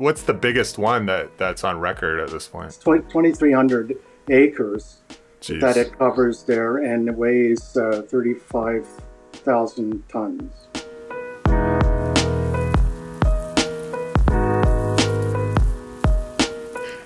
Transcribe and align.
what's 0.00 0.22
the 0.22 0.32
biggest 0.32 0.78
one 0.78 1.04
that 1.04 1.36
that's 1.36 1.62
on 1.62 1.78
record 1.78 2.20
at 2.20 2.30
this 2.30 2.48
point? 2.48 2.72
2,300 2.82 3.98
acres 4.30 5.02
Jeez. 5.42 5.60
that 5.60 5.76
it 5.76 5.96
covers 5.98 6.42
there 6.44 6.78
and 6.78 7.14
weighs 7.14 7.76
uh, 7.76 8.02
35,000 8.08 10.08
tons. 10.08 10.68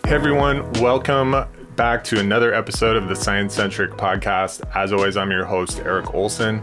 Hey 0.06 0.14
everyone, 0.14 0.70
welcome 0.74 1.34
back 1.74 2.04
to 2.04 2.20
another 2.20 2.54
episode 2.54 2.96
of 2.96 3.08
the 3.08 3.16
Science 3.16 3.54
Centric 3.54 3.90
podcast. 3.92 4.62
As 4.72 4.92
always, 4.92 5.16
I'm 5.16 5.32
your 5.32 5.44
host 5.44 5.80
Eric 5.80 6.14
Olson. 6.14 6.62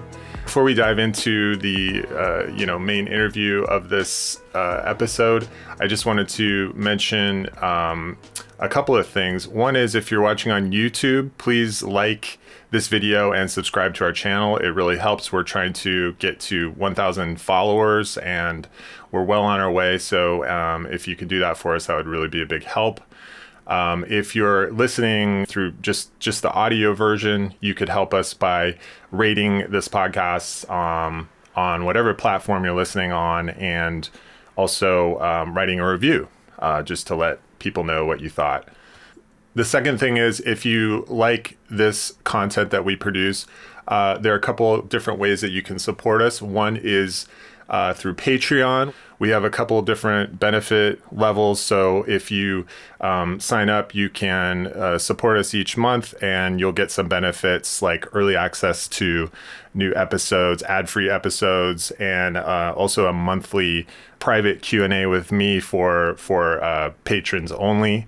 Before 0.51 0.65
we 0.65 0.73
dive 0.73 0.99
into 0.99 1.55
the 1.55 2.03
uh, 2.11 2.51
you 2.51 2.65
know 2.65 2.77
main 2.77 3.07
interview 3.07 3.63
of 3.63 3.87
this 3.87 4.41
uh, 4.53 4.81
episode, 4.83 5.47
I 5.79 5.87
just 5.87 6.05
wanted 6.05 6.27
to 6.27 6.73
mention 6.75 7.47
um, 7.63 8.17
a 8.59 8.67
couple 8.67 8.93
of 8.93 9.07
things. 9.07 9.47
One 9.47 9.77
is 9.77 9.95
if 9.95 10.11
you're 10.11 10.19
watching 10.21 10.51
on 10.51 10.73
YouTube, 10.73 11.31
please 11.37 11.81
like 11.83 12.37
this 12.69 12.89
video 12.89 13.31
and 13.31 13.49
subscribe 13.49 13.95
to 13.95 14.03
our 14.03 14.11
channel. 14.11 14.57
It 14.57 14.71
really 14.71 14.97
helps. 14.97 15.31
We're 15.31 15.43
trying 15.43 15.71
to 15.71 16.13
get 16.13 16.41
to 16.41 16.71
1,000 16.71 17.39
followers 17.39 18.17
and 18.17 18.67
we're 19.09 19.23
well 19.23 19.43
on 19.43 19.61
our 19.61 19.71
way. 19.71 19.97
So 19.99 20.45
um, 20.49 20.85
if 20.87 21.07
you 21.07 21.15
could 21.15 21.29
do 21.29 21.39
that 21.39 21.57
for 21.57 21.75
us, 21.75 21.85
that 21.85 21.95
would 21.95 22.07
really 22.07 22.27
be 22.27 22.41
a 22.41 22.45
big 22.45 22.63
help. 22.65 22.99
Um, 23.71 24.03
if 24.09 24.35
you're 24.35 24.69
listening 24.73 25.45
through 25.45 25.71
just 25.81 26.17
just 26.19 26.41
the 26.41 26.51
audio 26.51 26.93
version, 26.93 27.53
you 27.61 27.73
could 27.73 27.87
help 27.87 28.13
us 28.13 28.33
by 28.33 28.77
rating 29.11 29.71
this 29.71 29.87
podcast 29.87 30.69
um, 30.69 31.29
on 31.55 31.85
whatever 31.85 32.13
platform 32.13 32.65
you're 32.65 32.75
listening 32.75 33.13
on, 33.13 33.49
and 33.51 34.09
also 34.57 35.17
um, 35.19 35.55
writing 35.55 35.79
a 35.79 35.89
review 35.89 36.27
uh, 36.59 36.83
just 36.83 37.07
to 37.07 37.15
let 37.15 37.39
people 37.59 37.85
know 37.85 38.05
what 38.05 38.19
you 38.19 38.29
thought. 38.29 38.67
The 39.55 39.63
second 39.63 39.99
thing 39.99 40.17
is 40.17 40.41
if 40.41 40.65
you 40.65 41.05
like 41.07 41.57
this 41.69 42.15
content 42.25 42.71
that 42.71 42.83
we 42.83 42.97
produce, 42.97 43.47
uh, 43.87 44.17
there 44.17 44.33
are 44.33 44.37
a 44.37 44.41
couple 44.41 44.81
different 44.81 45.17
ways 45.17 45.39
that 45.39 45.51
you 45.51 45.61
can 45.61 45.79
support 45.79 46.21
us. 46.21 46.41
One 46.41 46.75
is 46.75 47.25
uh, 47.71 47.93
through 47.93 48.13
Patreon. 48.13 48.93
We 49.17 49.29
have 49.29 49.43
a 49.43 49.49
couple 49.49 49.79
of 49.79 49.85
different 49.85 50.39
benefit 50.39 50.99
levels. 51.11 51.61
So 51.61 52.03
if 52.07 52.31
you 52.31 52.65
um, 52.99 53.39
sign 53.39 53.69
up, 53.69 53.95
you 53.95 54.09
can 54.09 54.67
uh, 54.67 54.97
support 54.97 55.37
us 55.37 55.53
each 55.53 55.77
month, 55.77 56.13
and 56.21 56.59
you'll 56.59 56.71
get 56.71 56.91
some 56.91 57.07
benefits 57.07 57.81
like 57.81 58.07
early 58.13 58.35
access 58.35 58.87
to 58.89 59.31
new 59.73 59.93
episodes, 59.95 60.63
ad-free 60.63 61.09
episodes, 61.09 61.91
and 61.91 62.35
uh, 62.35 62.73
also 62.75 63.05
a 63.05 63.13
monthly 63.13 63.87
private 64.19 64.61
Q 64.61 64.83
and 64.83 64.93
A 64.93 65.05
with 65.05 65.31
me 65.31 65.59
for 65.59 66.15
for 66.17 66.61
uh, 66.63 66.91
patrons 67.03 67.51
only. 67.51 68.07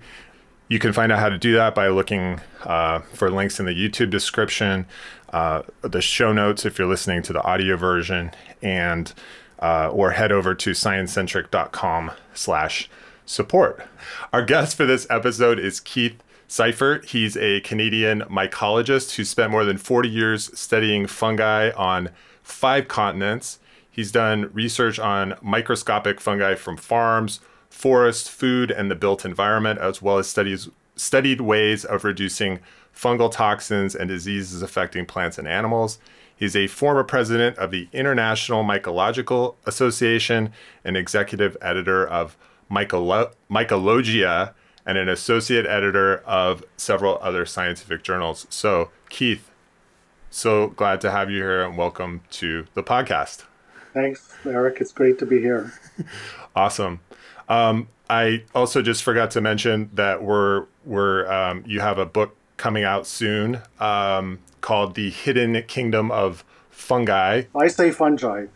You 0.67 0.79
can 0.79 0.93
find 0.93 1.11
out 1.11 1.19
how 1.19 1.29
to 1.29 1.37
do 1.37 1.53
that 1.53 1.75
by 1.75 1.89
looking 1.89 2.41
uh, 2.63 2.99
for 3.13 3.29
links 3.29 3.59
in 3.59 3.67
the 3.67 3.73
YouTube 3.73 4.09
description, 4.09 4.87
uh, 5.31 5.61
the 5.81 6.01
show 6.01 6.33
notes 6.33 6.65
if 6.65 6.79
you're 6.79 6.87
listening 6.87 7.21
to 7.23 7.33
the 7.33 7.43
audio 7.43 7.77
version, 7.77 8.31
and 8.63 9.13
uh, 9.59 9.89
or 9.89 10.11
head 10.11 10.31
over 10.31 10.53
to 10.55 10.71
sciencecentric.com 10.71 12.11
slash 12.33 12.89
support. 13.25 13.87
Our 14.31 14.43
guest 14.43 14.75
for 14.75 14.85
this 14.85 15.07
episode 15.09 15.59
is 15.59 15.79
Keith 15.79 16.21
Seifert. 16.47 17.05
He's 17.05 17.37
a 17.37 17.61
Canadian 17.61 18.21
mycologist 18.21 19.15
who 19.15 19.23
spent 19.23 19.51
more 19.51 19.65
than 19.65 19.77
40 19.77 20.09
years 20.09 20.57
studying 20.57 21.07
fungi 21.07 21.71
on 21.71 22.09
five 22.41 22.87
continents. 22.87 23.59
He's 23.89 24.11
done 24.11 24.49
research 24.53 24.99
on 24.99 25.35
microscopic 25.41 26.19
fungi 26.19 26.55
from 26.55 26.77
farms, 26.77 27.39
forest, 27.69 28.29
food, 28.29 28.71
and 28.71 28.91
the 28.91 28.95
built 28.95 29.25
environment, 29.25 29.79
as 29.79 30.01
well 30.01 30.17
as 30.17 30.27
studies 30.27 30.69
studied 30.95 31.41
ways 31.41 31.85
of 31.85 32.03
reducing 32.03 32.59
fungal 32.95 33.31
toxins 33.31 33.95
and 33.95 34.07
diseases 34.07 34.61
affecting 34.61 35.05
plants 35.05 35.37
and 35.37 35.47
animals. 35.47 35.97
He's 36.43 36.57
a 36.57 36.67
former 36.67 37.05
president 37.05 37.57
of 37.57 37.71
the 37.71 37.87
International 37.93 38.65
Mycological 38.65 39.55
Association, 39.65 40.51
an 40.83 40.97
executive 40.97 41.55
editor 41.61 42.05
of 42.05 42.35
Mycolo- 42.69 43.31
Mycologia, 43.49 44.53
and 44.85 44.97
an 44.97 45.07
associate 45.07 45.65
editor 45.65 46.17
of 46.25 46.61
several 46.75 47.17
other 47.21 47.45
scientific 47.45 48.03
journals. 48.03 48.45
So, 48.49 48.89
Keith, 49.07 49.51
so 50.29 50.67
glad 50.67 50.99
to 50.99 51.11
have 51.11 51.31
you 51.31 51.37
here 51.37 51.63
and 51.63 51.77
welcome 51.77 52.19
to 52.31 52.65
the 52.73 52.83
podcast. 52.83 53.45
Thanks, 53.93 54.33
Eric. 54.45 54.81
It's 54.81 54.91
great 54.91 55.19
to 55.19 55.25
be 55.25 55.39
here. 55.39 55.71
awesome. 56.57 56.99
Um, 57.47 57.87
I 58.09 58.43
also 58.53 58.81
just 58.81 59.03
forgot 59.03 59.31
to 59.31 59.39
mention 59.39 59.91
that 59.93 60.21
we're 60.21 60.65
we're 60.83 61.25
um, 61.31 61.63
you 61.65 61.79
have 61.79 61.99
a 61.99 62.05
book 62.05 62.35
coming 62.57 62.83
out 62.83 63.07
soon 63.07 63.61
um, 63.79 64.39
called 64.63 64.95
The 64.95 65.11
Hidden 65.11 65.61
Kingdom 65.67 66.09
of 66.09 66.43
Fungi. 66.71 67.43
I 67.55 67.67
say 67.67 67.91
fungi. 67.91 68.47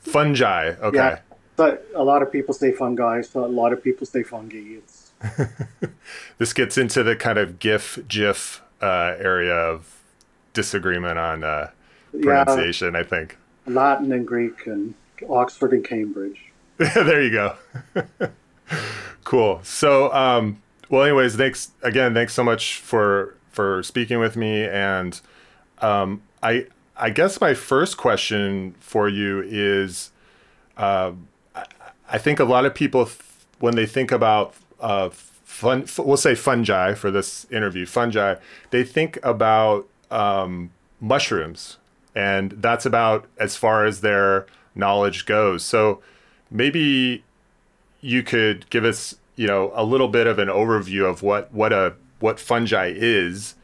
Fungi, 0.00 0.74
okay. 0.80 0.96
Yeah, 0.96 1.18
but 1.56 1.86
a 1.94 2.02
lot 2.02 2.22
of 2.22 2.32
people 2.32 2.54
say 2.54 2.72
fungi, 2.72 3.20
so 3.20 3.44
a 3.44 3.46
lot 3.46 3.74
of 3.74 3.84
people 3.84 4.06
say 4.06 4.22
fungi. 4.22 4.78
It's 4.78 5.12
this 6.38 6.52
gets 6.54 6.78
into 6.78 7.02
the 7.02 7.14
kind 7.14 7.38
of 7.38 7.58
GIF, 7.58 7.98
GIF 8.08 8.62
uh, 8.80 9.14
area 9.18 9.54
of 9.54 10.00
disagreement 10.54 11.18
on 11.18 11.44
uh, 11.44 11.70
pronunciation, 12.12 12.94
yeah, 12.94 13.00
I 13.00 13.02
think. 13.02 13.36
Latin 13.66 14.12
and 14.12 14.26
Greek 14.26 14.66
and 14.66 14.94
Oxford 15.28 15.72
and 15.72 15.84
Cambridge. 15.84 16.52
there 16.78 17.22
you 17.22 17.30
go. 17.30 17.56
cool. 19.24 19.60
So, 19.62 20.12
um, 20.12 20.62
well, 20.88 21.02
anyways, 21.02 21.36
thanks 21.36 21.72
again. 21.82 22.14
Thanks 22.14 22.32
so 22.32 22.44
much 22.44 22.78
for 22.78 23.36
for 23.50 23.82
speaking 23.82 24.18
with 24.18 24.36
me. 24.36 24.64
And 24.64 25.20
um, 25.82 26.22
I 26.42 26.66
I 26.96 27.10
guess 27.10 27.40
my 27.40 27.54
first 27.54 27.96
question 27.96 28.74
for 28.80 29.08
you 29.08 29.42
is, 29.44 30.10
uh, 30.76 31.12
I, 32.08 32.18
think 32.18 32.38
a 32.38 32.44
lot 32.44 32.64
of 32.64 32.74
people 32.74 33.06
th- 33.06 33.18
when 33.58 33.74
they 33.74 33.86
think 33.86 34.12
about 34.12 34.54
uh, 34.80 35.08
fun, 35.10 35.82
f- 35.82 35.98
we'll 35.98 36.16
say 36.16 36.34
fungi 36.34 36.94
for 36.94 37.10
this 37.10 37.46
interview, 37.50 37.86
fungi, 37.86 38.36
they 38.70 38.84
think 38.84 39.18
about 39.22 39.88
um, 40.10 40.70
mushrooms, 41.00 41.78
and 42.14 42.52
that's 42.52 42.86
about 42.86 43.26
as 43.38 43.56
far 43.56 43.84
as 43.84 44.00
their 44.00 44.46
knowledge 44.74 45.26
goes. 45.26 45.64
So 45.64 46.00
maybe 46.50 47.24
you 48.00 48.22
could 48.22 48.68
give 48.70 48.84
us 48.84 49.16
you 49.36 49.46
know 49.46 49.72
a 49.74 49.84
little 49.84 50.08
bit 50.08 50.26
of 50.26 50.38
an 50.38 50.48
overview 50.48 51.08
of 51.08 51.22
what 51.22 51.52
what 51.52 51.72
a 51.72 51.94
what 52.20 52.38
fungi 52.38 52.92
is 52.94 53.54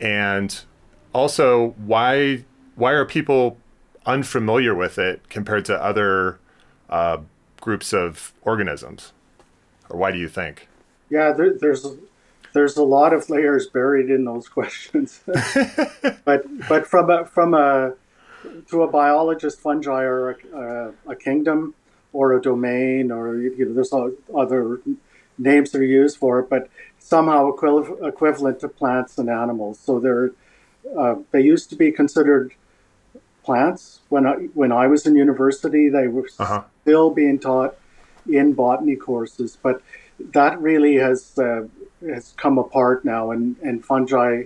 and 0.00 0.64
also 1.12 1.74
why 1.84 2.44
why 2.74 2.92
are 2.92 3.04
people 3.04 3.56
unfamiliar 4.04 4.74
with 4.74 4.98
it 4.98 5.28
compared 5.28 5.64
to 5.64 5.82
other 5.82 6.38
uh, 6.90 7.18
groups 7.60 7.92
of 7.92 8.32
organisms? 8.42 9.12
Or 9.88 9.98
why 9.98 10.10
do 10.12 10.18
you 10.18 10.28
think? 10.28 10.68
Yeah 11.10 11.32
there, 11.32 11.52
there's 11.52 11.86
there's 12.52 12.76
a 12.76 12.82
lot 12.82 13.12
of 13.12 13.28
layers 13.28 13.66
buried 13.66 14.10
in 14.10 14.24
those 14.24 14.48
questions. 14.56 15.20
But 16.24 16.44
but 16.68 16.86
from 16.86 17.10
a 17.10 17.24
from 17.24 17.54
a 17.54 17.94
to 18.68 18.82
a 18.82 18.88
biologist 18.88 19.60
fungi 19.60 20.02
are 20.02 20.30
a, 20.30 20.36
a, 20.56 20.92
a 21.12 21.16
kingdom 21.16 21.74
or 22.12 22.32
a 22.32 22.40
domain, 22.40 23.10
or 23.10 23.36
you 23.36 23.64
know, 23.64 23.74
there's 23.74 23.92
other 24.34 24.80
names 25.38 25.70
that 25.70 25.80
are 25.80 25.84
used 25.84 26.16
for 26.16 26.40
it, 26.40 26.48
but 26.48 26.68
somehow 26.98 27.50
equiv- 27.52 28.06
equivalent 28.06 28.60
to 28.60 28.68
plants 28.68 29.18
and 29.18 29.28
animals. 29.28 29.78
So 29.78 30.00
they're 30.00 30.32
uh, 30.98 31.16
they 31.30 31.40
used 31.40 31.70
to 31.70 31.76
be 31.76 31.90
considered 31.90 32.54
plants 33.42 34.00
when 34.08 34.26
I 34.26 34.34
when 34.54 34.72
I 34.72 34.86
was 34.86 35.06
in 35.06 35.16
university. 35.16 35.88
They 35.88 36.08
were 36.08 36.28
uh-huh. 36.38 36.64
still 36.82 37.10
being 37.10 37.38
taught 37.38 37.76
in 38.28 38.54
botany 38.54 38.96
courses, 38.96 39.56
but 39.62 39.82
that 40.18 40.60
really 40.60 40.96
has 40.96 41.38
uh, 41.38 41.66
has 42.08 42.34
come 42.36 42.58
apart 42.58 43.04
now, 43.04 43.30
and 43.30 43.56
and 43.62 43.84
fungi 43.84 44.44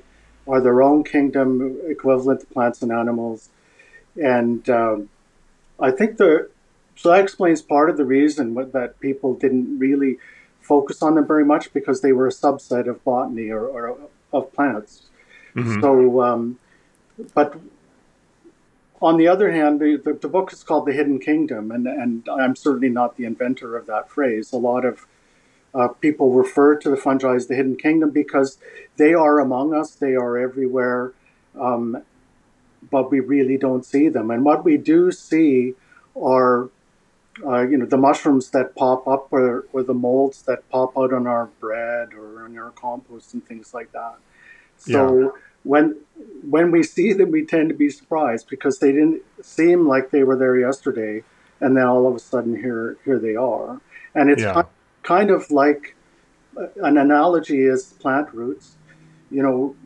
are 0.49 0.61
their 0.61 0.83
own 0.83 1.05
kingdom, 1.05 1.79
equivalent 1.87 2.41
to 2.41 2.47
plants 2.47 2.83
and 2.83 2.91
animals, 2.91 3.51
and 4.17 4.69
um, 4.69 5.09
I 5.79 5.91
think 5.91 6.17
the 6.19 6.51
so 6.97 7.09
that 7.11 7.21
explains 7.21 7.63
part 7.63 7.89
of 7.89 7.97
the 7.97 8.05
reason 8.05 8.55
that 8.55 9.01
people 9.01 9.35
didn't 9.35 9.79
really 9.79 10.19
focus 10.61 11.03
on 11.03 11.15
them 11.15 11.27
very 11.27 11.45
much 11.45 11.73
because 11.73 12.03
they 12.03 12.13
were 12.13 12.27
a 12.27 12.31
subset 12.31 12.87
of 12.87 13.03
botany 13.05 13.49
or, 13.49 13.65
or 13.67 13.99
of 14.33 14.53
plants. 14.53 15.10
Mm-hmm. 15.55 15.81
So, 15.81 16.23
um, 16.23 16.59
but 17.35 17.59
on 19.03 19.17
the 19.17 19.29
other 19.29 19.51
hand, 19.51 19.81
the, 19.81 19.97
the, 19.97 20.29
book 20.29 20.53
is 20.53 20.63
called 20.63 20.87
The 20.87 20.93
Hidden 20.93 21.21
Kingdom, 21.21 21.71
and, 21.71 21.87
and 21.87 22.29
I'm 22.29 22.55
certainly 22.55 22.91
not 22.91 23.17
the 23.17 23.25
inventor 23.25 23.77
of 23.77 23.87
that 23.87 24.11
phrase. 24.11 24.53
A 24.53 24.59
lot 24.59 24.85
of 24.85 25.07
uh, 25.75 25.89
people 25.89 26.33
refer 26.33 26.77
to 26.77 26.91
the 26.91 26.97
fungi 26.97 27.35
as 27.35 27.47
the 27.47 27.55
hidden 27.55 27.77
kingdom 27.77 28.11
because 28.11 28.59
they 28.97 29.15
are 29.15 29.39
among 29.39 29.73
us, 29.73 29.95
they 29.95 30.15
are 30.15 30.37
everywhere, 30.37 31.13
um, 31.59 32.03
but 32.91 33.11
we 33.11 33.21
really 33.21 33.57
don't 33.57 33.85
see 33.85 34.09
them. 34.09 34.31
And 34.31 34.45
what 34.45 34.65
we 34.65 34.77
do 34.77 35.13
see 35.13 35.75
are 36.21 36.69
uh, 37.45 37.61
you 37.61 37.79
know, 37.79 37.87
the 37.87 37.97
mushrooms 37.97 38.51
that 38.51 38.75
pop 38.75 39.07
up 39.07 39.33
or, 39.33 39.67
or 39.73 39.83
the 39.83 39.95
molds 39.95 40.43
that 40.43 40.69
pop 40.69 40.97
out 40.99 41.13
on 41.13 41.27
our 41.27 41.47
bread 41.61 42.13
or 42.13 42.45
on 42.45 42.59
our 42.59 42.71
compost 42.73 43.33
and 43.35 43.47
things 43.47 43.73
like 43.73 43.91
that. 43.93 44.17
So 44.81 45.21
yeah. 45.21 45.29
when 45.63 45.97
when 46.43 46.71
we 46.71 46.83
see 46.83 47.13
them, 47.13 47.31
we 47.31 47.45
tend 47.45 47.69
to 47.69 47.75
be 47.75 47.91
surprised 47.91 48.49
because 48.49 48.79
they 48.79 48.93
didn't 48.93 49.23
seem 49.43 49.87
like 49.87 50.11
they 50.11 50.25
were 50.25 50.37
there 50.37 50.59
yesterday, 50.59 51.23
and 51.61 51.77
then 51.77 51.85
all 51.85 52.07
of 52.09 52.15
a 52.15 52.19
sudden 52.19 52.57
here 52.57 52.97
here 53.05 53.19
they 53.19 53.37
are. 53.37 53.81
And 54.15 54.31
it's 54.31 54.43
yeah. 54.43 54.63
kind 55.03 55.31
of 55.31 55.51
like 55.51 55.95
uh, 56.57 56.67
an 56.83 56.99
analogy 56.99 57.63
is 57.63 57.95
plant 58.01 58.33
roots. 58.33 58.77
You 59.31 59.43
know, 59.43 59.77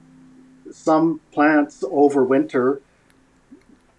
some 0.71 1.21
plants 1.33 1.83
overwinter 1.83 2.81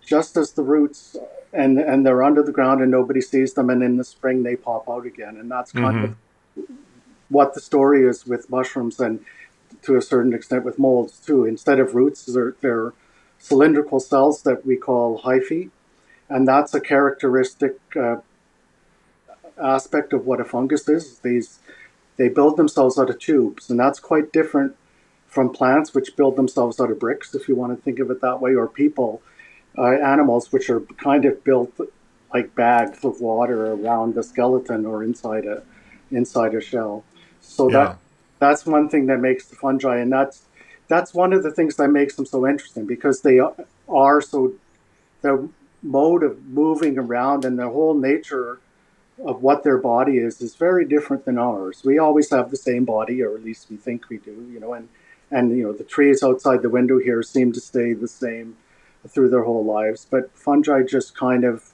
just 0.06 0.38
as 0.38 0.54
the 0.54 0.64
roots 0.64 1.18
and 1.54 1.80
and 1.80 2.06
they're 2.06 2.24
under 2.24 2.44
the 2.44 2.52
ground 2.52 2.82
and 2.82 2.92
nobody 2.92 3.22
sees 3.22 3.54
them 3.54 3.70
and 3.70 3.82
in 3.82 3.98
the 3.98 4.04
spring 4.04 4.44
they 4.44 4.56
pop 4.56 4.88
out 4.90 5.06
again 5.06 5.38
and 5.38 5.50
that's 5.50 5.72
kind 5.72 5.96
mm-hmm. 5.96 6.60
of 6.60 6.68
what 7.30 7.54
the 7.54 7.62
story 7.62 8.08
is 8.08 8.26
with 8.26 8.50
mushrooms 8.50 9.00
and 9.00 9.20
to 9.86 9.96
a 9.96 10.02
certain 10.02 10.34
extent 10.34 10.64
with 10.64 10.80
molds 10.80 11.20
too 11.20 11.46
instead 11.46 11.80
of 11.80 11.96
roots 11.96 12.26
they're, 12.26 12.56
they're 12.62 12.94
cylindrical 13.40 14.00
cells 14.00 14.44
that 14.44 14.66
we 14.66 14.76
call 14.76 15.22
hyphae 15.22 15.70
and 16.30 16.48
that's 16.48 16.74
a 16.74 16.82
characteristic 16.82 17.78
uh, 17.96 18.18
aspect 19.62 20.14
of 20.14 20.26
what 20.26 20.42
a 20.42 20.46
fungus 20.46 20.88
is 20.90 21.20
these 21.20 21.60
they 22.18 22.30
build 22.30 22.58
themselves 22.58 22.98
out 22.98 23.10
of 23.10 23.20
tubes 23.20 23.70
and 23.70 23.80
that's 23.80 24.00
quite 24.00 24.32
different 24.32 24.76
from 25.28 25.50
plants 25.52 25.94
which 25.94 26.16
build 26.16 26.36
themselves 26.36 26.80
out 26.80 26.92
of 26.92 27.00
bricks 27.00 27.36
if 27.36 27.48
you 27.48 27.56
want 27.56 27.76
to 27.76 27.82
think 27.84 28.00
of 28.00 28.10
it 28.10 28.22
that 28.22 28.42
way 28.42 28.56
or 28.56 28.68
people 28.68 29.22
uh, 29.78 29.84
animals 29.84 30.52
which 30.52 30.70
are 30.70 30.82
kind 30.82 31.26
of 31.26 31.44
built 31.44 31.80
like 32.34 32.54
bags 32.56 33.04
of 33.06 33.22
water 33.22 33.74
around 33.74 34.14
the 34.14 34.24
skeleton 34.24 34.86
or 34.86 35.04
inside 35.04 35.46
a 35.46 35.64
inside 36.12 36.54
a 36.54 36.62
shell. 36.62 37.04
So 37.42 37.70
yeah. 37.70 37.86
that 37.86 37.98
that's 38.50 38.66
one 38.66 38.90
thing 38.90 39.08
that 39.08 39.20
makes 39.20 39.48
the 39.48 39.56
fungi, 39.56 39.98
and 39.98 40.12
that's 40.12 40.44
that's 40.88 41.14
one 41.14 41.34
of 41.34 41.44
the 41.44 41.52
things 41.52 41.76
that 41.78 41.90
makes 41.90 42.16
them 42.16 42.26
so 42.26 42.48
interesting 42.48 42.86
because 42.86 43.22
they 43.22 43.40
are 43.90 44.22
so 44.22 44.54
the 45.22 45.50
mode 45.82 46.24
of 46.24 46.44
moving 46.46 46.98
around 46.98 47.46
and 47.46 47.58
the 47.58 47.70
whole 47.70 47.94
nature 47.94 48.60
of 49.24 49.42
what 49.42 49.64
their 49.64 49.78
body 49.78 50.18
is 50.18 50.42
is 50.42 50.56
very 50.56 50.86
different 50.86 51.26
than 51.26 51.38
ours. 51.38 51.84
We 51.86 51.98
always 51.98 52.30
have 52.32 52.52
the 52.52 52.58
same 52.58 52.86
body, 52.86 53.22
or 53.24 53.36
at 53.36 53.44
least 53.44 53.68
we 53.70 53.78
think 53.78 54.10
we 54.10 54.18
do, 54.18 54.48
you 54.52 54.60
know, 54.60 54.74
and 54.74 54.90
and 55.32 55.56
you 55.58 55.64
know 55.64 55.74
the 55.74 55.84
trees 55.84 56.24
outside 56.24 56.62
the 56.62 56.70
window 56.70 57.00
here 57.00 57.24
seem 57.24 57.52
to 57.54 57.60
stay 57.60 57.94
the 57.94 58.08
same 58.08 58.58
through 59.08 59.30
their 59.30 59.44
whole 59.44 59.64
lives. 59.64 60.06
But 60.10 60.36
fungi 60.38 60.84
just 60.84 61.16
kind 61.16 61.44
of 61.44 61.72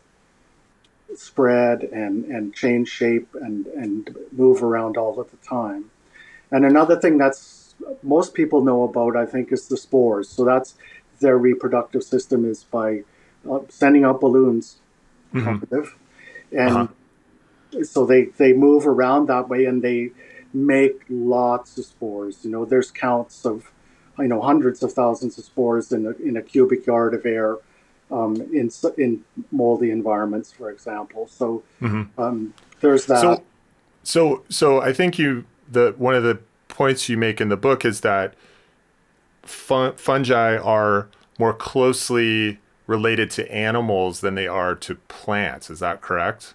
spread 1.15 1.83
and, 1.83 2.25
and 2.25 2.53
change 2.53 2.87
shape 2.89 3.35
and, 3.35 3.67
and 3.67 4.15
move 4.31 4.63
around 4.63 4.97
all 4.97 5.19
of 5.19 5.29
the 5.31 5.37
time. 5.37 5.91
And 6.51 6.65
another 6.65 6.99
thing 6.99 7.17
that's 7.17 7.75
most 8.03 8.33
people 8.33 8.63
know 8.63 8.83
about, 8.83 9.15
I 9.15 9.25
think, 9.25 9.51
is 9.51 9.67
the 9.67 9.77
spores. 9.77 10.29
So 10.29 10.45
that's 10.45 10.75
their 11.19 11.37
reproductive 11.37 12.03
system 12.03 12.45
is 12.45 12.63
by 12.63 13.03
uh, 13.49 13.59
sending 13.69 14.03
out 14.03 14.19
balloons, 14.19 14.77
mm-hmm. 15.33 15.75
and 16.51 16.77
uh-huh. 16.77 17.83
so 17.83 18.05
they 18.05 18.25
they 18.37 18.53
move 18.53 18.85
around 18.85 19.27
that 19.27 19.49
way 19.49 19.65
and 19.65 19.81
they 19.81 20.11
make 20.53 21.01
lots 21.09 21.77
of 21.77 21.85
spores. 21.85 22.43
You 22.43 22.51
know, 22.51 22.65
there's 22.65 22.91
counts 22.91 23.45
of 23.45 23.71
you 24.19 24.27
know 24.27 24.41
hundreds 24.41 24.83
of 24.83 24.93
thousands 24.93 25.37
of 25.37 25.45
spores 25.45 25.91
in 25.91 26.05
a, 26.05 26.11
in 26.11 26.37
a 26.37 26.41
cubic 26.41 26.85
yard 26.85 27.13
of 27.13 27.25
air 27.25 27.57
um, 28.11 28.35
in 28.35 28.69
in 28.97 29.23
moldy 29.51 29.91
environments, 29.91 30.51
for 30.51 30.69
example. 30.69 31.27
So 31.27 31.63
mm-hmm. 31.81 32.21
um, 32.21 32.53
there's 32.81 33.05
that. 33.05 33.21
So, 33.21 33.43
so 34.03 34.43
so 34.49 34.81
I 34.81 34.93
think 34.93 35.17
you 35.17 35.45
the 35.71 35.95
one 35.97 36.15
of 36.15 36.23
the 36.23 36.39
points 36.67 37.09
you 37.09 37.17
make 37.17 37.41
in 37.41 37.49
the 37.49 37.57
book 37.57 37.85
is 37.85 38.01
that 38.01 38.33
fun, 39.43 39.93
fungi 39.95 40.57
are 40.57 41.07
more 41.39 41.53
closely 41.53 42.59
related 42.87 43.31
to 43.31 43.51
animals 43.51 44.21
than 44.21 44.35
they 44.35 44.47
are 44.47 44.75
to 44.75 44.95
plants. 45.07 45.69
Is 45.69 45.79
that 45.79 46.01
correct? 46.01 46.53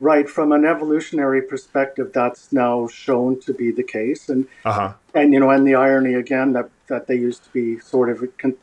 Right, 0.00 0.28
from 0.28 0.52
an 0.52 0.64
evolutionary 0.64 1.42
perspective, 1.42 2.12
that's 2.14 2.52
now 2.52 2.86
shown 2.86 3.40
to 3.40 3.52
be 3.52 3.72
the 3.72 3.82
case, 3.82 4.28
and 4.28 4.46
uh-huh. 4.64 4.92
and 5.14 5.32
you 5.32 5.40
know, 5.40 5.50
and 5.50 5.66
the 5.66 5.74
irony 5.74 6.14
again 6.14 6.52
that 6.52 6.70
that 6.86 7.08
they 7.08 7.16
used 7.16 7.44
to 7.44 7.50
be 7.50 7.80
sort 7.80 8.08
of 8.08 8.22
con- 8.38 8.54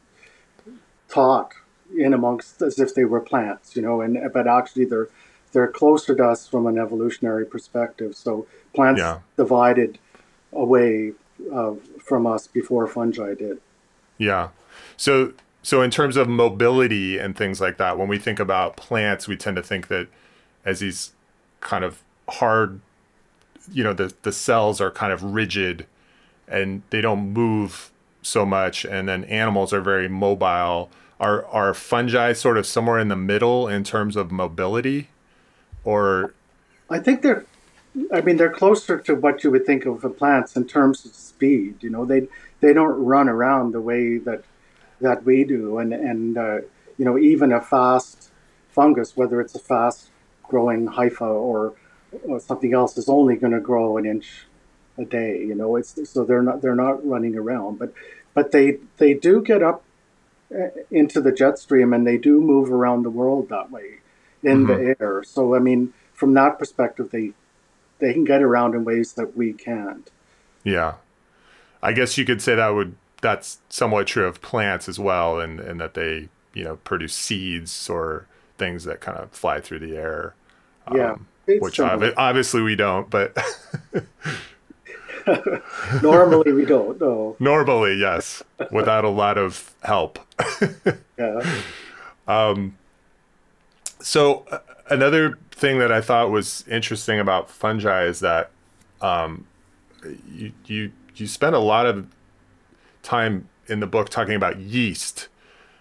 taught 1.10 1.54
in 1.98 2.14
amongst 2.14 2.62
as 2.62 2.80
if 2.80 2.96
they 2.96 3.04
were 3.04 3.20
plants, 3.20 3.76
you 3.76 3.82
know, 3.82 4.00
and 4.00 4.18
but 4.34 4.48
actually 4.48 4.86
they're 4.86 5.10
they're 5.56 5.68
closer 5.68 6.14
to 6.14 6.24
us 6.24 6.46
from 6.46 6.68
an 6.68 6.78
evolutionary 6.78 7.46
perspective. 7.46 8.14
So 8.14 8.46
plants 8.74 9.00
yeah. 9.00 9.20
divided 9.38 9.98
away 10.52 11.14
uh, 11.52 11.76
from 12.04 12.28
us 12.28 12.46
before 12.46 12.86
fungi 12.88 13.34
did. 13.36 13.62
Yeah. 14.18 14.50
So 14.98 15.32
so 15.64 15.82
in 15.82 15.92
terms 15.92 16.18
of 16.18 16.28
mobility 16.28 17.18
and 17.18 17.38
things 17.38 17.62
like 17.62 17.78
that, 17.78 17.98
when 17.98 18.10
we 18.10 18.20
think 18.20 18.40
about 18.40 18.76
plants, 18.76 19.30
we 19.30 19.38
tend 19.38 19.56
to 19.56 19.64
think 19.64 19.88
that 19.88 20.10
as 20.66 20.82
these 20.82 21.14
kind 21.62 21.86
of 21.86 22.02
hard 22.28 22.82
you 23.72 23.84
know 23.84 23.94
the 23.94 24.14
the 24.24 24.32
cells 24.32 24.82
are 24.82 24.92
kind 24.92 25.14
of 25.14 25.24
rigid 25.24 25.88
and 26.48 26.84
they 26.90 27.02
don't 27.02 27.34
move 27.34 27.92
so 28.22 28.46
much 28.46 28.86
and 28.86 29.08
then 29.08 29.24
animals 29.26 29.72
are 29.74 29.82
very 29.82 30.08
mobile 30.08 30.90
are 31.20 31.46
are 31.46 31.74
fungi 31.74 32.34
sort 32.34 32.58
of 32.58 32.68
somewhere 32.68 33.00
in 33.00 33.08
the 33.08 33.16
middle 33.16 33.68
in 33.68 33.84
terms 33.84 34.16
of 34.16 34.32
mobility 34.32 35.08
or 35.86 36.34
i 36.90 37.00
think 37.00 37.22
they're 37.22 37.46
i 38.14 38.22
mean 38.22 38.38
they're 38.38 38.52
closer 38.52 39.00
to 39.00 39.16
what 39.16 39.44
you 39.44 39.52
would 39.52 39.66
think 39.66 39.86
of 39.86 40.02
the 40.02 40.10
plants 40.10 40.56
in 40.56 40.66
terms 40.68 41.06
of 41.06 41.14
speed 41.14 41.76
you 41.82 41.90
know 41.90 42.06
they 42.06 42.28
they 42.60 42.74
don't 42.74 43.04
run 43.04 43.30
around 43.30 43.72
the 43.72 43.82
way 43.82 44.18
that 44.18 44.44
that 45.00 45.24
we 45.24 45.44
do 45.44 45.78
and 45.78 45.94
and 45.94 46.38
uh, 46.38 46.58
you 46.98 47.06
know 47.06 47.18
even 47.18 47.52
a 47.52 47.62
fast 47.62 48.32
fungus 48.70 49.16
whether 49.16 49.40
it's 49.40 49.56
a 49.56 49.60
fast 49.60 50.10
growing 50.48 50.88
hypha 50.88 51.22
or, 51.22 51.74
or 52.24 52.40
something 52.40 52.74
else 52.74 52.98
is 52.98 53.10
only 53.10 53.36
going 53.36 53.54
to 53.54 53.60
grow 53.60 53.98
an 53.98 54.06
inch 54.06 54.46
a 54.98 55.06
day. 55.06 55.40
You 55.40 55.56
know, 55.56 55.76
it's 55.76 56.10
so 56.10 56.24
they're 56.24 56.42
not 56.42 56.62
they're 56.62 56.76
not 56.76 57.06
running 57.06 57.36
around, 57.36 57.80
but 57.80 57.94
but 58.34 58.52
they 58.52 58.80
they 58.98 59.14
do 59.14 59.42
get 59.42 59.64
up 59.64 59.84
uh, 60.54 60.68
into 60.92 61.22
the 61.22 61.32
jet 61.32 61.58
stream 61.60 61.94
and 61.94 62.06
they 62.06 62.18
do 62.18 62.42
move 62.42 62.72
around 62.72 63.04
the 63.04 63.10
world 63.10 63.50
that 63.50 63.72
way 63.72 64.00
in 64.46 64.66
mm-hmm. 64.66 64.68
the 64.68 64.96
air. 65.00 65.24
So 65.24 65.56
I 65.56 65.60
mean, 65.60 65.94
from 66.14 66.34
that 66.36 66.60
perspective, 66.60 67.10
they 67.12 67.32
they 68.00 68.14
can 68.14 68.24
get 68.24 68.42
around 68.42 68.76
in 68.76 68.86
ways 68.86 69.14
that 69.14 69.36
we 69.36 69.54
can't. 69.54 70.10
Yeah, 70.64 70.96
I 71.82 71.94
guess 71.94 72.18
you 72.18 72.26
could 72.26 72.42
say 72.42 72.56
that 72.56 72.70
would 72.70 72.96
that's 73.22 73.60
somewhat 73.70 74.08
true 74.08 74.26
of 74.26 74.42
plants 74.42 74.88
as 74.88 75.00
well, 75.00 75.40
and 75.40 75.60
and 75.60 75.80
that 75.82 75.94
they 75.94 76.30
you 76.54 76.64
know 76.64 76.78
produce 76.78 77.14
seeds 77.14 77.90
or 77.90 78.28
things 78.58 78.86
that 78.86 79.02
kind 79.02 79.18
of 79.18 79.32
fly 79.32 79.60
through 79.60 79.80
the 79.80 79.96
air. 79.96 80.36
Yeah. 80.94 81.14
Um, 81.14 81.28
which 81.48 81.80
obviously 81.80 82.62
we 82.62 82.76
don't, 82.76 83.10
but 83.10 83.38
normally 86.02 86.54
we 86.54 86.66
don't. 86.66 87.00
No. 87.00 87.36
Normally, 87.40 87.96
yes, 87.96 88.44
without 88.72 89.06
a 89.06 89.10
lot 89.10 89.38
of 89.38 89.74
help. 89.84 90.20
yeah. 91.20 91.62
Um. 92.28 92.78
So 94.06 94.46
uh, 94.52 94.60
another 94.92 95.40
thing 95.50 95.80
that 95.80 95.92
I 95.92 96.00
thought 96.00 96.30
was 96.30 96.64
interesting 96.68 97.20
about 97.20 97.50
fungi 97.50 98.04
is 98.06 98.20
that 98.20 98.52
um, 99.02 99.48
you 100.32 100.52
you 100.68 100.92
you 101.16 101.26
spend 101.26 101.56
a 101.56 101.60
lot 101.60 101.88
of 101.88 102.06
time 103.02 103.50
in 103.66 103.80
the 103.80 103.88
book 103.88 104.10
talking 104.10 104.36
about 104.36 104.60
yeast 104.60 105.28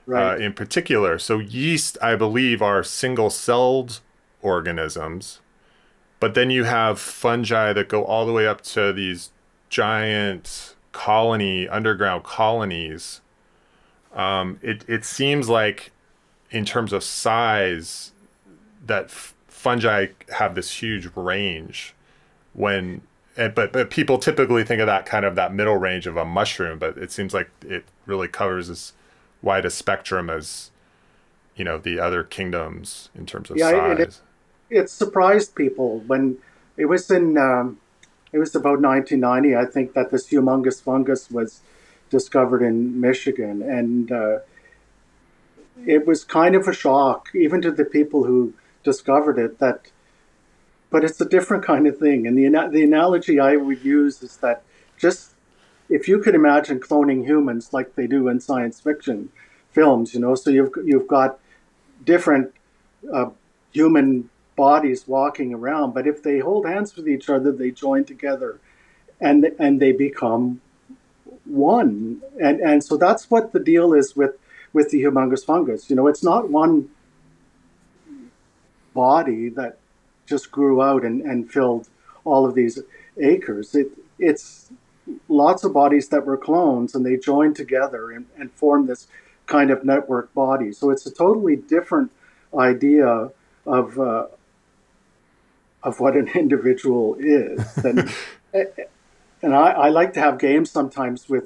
right. 0.06 0.36
uh, 0.36 0.36
in 0.38 0.54
particular. 0.54 1.18
So 1.18 1.38
yeast, 1.38 1.98
I 2.00 2.16
believe, 2.16 2.62
are 2.62 2.82
single-celled 2.82 4.00
organisms, 4.40 5.40
but 6.18 6.32
then 6.32 6.48
you 6.48 6.64
have 6.64 6.98
fungi 6.98 7.74
that 7.74 7.90
go 7.90 8.04
all 8.06 8.24
the 8.24 8.32
way 8.32 8.46
up 8.46 8.62
to 8.62 8.90
these 8.94 9.32
giant 9.68 10.76
colony 10.92 11.68
underground 11.68 12.24
colonies. 12.24 13.20
Um, 14.14 14.58
it 14.62 14.82
it 14.88 15.04
seems 15.04 15.50
like, 15.50 15.92
in 16.50 16.64
terms 16.64 16.94
of 16.94 17.04
size, 17.04 18.12
that 18.86 19.06
f- 19.06 19.34
fungi 19.48 20.08
have 20.30 20.54
this 20.54 20.82
huge 20.82 21.08
range. 21.16 21.94
When 22.52 23.02
and, 23.36 23.54
but 23.54 23.72
but 23.72 23.90
people 23.90 24.18
typically 24.18 24.64
think 24.64 24.80
of 24.80 24.86
that 24.86 25.06
kind 25.06 25.24
of 25.24 25.34
that 25.34 25.52
middle 25.52 25.76
range 25.76 26.06
of 26.06 26.16
a 26.16 26.24
mushroom, 26.24 26.78
but 26.78 26.96
it 26.96 27.10
seems 27.10 27.34
like 27.34 27.50
it 27.66 27.84
really 28.06 28.28
covers 28.28 28.70
as 28.70 28.92
wide 29.42 29.64
a 29.64 29.70
spectrum 29.70 30.30
as 30.30 30.70
you 31.56 31.64
know 31.64 31.78
the 31.78 31.98
other 31.98 32.22
kingdoms 32.22 33.10
in 33.14 33.26
terms 33.26 33.50
of 33.50 33.56
yeah, 33.56 33.70
size. 33.70 33.98
It, 34.70 34.78
it, 34.78 34.90
surprised 34.90 35.54
people 35.54 36.00
when 36.06 36.38
it 36.76 36.86
was 36.86 37.10
in 37.10 37.36
um, 37.36 37.78
it 38.32 38.38
was 38.38 38.54
about 38.54 38.80
1990. 38.80 39.56
I 39.56 39.64
think 39.64 39.94
that 39.94 40.10
this 40.10 40.28
humongous 40.28 40.80
fungus 40.80 41.30
was 41.30 41.60
discovered 42.10 42.62
in 42.62 43.00
Michigan, 43.00 43.62
and 43.62 44.12
uh, 44.12 44.38
it 45.86 46.06
was 46.06 46.24
kind 46.24 46.54
of 46.54 46.68
a 46.68 46.72
shock 46.72 47.30
even 47.34 47.60
to 47.62 47.72
the 47.72 47.84
people 47.84 48.24
who 48.24 48.54
discovered 48.84 49.38
it 49.38 49.58
that 49.58 49.90
but 50.94 51.02
it's 51.02 51.20
a 51.20 51.28
different 51.28 51.64
kind 51.64 51.88
of 51.88 51.98
thing. 51.98 52.24
And 52.24 52.38
the 52.38 52.46
the 52.70 52.84
analogy 52.84 53.40
I 53.40 53.56
would 53.56 53.84
use 53.84 54.22
is 54.22 54.36
that 54.36 54.62
just 54.96 55.34
if 55.88 56.06
you 56.06 56.20
could 56.20 56.36
imagine 56.36 56.78
cloning 56.78 57.24
humans 57.24 57.72
like 57.72 57.96
they 57.96 58.06
do 58.06 58.28
in 58.28 58.38
science 58.38 58.80
fiction 58.80 59.30
films, 59.72 60.14
you 60.14 60.20
know, 60.20 60.36
so 60.36 60.50
you've 60.50 60.70
you've 60.84 61.08
got 61.08 61.40
different 62.04 62.54
uh, 63.12 63.30
human 63.72 64.30
bodies 64.54 65.08
walking 65.08 65.52
around, 65.52 65.94
but 65.94 66.06
if 66.06 66.22
they 66.22 66.38
hold 66.38 66.64
hands 66.64 66.94
with 66.94 67.08
each 67.08 67.28
other, 67.28 67.50
they 67.50 67.72
join 67.72 68.04
together, 68.04 68.60
and 69.20 69.44
and 69.58 69.80
they 69.80 69.90
become 69.90 70.60
one. 71.44 72.22
And 72.40 72.60
and 72.60 72.84
so 72.84 72.96
that's 72.96 73.28
what 73.30 73.52
the 73.52 73.58
deal 73.58 73.94
is 73.94 74.14
with 74.14 74.38
with 74.72 74.90
the 74.90 75.02
humongous 75.02 75.44
fungus. 75.44 75.90
You 75.90 75.96
know, 75.96 76.06
it's 76.06 76.22
not 76.22 76.50
one 76.50 76.88
body 78.94 79.48
that 79.50 79.78
just 80.26 80.50
grew 80.50 80.80
out 80.80 81.04
and, 81.04 81.20
and 81.22 81.50
filled 81.50 81.88
all 82.24 82.46
of 82.46 82.54
these 82.54 82.78
acres. 83.20 83.74
It, 83.74 83.88
it's 84.18 84.70
lots 85.28 85.64
of 85.64 85.72
bodies 85.72 86.08
that 86.08 86.24
were 86.24 86.36
clones 86.36 86.94
and 86.94 87.04
they 87.04 87.16
joined 87.16 87.56
together 87.56 88.10
and, 88.10 88.26
and 88.38 88.50
formed 88.52 88.88
this 88.88 89.06
kind 89.46 89.70
of 89.70 89.84
network 89.84 90.32
body. 90.32 90.72
So 90.72 90.90
it's 90.90 91.04
a 91.04 91.12
totally 91.12 91.56
different 91.56 92.10
idea 92.56 93.30
of 93.66 93.98
uh, 93.98 94.26
of 95.84 96.00
what 96.00 96.16
an 96.16 96.28
individual 96.34 97.16
is. 97.18 97.76
And, 97.78 98.10
and 99.42 99.54
I, 99.54 99.70
I, 99.70 99.88
like 99.90 100.14
to 100.14 100.20
have 100.20 100.38
games 100.38 100.70
sometimes 100.70 101.28
with 101.28 101.44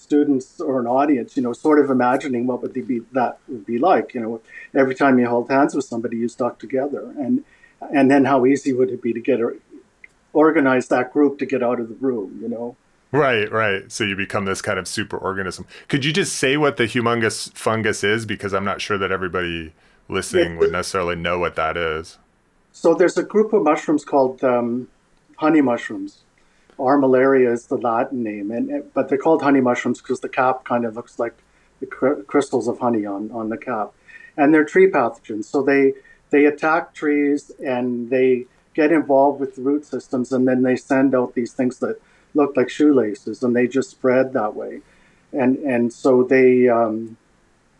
students 0.00 0.60
or 0.60 0.80
an 0.80 0.86
audience, 0.86 1.36
you 1.36 1.42
know, 1.42 1.52
sort 1.52 1.78
of 1.78 1.90
imagining 1.90 2.46
what 2.46 2.62
would 2.62 2.72
be 2.72 3.00
that 3.12 3.38
would 3.48 3.66
be 3.66 3.78
like. 3.78 4.14
You 4.14 4.20
know, 4.20 4.40
every 4.74 4.94
time 4.94 5.18
you 5.18 5.28
hold 5.28 5.50
hands 5.50 5.74
with 5.74 5.84
somebody, 5.84 6.16
you 6.16 6.28
stuck 6.28 6.58
together, 6.58 7.14
and 7.18 7.44
and 7.92 8.10
then 8.10 8.24
how 8.24 8.46
easy 8.46 8.72
would 8.72 8.90
it 8.90 9.02
be 9.02 9.12
to 9.12 9.20
get 9.20 9.40
organize 10.32 10.88
that 10.88 11.12
group 11.12 11.38
to 11.38 11.46
get 11.46 11.62
out 11.62 11.80
of 11.80 11.88
the 11.88 11.94
room? 11.96 12.38
You 12.42 12.48
know. 12.48 12.76
Right, 13.12 13.50
right. 13.50 13.90
So 13.90 14.04
you 14.04 14.14
become 14.14 14.44
this 14.44 14.62
kind 14.62 14.78
of 14.78 14.86
super 14.86 15.18
organism. 15.18 15.66
Could 15.88 16.04
you 16.04 16.12
just 16.12 16.36
say 16.36 16.56
what 16.56 16.76
the 16.76 16.84
humongous 16.84 17.52
fungus 17.54 18.04
is? 18.04 18.24
Because 18.24 18.54
I'm 18.54 18.64
not 18.64 18.80
sure 18.80 18.98
that 18.98 19.10
everybody 19.10 19.72
listening 20.08 20.58
would 20.58 20.70
necessarily 20.72 21.16
know 21.16 21.38
what 21.38 21.56
that 21.56 21.76
is. 21.76 22.18
So 22.72 22.94
there's 22.94 23.18
a 23.18 23.24
group 23.24 23.52
of 23.52 23.64
mushrooms 23.64 24.04
called 24.04 24.44
um, 24.44 24.88
honey 25.36 25.60
mushrooms. 25.60 26.22
Armillaria 26.80 27.52
is 27.52 27.66
the 27.66 27.76
Latin 27.76 28.22
name, 28.22 28.50
and 28.50 28.92
but 28.94 29.08
they're 29.08 29.18
called 29.18 29.42
honey 29.42 29.60
mushrooms 29.60 30.00
because 30.00 30.20
the 30.20 30.28
cap 30.28 30.64
kind 30.64 30.84
of 30.84 30.96
looks 30.96 31.18
like 31.18 31.36
the 31.80 31.86
cr- 31.86 32.22
crystals 32.26 32.68
of 32.68 32.78
honey 32.78 33.06
on, 33.06 33.30
on 33.32 33.48
the 33.48 33.56
cap, 33.56 33.92
and 34.36 34.52
they're 34.52 34.64
tree 34.64 34.90
pathogens. 34.90 35.44
So 35.44 35.62
they 35.62 35.94
they 36.30 36.46
attack 36.46 36.94
trees 36.94 37.50
and 37.64 38.10
they 38.10 38.46
get 38.74 38.92
involved 38.92 39.40
with 39.40 39.56
the 39.56 39.62
root 39.62 39.84
systems, 39.84 40.32
and 40.32 40.48
then 40.48 40.62
they 40.62 40.76
send 40.76 41.14
out 41.14 41.34
these 41.34 41.52
things 41.52 41.78
that 41.78 42.00
look 42.34 42.56
like 42.56 42.70
shoelaces, 42.70 43.42
and 43.42 43.54
they 43.54 43.66
just 43.66 43.90
spread 43.90 44.32
that 44.32 44.54
way, 44.54 44.80
and 45.32 45.58
and 45.58 45.92
so 45.92 46.22
they 46.22 46.68
um, 46.68 47.16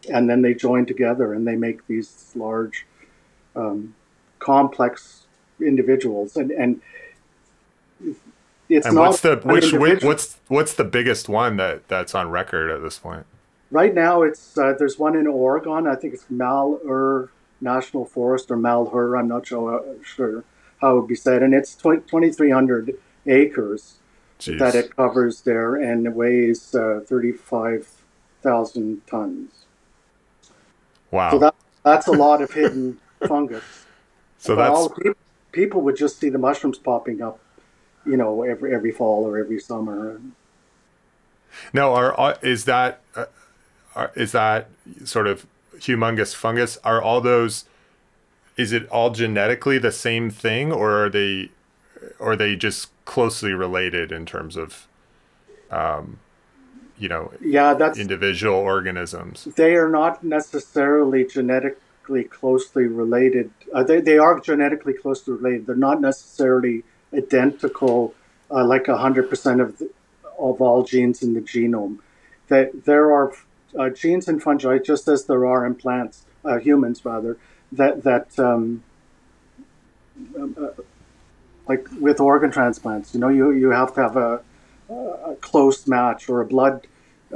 and 0.08 0.28
then 0.30 0.42
they 0.42 0.54
join 0.54 0.86
together 0.86 1.34
and 1.34 1.46
they 1.46 1.56
make 1.56 1.86
these 1.86 2.32
large, 2.34 2.86
um, 3.54 3.94
complex 4.38 5.24
individuals, 5.60 6.36
and 6.36 6.50
and 6.50 6.80
it's 8.70 8.86
and 8.86 8.94
not 8.94 9.08
what's 9.08 9.20
the 9.20 9.36
which, 9.44 9.72
which, 9.72 10.02
what's 10.02 10.38
what's 10.48 10.74
the 10.74 10.84
biggest 10.84 11.28
one 11.28 11.56
that 11.56 11.88
that's 11.88 12.14
on 12.14 12.30
record 12.30 12.70
at 12.70 12.82
this 12.82 12.98
point? 12.98 13.26
Right 13.70 13.94
now, 13.94 14.22
it's 14.22 14.56
uh, 14.56 14.74
there's 14.78 14.98
one 14.98 15.16
in 15.16 15.26
Oregon. 15.26 15.86
I 15.86 15.94
think 15.94 16.14
it's 16.14 16.24
Malheur 16.30 17.30
National 17.60 18.04
Forest 18.04 18.50
or 18.50 18.56
Malheur. 18.56 19.16
I'm 19.16 19.28
not 19.28 19.46
sure, 19.46 19.80
uh, 19.80 20.02
sure 20.02 20.44
how 20.80 20.96
it 20.96 21.00
would 21.00 21.08
be 21.08 21.14
said, 21.14 21.42
and 21.42 21.54
it's 21.54 21.74
2,300 21.74 22.96
acres 23.26 23.98
Jeez. 24.38 24.58
that 24.58 24.74
it 24.74 24.96
covers 24.96 25.42
there 25.42 25.76
and 25.76 26.06
it 26.06 26.14
weighs 26.14 26.74
uh, 26.74 27.00
35,000 27.04 29.06
tons. 29.06 29.50
Wow. 31.10 31.32
So 31.32 31.38
that, 31.38 31.54
that's 31.84 32.06
a 32.06 32.12
lot 32.12 32.40
of 32.40 32.52
hidden 32.52 32.98
fungus. 33.28 33.62
So 34.38 34.56
but 34.56 34.72
that's 34.72 35.02
people, 35.02 35.20
people 35.52 35.80
would 35.82 35.96
just 35.96 36.18
see 36.18 36.30
the 36.30 36.38
mushrooms 36.38 36.78
popping 36.78 37.20
up, 37.20 37.38
you 38.06 38.16
know, 38.16 38.42
every 38.42 38.74
every 38.74 38.92
fall 38.92 39.26
or 39.26 39.38
every 39.38 39.58
summer. 39.58 40.20
Now, 41.72 41.92
are, 41.92 42.14
are 42.18 42.38
is 42.42 42.64
that 42.64 43.00
uh, 43.14 43.26
are, 43.94 44.12
is 44.14 44.32
that 44.32 44.68
sort 45.04 45.26
of 45.26 45.46
humongous 45.76 46.34
fungus? 46.34 46.78
Are 46.84 47.00
all 47.02 47.20
those? 47.20 47.64
Is 48.56 48.72
it 48.72 48.88
all 48.88 49.10
genetically 49.10 49.78
the 49.78 49.92
same 49.92 50.30
thing, 50.30 50.72
or 50.72 51.04
are 51.04 51.08
they, 51.08 51.50
or 52.18 52.32
are 52.32 52.36
they 52.36 52.56
just 52.56 52.90
closely 53.04 53.52
related 53.52 54.12
in 54.12 54.26
terms 54.26 54.56
of, 54.56 54.86
um, 55.70 56.18
you 56.98 57.08
know, 57.08 57.32
yeah, 57.40 57.74
that's 57.74 57.98
individual 57.98 58.54
organisms. 58.54 59.48
They 59.56 59.74
are 59.76 59.88
not 59.88 60.22
necessarily 60.22 61.24
genetically 61.24 62.24
closely 62.24 62.84
related. 62.84 63.50
Uh, 63.72 63.82
they 63.82 64.00
they 64.00 64.18
are 64.18 64.38
genetically 64.38 64.92
closely 64.92 65.34
related. 65.34 65.66
They're 65.66 65.76
not 65.76 66.00
necessarily 66.00 66.84
identical, 67.14 68.14
uh, 68.50 68.64
like 68.64 68.86
hundred 68.86 69.28
percent 69.28 69.60
of 69.60 69.78
the, 69.78 69.90
of 70.38 70.60
all 70.60 70.82
genes 70.82 71.22
in 71.22 71.34
the 71.34 71.40
genome. 71.40 71.98
That 72.48 72.84
there 72.84 73.12
are 73.12 73.32
uh, 73.78 73.90
genes 73.90 74.28
in 74.28 74.40
fungi, 74.40 74.78
just 74.78 75.08
as 75.08 75.24
there 75.26 75.46
are 75.46 75.64
in 75.66 75.74
plants, 75.74 76.26
uh, 76.44 76.58
humans 76.58 77.04
rather, 77.04 77.36
that 77.72 78.02
that 78.02 78.38
um, 78.38 78.82
um 80.36 80.56
uh, 80.60 80.82
like 81.68 81.86
with 82.00 82.20
organ 82.20 82.50
transplants, 82.50 83.14
you 83.14 83.20
know, 83.20 83.28
you, 83.28 83.52
you 83.52 83.70
have 83.70 83.94
to 83.94 84.02
have 84.02 84.16
a, 84.16 84.42
a 84.90 85.36
close 85.40 85.86
match 85.86 86.28
or 86.28 86.40
a 86.40 86.46
blood 86.46 86.86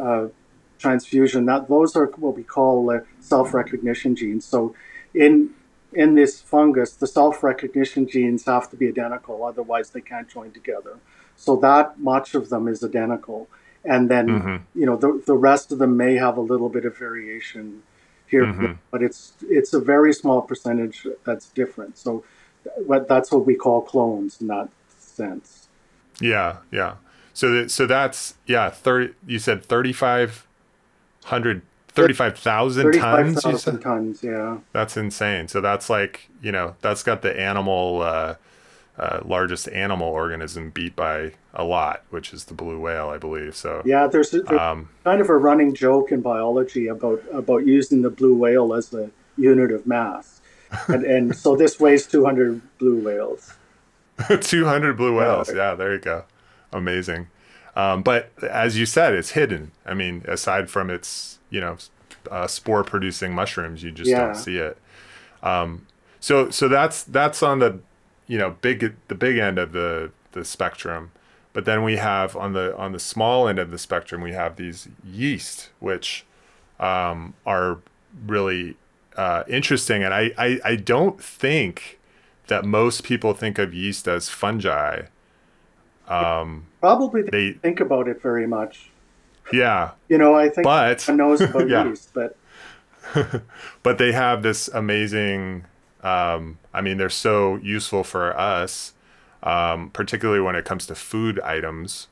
uh, 0.01 0.27
transfusion. 0.79 1.47
That 1.47 1.69
those 1.69 1.95
are 1.95 2.07
what 2.17 2.35
we 2.35 2.43
call 2.43 2.91
uh, 2.91 3.01
self-recognition 3.21 4.17
genes. 4.17 4.45
So, 4.45 4.75
in 5.15 5.51
in 5.95 6.15
this 6.15 6.41
fungus, 6.41 6.95
the 6.95 7.07
self-recognition 7.07 8.09
genes 8.09 8.45
have 8.47 8.71
to 8.71 8.77
be 8.77 8.89
identical, 8.89 9.45
otherwise 9.45 9.91
they 9.91 10.01
can't 10.01 10.29
join 10.29 10.51
together. 10.53 10.99
So 11.37 11.57
that 11.57 11.99
much 11.99 12.35
of 12.35 12.49
them 12.51 12.69
is 12.69 12.83
identical, 12.85 13.49
and 13.85 14.11
then 14.11 14.27
mm-hmm. 14.29 14.79
you 14.79 14.87
know 14.87 14.97
the 14.97 15.23
the 15.27 15.35
rest 15.35 15.73
of 15.73 15.79
them 15.79 15.97
may 15.97 16.15
have 16.15 16.37
a 16.37 16.41
little 16.41 16.69
bit 16.69 16.85
of 16.85 16.97
variation 16.97 17.83
here, 18.27 18.45
mm-hmm. 18.47 18.73
but 18.91 19.03
it's 19.03 19.33
it's 19.43 19.73
a 19.75 19.81
very 19.81 20.13
small 20.13 20.43
percentage 20.43 21.07
that's 21.25 21.47
different. 21.49 21.99
So 21.99 22.25
that's 23.09 23.31
what 23.33 23.47
we 23.47 23.55
call 23.55 23.83
clones 23.83 24.41
in 24.41 24.47
that 24.49 24.69
sense. 24.99 25.69
Yeah, 26.21 26.59
yeah. 26.71 26.95
So 27.33 27.51
that, 27.51 27.71
so 27.71 27.87
that's 27.87 28.35
yeah, 28.47 28.71
30 28.71 29.15
you 29.27 29.39
said 29.39 29.65
3500 29.65 31.63
35,000 31.95 32.93
tons 32.93 33.43
35,000 33.43 33.81
tons, 33.81 34.23
yeah. 34.23 34.59
That's 34.73 34.97
insane. 34.97 35.49
So 35.49 35.61
that's 35.61 35.89
like, 35.89 36.29
you 36.43 36.53
know, 36.53 36.77
that's 36.81 37.03
got 37.03 37.23
the 37.23 37.39
animal 37.39 38.03
uh, 38.03 38.35
uh, 38.99 39.21
largest 39.25 39.69
animal 39.69 40.09
organism 40.09 40.71
beat 40.71 40.97
by 40.97 41.33
a 41.53 41.65
lot, 41.65 42.03
which 42.11 42.33
is 42.33 42.45
the 42.45 42.55
blue 42.55 42.81
whale, 42.81 43.09
I 43.09 43.19
believe. 43.19 43.55
So 43.57 43.83
yeah, 43.85 44.07
there's, 44.07 44.31
there's 44.31 44.49
um, 44.51 44.89
kind 45.05 45.21
of 45.21 45.29
a 45.29 45.37
running 45.37 45.75
joke 45.75 46.13
in 46.13 46.21
biology 46.21 46.89
about 46.89 47.23
about 47.33 47.67
using 47.67 48.03
the 48.03 48.11
blue 48.11 48.35
whale 48.35 48.75
as 48.75 48.91
the 48.91 49.11
unit 49.37 49.73
of 49.73 49.87
mass 49.87 50.35
and, 50.89 51.05
and 51.05 51.37
so 51.37 51.57
this 51.57 51.79
weighs 51.79 52.07
200 52.07 52.61
blue 52.79 53.01
whales. 53.01 53.55
200 54.41 54.97
blue 54.97 55.17
whales. 55.19 55.49
Yeah. 55.49 55.71
yeah, 55.71 55.75
there 55.75 55.93
you 55.95 56.01
go. 56.01 56.25
Amazing. 56.73 57.29
Um, 57.77 58.03
but 58.03 58.31
as 58.43 58.79
you 58.79 58.87
said, 58.87 59.15
it's 59.15 59.31
hidden. 59.31 59.73
I 59.85 59.95
mean, 59.95 60.23
aside 60.27 60.71
from 60.71 60.91
its, 60.91 61.39
you 61.55 61.61
know, 61.65 61.77
uh, 62.31 62.47
spore 62.47 62.85
producing 62.85 63.31
mushrooms, 63.33 63.83
you 63.85 63.91
just 63.91 64.11
yeah. 64.11 64.21
don't 64.21 64.37
see 64.37 64.59
it. 64.69 64.77
Um, 65.43 65.87
so, 66.21 66.51
so 66.51 66.69
that's, 66.69 67.05
that's 67.05 67.43
on 67.43 67.59
the, 67.59 67.71
you 68.27 68.39
know, 68.39 68.51
big, 68.61 68.79
the 69.09 69.15
big 69.15 69.37
end 69.39 69.59
of 69.59 69.73
the, 69.73 70.11
the 70.33 70.45
spectrum. 70.45 71.11
But 71.53 71.65
then 71.65 71.85
we 71.85 71.97
have 71.97 72.37
on 72.37 72.53
the, 72.53 72.67
on 72.77 72.93
the 72.93 72.99
small 72.99 73.49
end 73.49 73.59
of 73.59 73.71
the 73.71 73.79
spectrum, 73.79 74.23
we 74.23 74.33
have 74.33 74.57
these 74.57 74.89
yeast, 75.05 75.71
which, 75.81 76.25
um, 76.81 77.35
are 77.45 77.79
really 78.27 78.77
uh, 79.17 79.43
interesting, 79.49 80.03
and 80.05 80.13
I, 80.15 80.33
I 80.39 80.61
I 80.65 80.77
don't 80.77 81.19
think 81.21 81.99
that 82.47 82.65
most 82.65 83.05
people 83.05 83.35
think 83.35 83.59
of 83.59 83.75
yeast 83.75 84.09
as 84.09 84.29
fungi. 84.29 85.03
Um, 86.09 86.67
Probably 86.81 87.23
they, 87.23 87.31
they 87.31 87.53
think 87.53 87.81
about 87.81 88.09
it 88.09 88.23
very 88.23 88.47
much. 88.47 88.91
Yeah, 89.53 89.93
you 90.09 90.19
know, 90.19 90.35
I 90.35 90.49
think 90.49 90.65
but, 90.65 91.03
one 91.03 91.17
knows 91.17 91.41
about 91.41 91.69
yeah. 91.69 91.87
yeast, 91.87 92.11
but 92.15 92.37
but 93.83 93.99
they 93.99 94.13
have 94.13 94.43
this 94.43 94.69
amazing. 94.69 95.65
Um, 96.03 96.59
I 96.73 96.81
mean, 96.81 96.99
they're 96.99 97.09
so 97.09 97.57
useful 97.57 98.05
for 98.05 98.37
us, 98.39 98.93
um, 99.43 99.91
particularly 99.91 100.41
when 100.41 100.55
it 100.55 100.65
comes 100.65 100.87
to 100.87 100.95
food 100.95 101.41
items. 101.41 102.09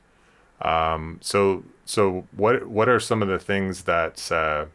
Um, 0.61 1.19
so 1.21 1.63
so 1.85 2.25
what 2.35 2.67
what 2.67 2.89
are 2.89 2.99
some 2.99 3.21
of 3.21 3.27
the 3.27 3.39
things 3.39 3.83
that 3.83 4.31
uh, 4.31 4.65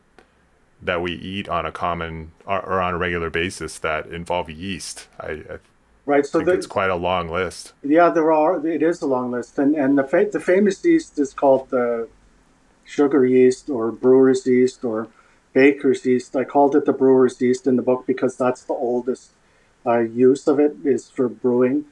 that 0.83 1.03
we 1.03 1.13
eat 1.13 1.49
on 1.49 1.67
a 1.67 1.73
common 1.73 2.33
or, 2.47 2.81
on 2.81 2.95
a 2.95 2.99
regular 2.99 3.31
basis 3.31 3.79
that 3.79 4.07
involve 4.07 4.51
yeast. 4.51 5.09
I, 5.19 5.27
I 5.27 5.59
right. 6.07 6.27
So 6.27 6.41
the, 6.41 6.53
it's 6.53 6.67
quite 6.67 6.91
a 6.91 6.97
long 6.97 7.29
list. 7.29 7.73
Yeah, 7.83 8.11
there 8.11 8.33
are. 8.33 8.65
It 8.67 8.83
is 8.83 9.03
a 9.03 9.07
long 9.07 9.31
list, 9.31 9.59
and 9.59 9.75
and 9.75 9.99
the 9.99 10.05
fa- 10.05 10.29
the 10.31 10.41
famous 10.41 10.85
yeast 10.85 11.19
is 11.19 11.33
called 11.33 11.71
the 11.71 12.09
sugar 12.89 13.27
yeast 13.27 13.69
or 13.69 13.93
brewer's 13.93 14.47
yeast 14.47 14.83
or 14.83 15.09
baker's 15.53 16.07
yeast. 16.07 16.35
I 16.35 16.45
called 16.45 16.75
it 16.75 16.87
the 16.87 16.93
brewer's 16.93 17.41
yeast 17.41 17.67
in 17.67 17.77
the 17.77 17.83
book 17.83 18.07
because 18.07 18.37
that's 18.37 18.63
the 18.63 18.73
oldest 18.73 19.33
uh, 19.87 19.99
use 19.99 20.49
of 20.49 20.59
it 20.59 20.75
is 20.85 21.09
for 21.09 21.29
brewing, 21.29 21.85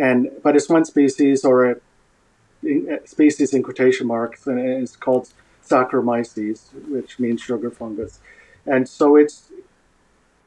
and 0.00 0.30
but 0.42 0.56
it's 0.56 0.68
one 0.68 0.84
species 0.84 1.44
or 1.44 1.70
a, 1.70 1.76
a 2.64 3.06
species 3.06 3.52
in 3.52 3.62
quotation 3.62 4.06
marks, 4.06 4.46
and 4.46 4.58
it's 4.58 4.96
called 4.96 5.28
Saccharomyces, 5.64 6.72
which 6.88 7.18
means 7.18 7.40
sugar 7.42 7.70
fungus. 7.70 8.20
And 8.64 8.88
so 8.88 9.16
it's 9.16 9.50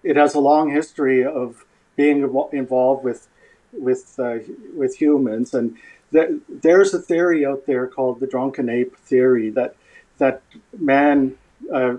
it 0.03 0.15
has 0.15 0.33
a 0.33 0.39
long 0.39 0.71
history 0.71 1.23
of 1.25 1.65
being 1.95 2.21
involved 2.53 3.03
with 3.03 3.27
with 3.73 4.17
uh, 4.17 4.39
with 4.75 4.95
humans, 4.95 5.53
and 5.53 5.77
there's 6.11 6.93
a 6.93 6.99
theory 6.99 7.45
out 7.45 7.65
there 7.65 7.85
called 7.87 8.19
the 8.19 8.27
drunken 8.27 8.69
ape 8.69 8.95
theory 8.97 9.49
that 9.51 9.75
that 10.19 10.41
man 10.77 11.35
uh, 11.73 11.95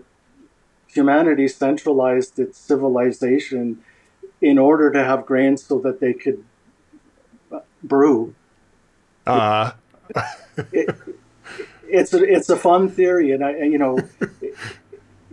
humanity 0.87 1.49
centralized 1.49 2.39
its 2.39 2.59
civilization 2.59 3.83
in 4.41 4.59
order 4.59 4.91
to 4.91 5.05
have 5.05 5.27
grain 5.27 5.57
so 5.57 5.79
that 5.79 6.01
they 6.01 6.13
could 6.13 6.45
uh, 7.53 7.61
brew. 7.83 8.35
Uh. 9.27 9.73
it, 10.73 10.95
it's 11.89 12.15
a, 12.15 12.23
it's 12.23 12.49
a 12.49 12.57
fun 12.57 12.89
theory, 12.89 13.33
and 13.33 13.45
I 13.45 13.57
you 13.59 13.79
know. 13.79 13.99
it, 14.41 14.55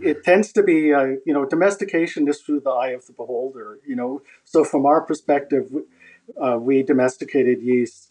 it 0.00 0.22
tends 0.24 0.52
to 0.52 0.62
be, 0.62 0.92
uh, 0.92 1.16
you 1.26 1.32
know, 1.32 1.44
domestication 1.44 2.28
is 2.28 2.40
through 2.40 2.60
the 2.60 2.70
eye 2.70 2.90
of 2.90 3.06
the 3.06 3.12
beholder. 3.12 3.78
You 3.86 3.96
know, 3.96 4.22
so 4.44 4.64
from 4.64 4.86
our 4.86 5.00
perspective, 5.00 5.72
uh, 6.40 6.58
we 6.60 6.82
domesticated 6.82 7.62
yeast, 7.62 8.07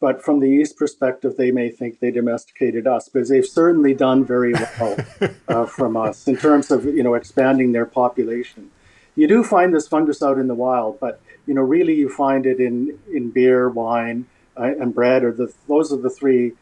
but 0.00 0.22
from 0.22 0.40
the 0.40 0.48
yeast 0.48 0.78
perspective, 0.78 1.36
they 1.36 1.50
may 1.50 1.68
think 1.70 2.00
they 2.00 2.10
domesticated 2.10 2.86
us 2.86 3.08
because 3.08 3.28
they've 3.28 3.46
certainly 3.46 3.92
done 3.92 4.24
very 4.24 4.54
well 4.54 4.96
uh, 5.48 5.66
from 5.66 5.96
us 5.96 6.26
in 6.26 6.36
terms 6.36 6.70
of 6.70 6.84
you 6.86 7.02
know 7.02 7.14
expanding 7.14 7.72
their 7.72 7.86
population. 7.86 8.70
You 9.14 9.28
do 9.28 9.44
find 9.44 9.74
this 9.74 9.86
fungus 9.86 10.22
out 10.22 10.38
in 10.38 10.46
the 10.46 10.54
wild, 10.54 10.98
but 10.98 11.20
you 11.46 11.52
know, 11.54 11.62
really, 11.62 11.94
you 11.94 12.08
find 12.08 12.46
it 12.46 12.60
in 12.60 12.98
in 13.12 13.30
beer, 13.30 13.68
wine, 13.68 14.26
uh, 14.56 14.72
and 14.80 14.94
bread, 14.94 15.22
or 15.22 15.32
the 15.32 15.52
those 15.68 15.92
are 15.92 15.98
the 15.98 16.10
three 16.10 16.52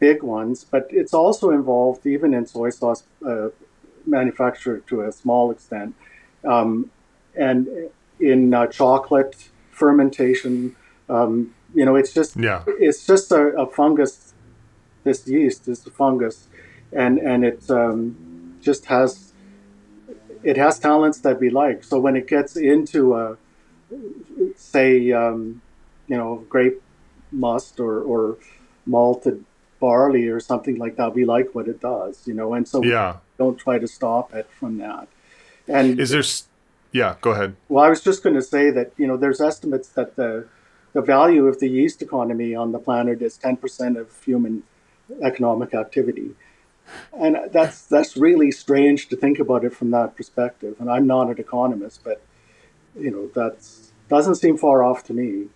big 0.00 0.22
ones, 0.22 0.64
but 0.64 0.86
it's 0.90 1.14
also 1.14 1.50
involved 1.50 2.06
even 2.06 2.34
in 2.34 2.46
soy 2.46 2.70
sauce 2.70 3.04
uh, 3.26 3.48
manufacture 4.06 4.78
to 4.88 5.02
a 5.02 5.12
small 5.12 5.50
extent, 5.50 5.94
um, 6.44 6.90
and 7.36 7.68
in 8.18 8.52
uh, 8.52 8.66
chocolate 8.66 9.50
fermentation. 9.70 10.74
Um, 11.08 11.54
you 11.74 11.84
know, 11.84 11.96
it's 11.96 12.12
just 12.12 12.36
yeah. 12.36 12.64
it's 12.66 13.06
just 13.06 13.30
a, 13.32 13.48
a, 13.58 13.66
fungus. 13.66 14.34
This 15.04 15.26
yeast 15.26 15.68
is 15.68 15.86
a 15.86 15.90
fungus, 15.90 16.48
and 16.92 17.18
and 17.18 17.44
it 17.44 17.70
um, 17.70 18.56
just 18.60 18.86
has 18.86 19.32
it 20.42 20.56
has 20.56 20.78
talents 20.78 21.20
that 21.20 21.40
we 21.40 21.50
like. 21.50 21.84
So 21.84 21.98
when 21.98 22.16
it 22.16 22.26
gets 22.26 22.56
into 22.56 23.14
a 23.14 23.36
say 24.56 25.12
um, 25.12 25.62
you 26.06 26.16
know 26.16 26.44
grape 26.48 26.82
must 27.32 27.80
or 27.80 28.00
or 28.00 28.38
malted 28.86 29.44
barley 29.80 30.28
or 30.28 30.40
something 30.40 30.76
like 30.76 30.96
that. 30.96 31.14
We 31.14 31.24
like 31.24 31.54
what 31.54 31.68
it 31.68 31.80
does, 31.80 32.26
you 32.26 32.34
know, 32.34 32.54
and 32.54 32.66
so 32.66 32.82
yeah. 32.82 33.18
don't 33.38 33.56
try 33.56 33.78
to 33.78 33.86
stop 33.86 34.34
it 34.34 34.48
from 34.50 34.78
that. 34.78 35.08
And 35.66 36.00
is 36.00 36.10
there? 36.10 36.22
Yeah, 36.90 37.16
go 37.20 37.32
ahead. 37.32 37.54
Well, 37.68 37.84
I 37.84 37.90
was 37.90 38.02
just 38.02 38.22
going 38.22 38.34
to 38.34 38.42
say 38.42 38.70
that 38.70 38.92
you 38.96 39.06
know 39.06 39.16
there's 39.16 39.40
estimates 39.40 39.88
that 39.90 40.16
the 40.16 40.46
the 40.98 41.02
value 41.02 41.46
of 41.46 41.60
the 41.60 41.68
yeast 41.68 42.02
economy 42.02 42.56
on 42.56 42.72
the 42.72 42.78
planet 42.80 43.22
is 43.22 43.38
10% 43.38 43.96
of 44.00 44.24
human 44.24 44.64
economic 45.22 45.72
activity. 45.72 46.32
And 47.12 47.36
that's 47.52 47.82
that's 47.82 48.16
really 48.16 48.50
strange 48.50 49.08
to 49.10 49.16
think 49.16 49.38
about 49.38 49.64
it 49.64 49.72
from 49.72 49.92
that 49.92 50.16
perspective. 50.16 50.74
And 50.80 50.90
I'm 50.90 51.06
not 51.06 51.28
an 51.28 51.38
economist, 51.38 52.02
but 52.02 52.20
you 52.98 53.12
know 53.12 53.28
that 53.38 53.64
doesn't 54.08 54.36
seem 54.36 54.56
far 54.58 54.82
off 54.82 55.04
to 55.04 55.12
me 55.12 55.48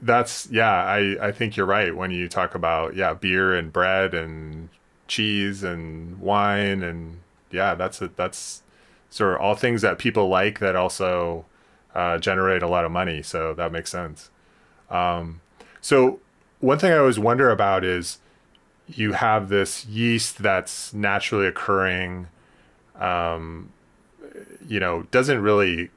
that's 0.00 0.48
yeah 0.50 0.76
i 0.84 1.28
i 1.28 1.30
think 1.32 1.56
you're 1.56 1.66
right 1.66 1.96
when 1.96 2.10
you 2.10 2.28
talk 2.28 2.54
about 2.54 2.96
yeah 2.96 3.12
beer 3.12 3.52
and 3.54 3.72
bread 3.72 4.14
and 4.14 4.68
cheese 5.08 5.62
and 5.62 6.18
wine 6.20 6.82
and 6.82 7.18
yeah 7.50 7.74
that's 7.74 8.00
a, 8.00 8.08
that's 8.08 8.62
sort 9.10 9.34
of 9.34 9.40
all 9.40 9.54
things 9.54 9.82
that 9.82 9.98
people 9.98 10.28
like 10.28 10.60
that 10.60 10.74
also 10.74 11.44
uh, 11.94 12.18
generate 12.18 12.62
a 12.62 12.68
lot 12.68 12.84
of 12.84 12.90
money 12.90 13.22
so 13.22 13.54
that 13.54 13.72
makes 13.72 13.90
sense 13.90 14.30
um, 14.90 15.40
so 15.80 16.20
one 16.60 16.78
thing 16.78 16.92
i 16.92 16.96
always 16.96 17.18
wonder 17.18 17.50
about 17.50 17.84
is 17.84 18.18
you 18.86 19.12
have 19.12 19.48
this 19.48 19.86
yeast 19.86 20.38
that's 20.38 20.92
naturally 20.92 21.46
occurring 21.46 22.26
um, 22.98 23.72
you 24.66 24.80
know 24.80 25.02
doesn't 25.10 25.40
really 25.40 25.90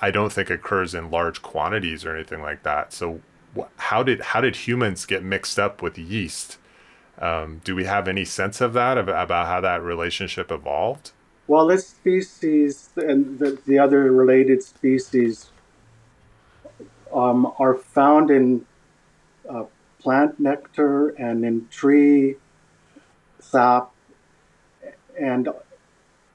I 0.00 0.10
don't 0.10 0.32
think 0.32 0.50
occurs 0.50 0.94
in 0.94 1.10
large 1.10 1.42
quantities 1.42 2.04
or 2.04 2.14
anything 2.14 2.40
like 2.40 2.62
that. 2.62 2.92
So, 2.92 3.20
how 3.76 4.02
did 4.02 4.20
how 4.20 4.40
did 4.40 4.56
humans 4.56 5.04
get 5.06 5.22
mixed 5.22 5.58
up 5.58 5.82
with 5.82 5.98
yeast? 5.98 6.56
Um, 7.18 7.60
do 7.64 7.74
we 7.74 7.84
have 7.84 8.08
any 8.08 8.24
sense 8.24 8.60
of 8.62 8.72
that 8.72 8.96
about 8.96 9.46
how 9.46 9.60
that 9.60 9.82
relationship 9.82 10.50
evolved? 10.50 11.12
Well, 11.50 11.66
this 11.66 11.88
species 11.88 12.90
and 12.94 13.40
the, 13.40 13.58
the 13.66 13.76
other 13.76 14.12
related 14.12 14.62
species 14.62 15.50
um, 17.12 17.52
are 17.58 17.74
found 17.74 18.30
in 18.30 18.66
uh, 19.48 19.64
plant 19.98 20.38
nectar 20.38 21.08
and 21.08 21.44
in 21.44 21.66
tree 21.66 22.36
sap, 23.40 23.90
and 25.20 25.48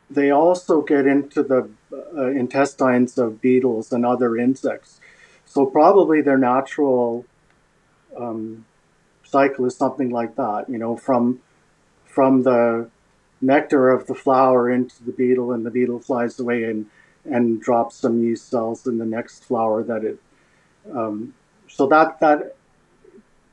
they 0.10 0.32
also 0.32 0.82
get 0.82 1.08
into 1.08 1.44
the 1.44 1.70
uh, 1.94 2.32
intestines 2.32 3.18
of 3.18 3.40
beetles 3.40 3.94
and 3.94 4.06
other 4.06 4.36
insects. 4.36 5.00
So 5.46 5.66
probably 5.66 6.24
their 6.24 6.38
natural 6.38 7.26
um, 8.18 8.66
cycle 9.24 9.66
is 9.66 9.78
something 9.78 10.10
like 10.10 10.36
that. 10.36 10.66
You 10.68 10.78
know, 10.78 10.98
from 10.98 11.40
from 12.04 12.44
the 12.44 12.90
nectar 13.42 13.90
of 13.90 14.08
the 14.08 14.16
flower 14.16 14.70
into 14.72 15.04
the 15.04 15.12
beetle, 15.12 15.52
and 15.52 15.66
the 15.66 15.72
beetle 15.72 16.00
flies 16.00 16.40
away 16.40 16.64
and 16.64 16.88
and 17.26 17.60
drops 17.60 17.96
some 17.96 18.24
yeast 18.24 18.50
cells 18.50 18.86
in 18.86 18.98
the 19.00 19.06
next 19.06 19.46
flower 19.46 19.84
that 19.84 20.04
it. 20.04 20.20
Um, 20.94 21.34
so 21.68 21.88
that 21.88 22.20
that, 22.20 22.56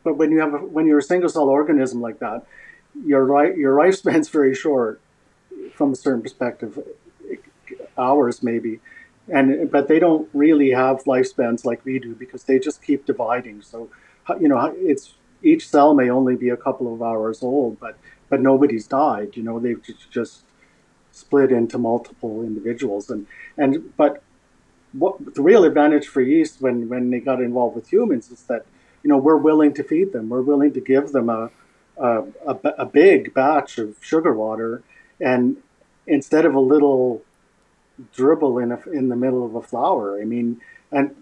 but 0.05 0.16
when 0.16 0.31
you 0.31 0.40
have 0.40 0.55
a, 0.55 0.59
when 0.59 0.87
you're 0.87 0.99
a 0.99 1.03
single 1.03 1.31
cell 1.31 1.49
organism 1.49 2.01
like 2.01 2.18
that, 2.18 2.45
your 3.05 3.25
right 3.25 3.57
your 3.57 3.77
lifespan's 3.77 4.29
very 4.38 4.55
short 4.55 5.01
from 5.75 5.92
a 5.92 5.97
certain 5.97 6.23
perspective 6.23 6.79
hours 7.97 8.42
maybe 8.42 8.81
and 9.29 9.71
but 9.71 9.88
they 9.88 9.99
don't 9.99 10.29
really 10.33 10.71
have 10.71 11.05
lifespans 11.05 11.64
like 11.64 11.85
we 11.85 11.99
do 11.99 12.14
because 12.14 12.45
they 12.45 12.59
just 12.59 12.83
keep 12.83 13.07
dividing 13.07 13.62
so 13.62 13.88
you 14.40 14.49
know 14.49 14.73
it's 14.77 15.14
each 15.42 15.68
cell 15.68 15.95
may 15.95 16.11
only 16.11 16.37
be 16.37 16.49
a 16.49 16.57
couple 16.57 16.92
of 16.92 17.03
hours 17.03 17.42
old 17.42 17.79
but 17.81 17.97
but 18.33 18.40
nobody's 18.40 18.87
died 18.87 19.31
you 19.38 19.42
know 19.47 19.57
they've 19.61 19.83
just 20.11 20.45
split 21.23 21.51
into 21.53 21.77
multiple 21.90 22.42
individuals 22.42 23.11
and 23.11 23.27
and 23.62 23.73
but 23.97 24.23
what 25.03 25.14
the 25.37 25.42
real 25.51 25.64
advantage 25.64 26.07
for 26.14 26.23
yeast 26.23 26.61
when 26.64 26.88
when 26.92 27.11
they 27.11 27.21
got 27.21 27.40
involved 27.49 27.77
with 27.77 27.92
humans 27.92 28.31
is 28.31 28.42
that 28.45 28.62
you 29.03 29.09
know 29.11 29.18
we're 29.27 29.42
willing 29.49 29.73
to 29.79 29.85
feed 29.85 30.12
them 30.12 30.29
we're 30.29 30.49
willing 30.53 30.73
to 30.73 30.81
give 30.81 31.12
them 31.16 31.29
a 31.29 31.51
a, 31.99 32.23
a, 32.53 32.55
a 32.85 32.87
big 32.87 33.35
batch 33.35 33.79
of 33.79 33.97
sugar 34.01 34.33
water 34.33 34.83
and 35.21 35.59
instead 36.07 36.45
of 36.45 36.55
a 36.55 36.64
little 36.75 37.23
dribble 38.12 38.59
in 38.59 38.73
a, 38.73 38.81
in 38.90 39.09
the 39.09 39.16
middle 39.16 39.45
of 39.45 39.55
a 39.55 39.62
flower. 39.62 40.21
I 40.21 40.25
mean, 40.25 40.61
and 40.90 41.14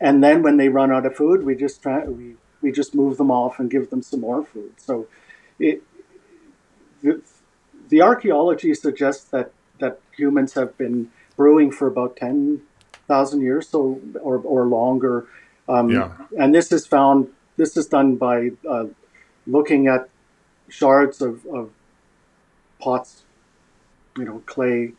and 0.00 0.22
then 0.22 0.42
when 0.42 0.56
they 0.56 0.68
run 0.68 0.92
out 0.92 1.06
of 1.06 1.16
food, 1.16 1.44
we 1.44 1.54
just 1.54 1.82
try 1.82 2.04
we 2.04 2.36
we 2.60 2.72
just 2.72 2.94
move 2.94 3.16
them 3.16 3.30
off 3.30 3.58
and 3.58 3.70
give 3.70 3.90
them 3.90 4.02
some 4.02 4.20
more 4.20 4.44
food. 4.44 4.72
So, 4.78 5.06
it 5.58 5.82
the, 7.08 7.22
the 7.88 8.02
archaeology 8.02 8.74
suggests 8.74 9.24
that 9.30 9.48
that 9.80 9.94
humans 10.16 10.54
have 10.54 10.70
been 10.76 11.10
brewing 11.36 11.70
for 11.70 11.86
about 11.86 12.16
ten 12.16 12.62
thousand 13.06 13.40
years, 13.40 13.68
so 13.68 14.00
or 14.20 14.36
or 14.54 14.66
longer. 14.66 15.26
Um, 15.68 15.90
yeah. 15.90 16.12
And 16.38 16.54
this 16.54 16.72
is 16.72 16.86
found. 16.86 17.28
This 17.56 17.76
is 17.76 17.86
done 17.86 18.16
by 18.16 18.36
uh, 18.68 18.86
looking 19.46 19.88
at 19.88 20.08
shards 20.68 21.20
of, 21.20 21.44
of 21.46 21.70
pots, 22.78 23.24
you 24.16 24.24
know, 24.24 24.42
clay 24.46 24.92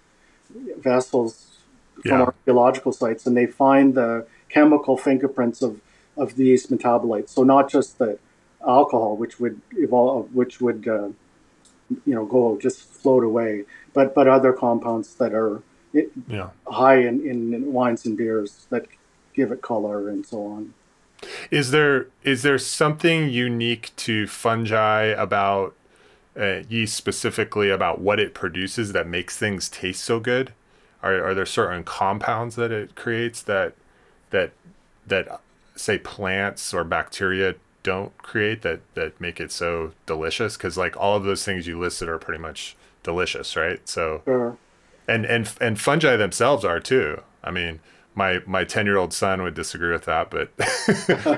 vessels 0.88 1.60
from 2.02 2.20
yeah. 2.20 2.26
archaeological 2.26 2.92
sites, 2.92 3.26
and 3.28 3.38
they 3.38 3.46
find 3.46 3.94
the 3.94 4.26
chemical 4.50 4.98
fingerprints 4.98 5.62
of, 5.62 5.80
of 6.18 6.36
these 6.36 6.68
metabolites. 6.68 7.30
So 7.30 7.44
not 7.44 7.70
just 7.70 7.98
the 7.98 8.18
alcohol, 8.60 9.16
which 9.16 9.40
would 9.40 9.62
evolve, 9.78 10.36
which 10.36 10.60
would 10.60 10.88
uh, 10.88 11.10
you 12.06 12.16
know 12.16 12.26
go 12.26 12.58
just 12.60 12.82
float 12.82 13.24
away. 13.24 13.66
But 13.94 14.16
but 14.16 14.28
other 14.28 14.54
compounds 14.54 15.16
that 15.16 15.34
are 15.34 15.62
yeah. 16.28 16.50
high 16.68 16.98
in, 16.98 17.26
in 17.28 17.74
wines 17.74 18.06
and 18.06 18.18
beers 18.18 18.68
that 18.70 18.86
give 19.34 19.52
it 19.52 19.62
color 19.62 20.10
and 20.10 20.26
so 20.26 20.46
on. 20.46 20.74
Is 21.52 21.72
there 21.72 22.08
is 22.24 22.44
there 22.44 22.58
something 22.58 23.30
unique 23.30 23.92
to 23.98 24.28
fungi 24.28 25.04
about 25.04 25.76
uh, 26.40 26.62
yeast 26.70 26.96
specifically 26.96 27.70
about 27.70 28.00
what 28.00 28.20
it 28.20 28.34
produces 28.34 28.94
that 28.94 29.08
makes 29.08 29.38
things 29.38 29.68
taste 29.70 30.04
so 30.04 30.20
good? 30.20 30.54
Are 31.04 31.24
are 31.24 31.34
there 31.34 31.46
certain 31.46 31.84
compounds 31.84 32.56
that 32.56 32.72
it 32.72 32.96
creates 32.96 33.42
that 33.44 33.74
that 34.30 34.52
that 35.08 35.42
say 35.76 35.98
plants 35.98 36.74
or 36.74 36.84
bacteria 36.84 37.56
don't 37.90 38.16
create 38.20 38.62
that 38.62 38.82
that 38.94 39.20
make 39.20 39.40
it 39.40 39.52
so 39.52 39.94
delicious? 40.06 40.56
Because 40.56 40.78
like 40.78 40.96
all 40.96 41.16
of 41.18 41.24
those 41.24 41.44
things 41.44 41.66
you 41.66 41.80
listed 41.80 42.08
are 42.08 42.20
pretty 42.20 42.42
much 42.42 42.76
delicious, 43.04 43.56
right? 43.56 43.88
So 43.90 44.22
sure. 44.26 44.58
and 45.08 45.26
and 45.26 45.52
and 45.60 45.80
fungi 45.80 46.16
themselves 46.16 46.64
are 46.64 46.80
too. 46.80 47.24
I 47.44 47.52
mean, 47.52 47.80
my 48.16 48.42
my 48.46 48.64
10 48.64 48.86
year 48.86 48.98
old 48.98 49.14
son 49.14 49.42
would 49.42 49.54
disagree 49.54 49.92
with 49.92 50.06
that 50.06 50.30
but 50.30 50.50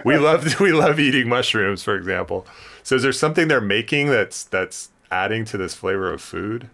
we 0.06 0.18
love 0.18 0.60
we 0.60 0.72
love 0.72 1.00
eating 1.00 1.30
mushrooms 1.30 1.84
for 1.84 1.96
example 1.96 2.46
so 2.82 2.96
is 2.96 3.04
there 3.04 3.14
something 3.14 3.48
they're 3.48 3.62
making 3.62 4.08
that's 4.08 4.44
that's 4.46 4.90
adding 5.12 5.46
to 5.46 5.58
this 5.58 5.76
flavor 5.76 6.12
of 6.12 6.22
food 6.22 6.70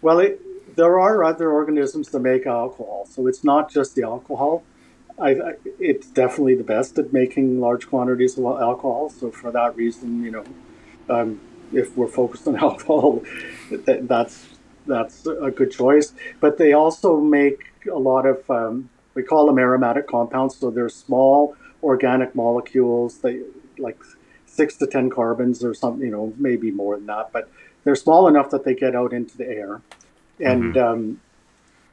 well 0.00 0.18
it, 0.20 0.40
there 0.76 0.98
are 0.98 1.22
other 1.22 1.50
organisms 1.50 2.08
that 2.10 2.20
make 2.20 2.46
alcohol 2.46 3.06
so 3.10 3.26
it's 3.26 3.44
not 3.44 3.70
just 3.70 3.94
the 3.94 4.02
alcohol 4.02 4.62
I, 5.18 5.30
I, 5.30 5.52
it's 5.78 6.08
definitely 6.10 6.54
the 6.54 6.64
best 6.64 6.98
at 6.98 7.12
making 7.12 7.60
large 7.60 7.88
quantities 7.88 8.38
of 8.38 8.44
alcohol 8.44 9.10
so 9.10 9.30
for 9.30 9.50
that 9.52 9.76
reason 9.76 10.24
you 10.24 10.30
know 10.30 10.44
um, 11.08 11.40
if 11.72 11.96
we're 11.96 12.08
focused 12.08 12.46
on 12.48 12.56
alcohol 12.68 13.22
that, 13.70 14.08
that's 14.08 14.48
that's 14.86 15.26
a 15.26 15.50
good 15.50 15.70
choice 15.70 16.12
but 16.40 16.58
they 16.58 16.72
also 16.72 17.20
make 17.20 17.72
a 17.90 17.98
lot 17.98 18.26
of 18.26 18.48
um, 18.50 18.88
we 19.14 19.22
call 19.22 19.46
them 19.46 19.58
aromatic 19.58 20.06
compounds. 20.06 20.56
So 20.56 20.70
they're 20.70 20.88
small 20.88 21.56
organic 21.82 22.34
molecules. 22.34 23.18
They 23.18 23.40
like 23.78 24.00
six 24.46 24.76
to 24.76 24.86
ten 24.86 25.10
carbons 25.10 25.64
or 25.64 25.74
something. 25.74 26.04
You 26.04 26.12
know, 26.12 26.34
maybe 26.36 26.70
more 26.70 26.96
than 26.96 27.06
that, 27.06 27.32
but 27.32 27.50
they're 27.84 27.96
small 27.96 28.28
enough 28.28 28.50
that 28.50 28.64
they 28.64 28.74
get 28.74 28.94
out 28.94 29.12
into 29.12 29.36
the 29.36 29.48
air, 29.48 29.82
and 30.40 30.74
mm-hmm. 30.74 30.78
um, 30.78 31.20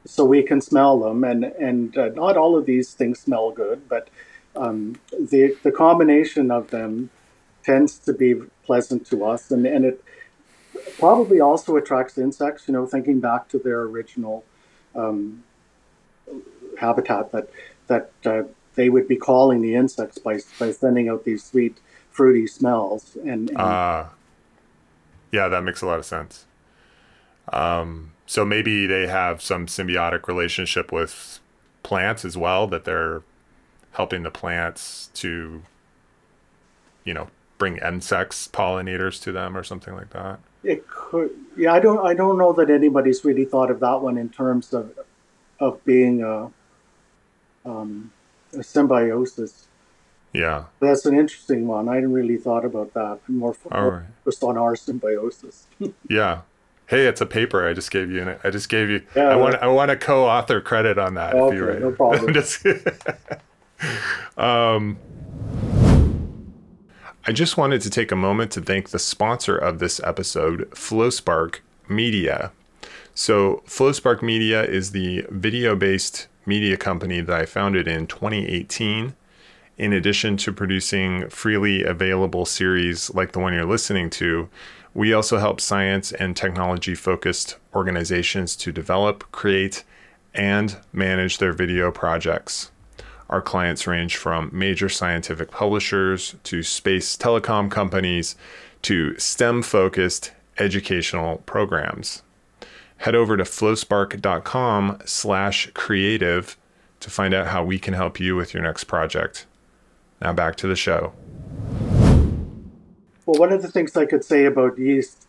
so 0.04 0.24
we 0.24 0.42
can 0.42 0.60
smell 0.60 0.98
them. 0.98 1.24
And 1.24 1.44
and 1.44 1.96
uh, 1.96 2.08
not 2.08 2.36
all 2.36 2.56
of 2.56 2.66
these 2.66 2.94
things 2.94 3.20
smell 3.20 3.50
good, 3.50 3.88
but 3.88 4.08
um, 4.56 4.96
the 5.12 5.56
the 5.62 5.72
combination 5.72 6.50
of 6.50 6.70
them 6.70 7.10
tends 7.62 7.98
to 7.98 8.12
be 8.12 8.34
pleasant 8.64 9.06
to 9.06 9.24
us, 9.24 9.50
and 9.50 9.66
and 9.66 9.84
it 9.84 10.02
probably 10.98 11.40
also 11.40 11.76
attracts 11.76 12.18
insects. 12.18 12.68
You 12.68 12.74
know, 12.74 12.86
thinking 12.86 13.20
back 13.20 13.48
to 13.48 13.58
their 13.58 13.82
original. 13.82 14.44
Um, 14.94 15.44
habitat 16.80 17.30
that 17.32 17.48
that 17.86 18.10
uh, 18.24 18.42
they 18.74 18.88
would 18.88 19.06
be 19.06 19.16
calling 19.16 19.60
the 19.60 19.74
insects 19.74 20.18
by 20.18 20.38
by 20.58 20.70
sending 20.72 21.08
out 21.08 21.24
these 21.24 21.44
sweet 21.44 21.78
fruity 22.10 22.46
smells 22.46 23.16
and, 23.22 23.50
and 23.50 23.58
uh, 23.58 24.04
yeah 25.30 25.48
that 25.48 25.62
makes 25.62 25.82
a 25.82 25.86
lot 25.86 25.98
of 25.98 26.04
sense 26.04 26.46
um, 27.52 28.12
so 28.30 28.44
maybe 28.44 28.86
they 28.86 29.06
have 29.06 29.42
some 29.42 29.66
symbiotic 29.66 30.28
relationship 30.28 30.92
with 30.92 31.40
plants 31.82 32.24
as 32.24 32.36
well 32.36 32.66
that 32.68 32.84
they're 32.84 33.22
helping 33.92 34.22
the 34.22 34.30
plants 34.30 35.10
to 35.14 35.62
you 37.04 37.12
know 37.12 37.28
bring 37.58 37.78
insects 37.78 38.48
pollinators 38.48 39.20
to 39.20 39.32
them 39.32 39.56
or 39.56 39.64
something 39.64 39.94
like 39.94 40.10
that 40.10 40.38
it 40.62 40.86
could 40.88 41.30
yeah 41.56 41.72
i 41.72 41.80
don't 41.80 42.06
i 42.06 42.14
don't 42.14 42.38
know 42.38 42.52
that 42.52 42.70
anybody's 42.70 43.24
really 43.24 43.44
thought 43.44 43.70
of 43.70 43.80
that 43.80 44.00
one 44.00 44.16
in 44.16 44.28
terms 44.28 44.72
of 44.72 44.92
of 45.58 45.84
being 45.84 46.22
a 46.22 46.50
um, 47.64 48.10
a 48.56 48.62
symbiosis. 48.62 49.66
Yeah, 50.32 50.64
that's 50.78 51.06
an 51.06 51.18
interesting 51.18 51.66
one. 51.66 51.88
I 51.88 51.96
hadn't 51.96 52.12
really 52.12 52.36
thought 52.36 52.64
about 52.64 52.94
that. 52.94 53.18
I'm 53.28 53.38
more 53.38 53.54
focused 53.54 54.44
on 54.44 54.56
our 54.56 54.76
symbiosis. 54.76 55.66
yeah. 56.08 56.42
Hey, 56.90 57.06
it's 57.06 57.20
a 57.20 57.26
paper 57.26 57.68
I 57.68 57.72
just 57.72 57.92
gave 57.92 58.10
you. 58.10 58.20
and 58.20 58.36
I 58.42 58.50
just 58.50 58.68
gave 58.68 58.90
you. 58.90 59.00
Yeah, 59.14 59.28
I 59.28 59.36
want. 59.36 59.54
I 59.54 59.68
want 59.68 59.92
a 59.92 59.96
co-author 59.96 60.60
credit 60.60 60.98
on 60.98 61.14
that. 61.14 61.36
Okay, 61.36 61.54
if 61.54 61.60
you 61.60 61.68
write. 61.68 61.80
no 61.80 61.92
problem. 62.02 62.34
just, 62.34 62.66
um, 64.36 64.98
I 67.24 67.30
just 67.30 67.56
wanted 67.56 67.80
to 67.82 67.90
take 67.90 68.10
a 68.10 68.16
moment 68.16 68.50
to 68.52 68.60
thank 68.60 68.90
the 68.90 68.98
sponsor 68.98 69.56
of 69.56 69.78
this 69.78 70.00
episode, 70.02 70.68
FlowSpark 70.72 71.60
Media. 71.88 72.50
So, 73.14 73.62
FlowSpark 73.68 74.20
Media 74.20 74.64
is 74.64 74.90
the 74.90 75.24
video 75.30 75.76
based 75.76 76.26
media 76.44 76.76
company 76.76 77.20
that 77.20 77.40
I 77.40 77.46
founded 77.46 77.86
in 77.86 78.08
2018. 78.08 79.14
In 79.78 79.92
addition 79.92 80.36
to 80.38 80.52
producing 80.52 81.28
freely 81.30 81.84
available 81.84 82.44
series 82.44 83.14
like 83.14 83.30
the 83.30 83.38
one 83.38 83.54
you're 83.54 83.64
listening 83.64 84.10
to, 84.10 84.48
we 84.94 85.12
also 85.12 85.38
help 85.38 85.60
science 85.60 86.12
and 86.12 86.36
technology 86.36 86.94
focused 86.94 87.56
organizations 87.74 88.56
to 88.56 88.72
develop, 88.72 89.30
create, 89.32 89.84
and 90.34 90.76
manage 90.92 91.38
their 91.38 91.52
video 91.52 91.90
projects. 91.90 92.70
Our 93.28 93.40
clients 93.40 93.86
range 93.86 94.16
from 94.16 94.50
major 94.52 94.88
scientific 94.88 95.50
publishers 95.50 96.34
to 96.44 96.62
space 96.62 97.16
telecom 97.16 97.70
companies 97.70 98.34
to 98.82 99.16
STEM 99.18 99.62
focused 99.62 100.32
educational 100.58 101.38
programs 101.46 102.22
head 103.00 103.14
over 103.14 103.36
to 103.36 103.44
flowspark.com 103.44 104.98
slash 105.06 105.70
creative 105.72 106.56
to 107.00 107.08
find 107.10 107.32
out 107.32 107.46
how 107.46 107.64
we 107.64 107.78
can 107.78 107.94
help 107.94 108.20
you 108.20 108.36
with 108.36 108.52
your 108.52 108.62
next 108.62 108.84
project. 108.84 109.46
Now 110.20 110.34
back 110.34 110.56
to 110.56 110.66
the 110.66 110.76
show. 110.76 111.14
Well, 113.30 113.38
one 113.38 113.52
of 113.52 113.62
the 113.62 113.70
things 113.70 113.96
I 113.96 114.06
could 114.06 114.24
say 114.24 114.44
about 114.44 114.76
yeast 114.76 115.28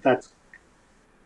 that's 0.00 0.32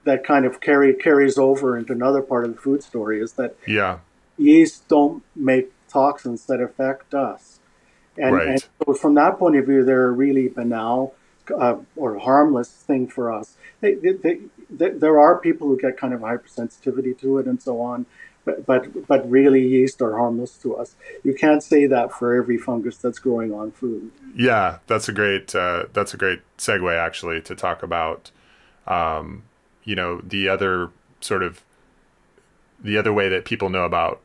that 0.03 0.25
kind 0.25 0.45
of 0.45 0.61
carry 0.61 0.93
carries 0.93 1.39
over 1.39 1.79
into 1.79 1.93
another 1.93 2.23
part 2.23 2.45
of 2.45 2.57
the 2.57 2.61
food 2.61 2.83
story 2.83 3.21
is 3.21 3.35
that 3.35 3.55
yeah, 3.69 4.01
yeast 4.37 4.89
don't 4.89 5.23
make 5.37 5.73
toxins 5.87 6.47
that 6.47 6.61
affect 6.61 7.15
us, 7.15 7.61
and, 8.19 8.35
right. 8.35 8.49
and 8.49 8.69
so 8.85 8.95
from 8.95 9.15
that 9.15 9.39
point 9.39 9.55
of 9.55 9.67
view, 9.67 9.85
they're 9.85 10.09
a 10.09 10.11
really 10.11 10.49
banal 10.49 11.15
uh, 11.57 11.77
or 11.95 12.19
harmless 12.19 12.69
thing 12.69 13.07
for 13.07 13.33
us. 13.33 13.57
They, 13.81 13.95
they, 13.95 14.41
they, 14.69 14.91
there 14.91 15.21
are 15.21 15.39
people 15.39 15.69
who 15.69 15.79
get 15.79 15.97
kind 15.97 16.13
of 16.13 16.23
hypersensitivity 16.23 17.17
to 17.21 17.39
it 17.39 17.47
and 17.47 17.63
so 17.63 17.81
on, 17.81 18.07
but, 18.47 18.65
but 18.65 19.07
but 19.07 19.31
really 19.31 19.61
yeast 19.61 20.01
are 20.01 20.17
harmless 20.17 20.57
to 20.59 20.77
us. 20.77 20.95
You 21.23 21.35
can't 21.35 21.63
say 21.63 21.87
that 21.87 22.13
for 22.13 22.35
every 22.35 22.57
fungus 22.57 22.97
that's 22.97 23.19
growing 23.19 23.53
on 23.53 23.73
food. 23.73 24.11
Yeah, 24.35 24.79
that's 24.87 25.09
a 25.09 25.13
great 25.13 25.55
uh, 25.55 25.87
that's 25.93 26.15
a 26.15 26.17
great 26.17 26.41
segue 26.57 26.97
actually 26.97 27.43
to 27.43 27.55
talk 27.55 27.83
about, 27.83 28.31
um, 28.87 29.43
you 29.85 29.95
know, 29.95 30.21
the 30.23 30.49
other 30.49 30.91
sort 31.21 31.43
of 31.43 31.63
the 32.83 32.97
other 32.97 33.13
way 33.13 33.29
that 33.29 33.45
people 33.45 33.69
know 33.69 33.85
about 33.85 34.21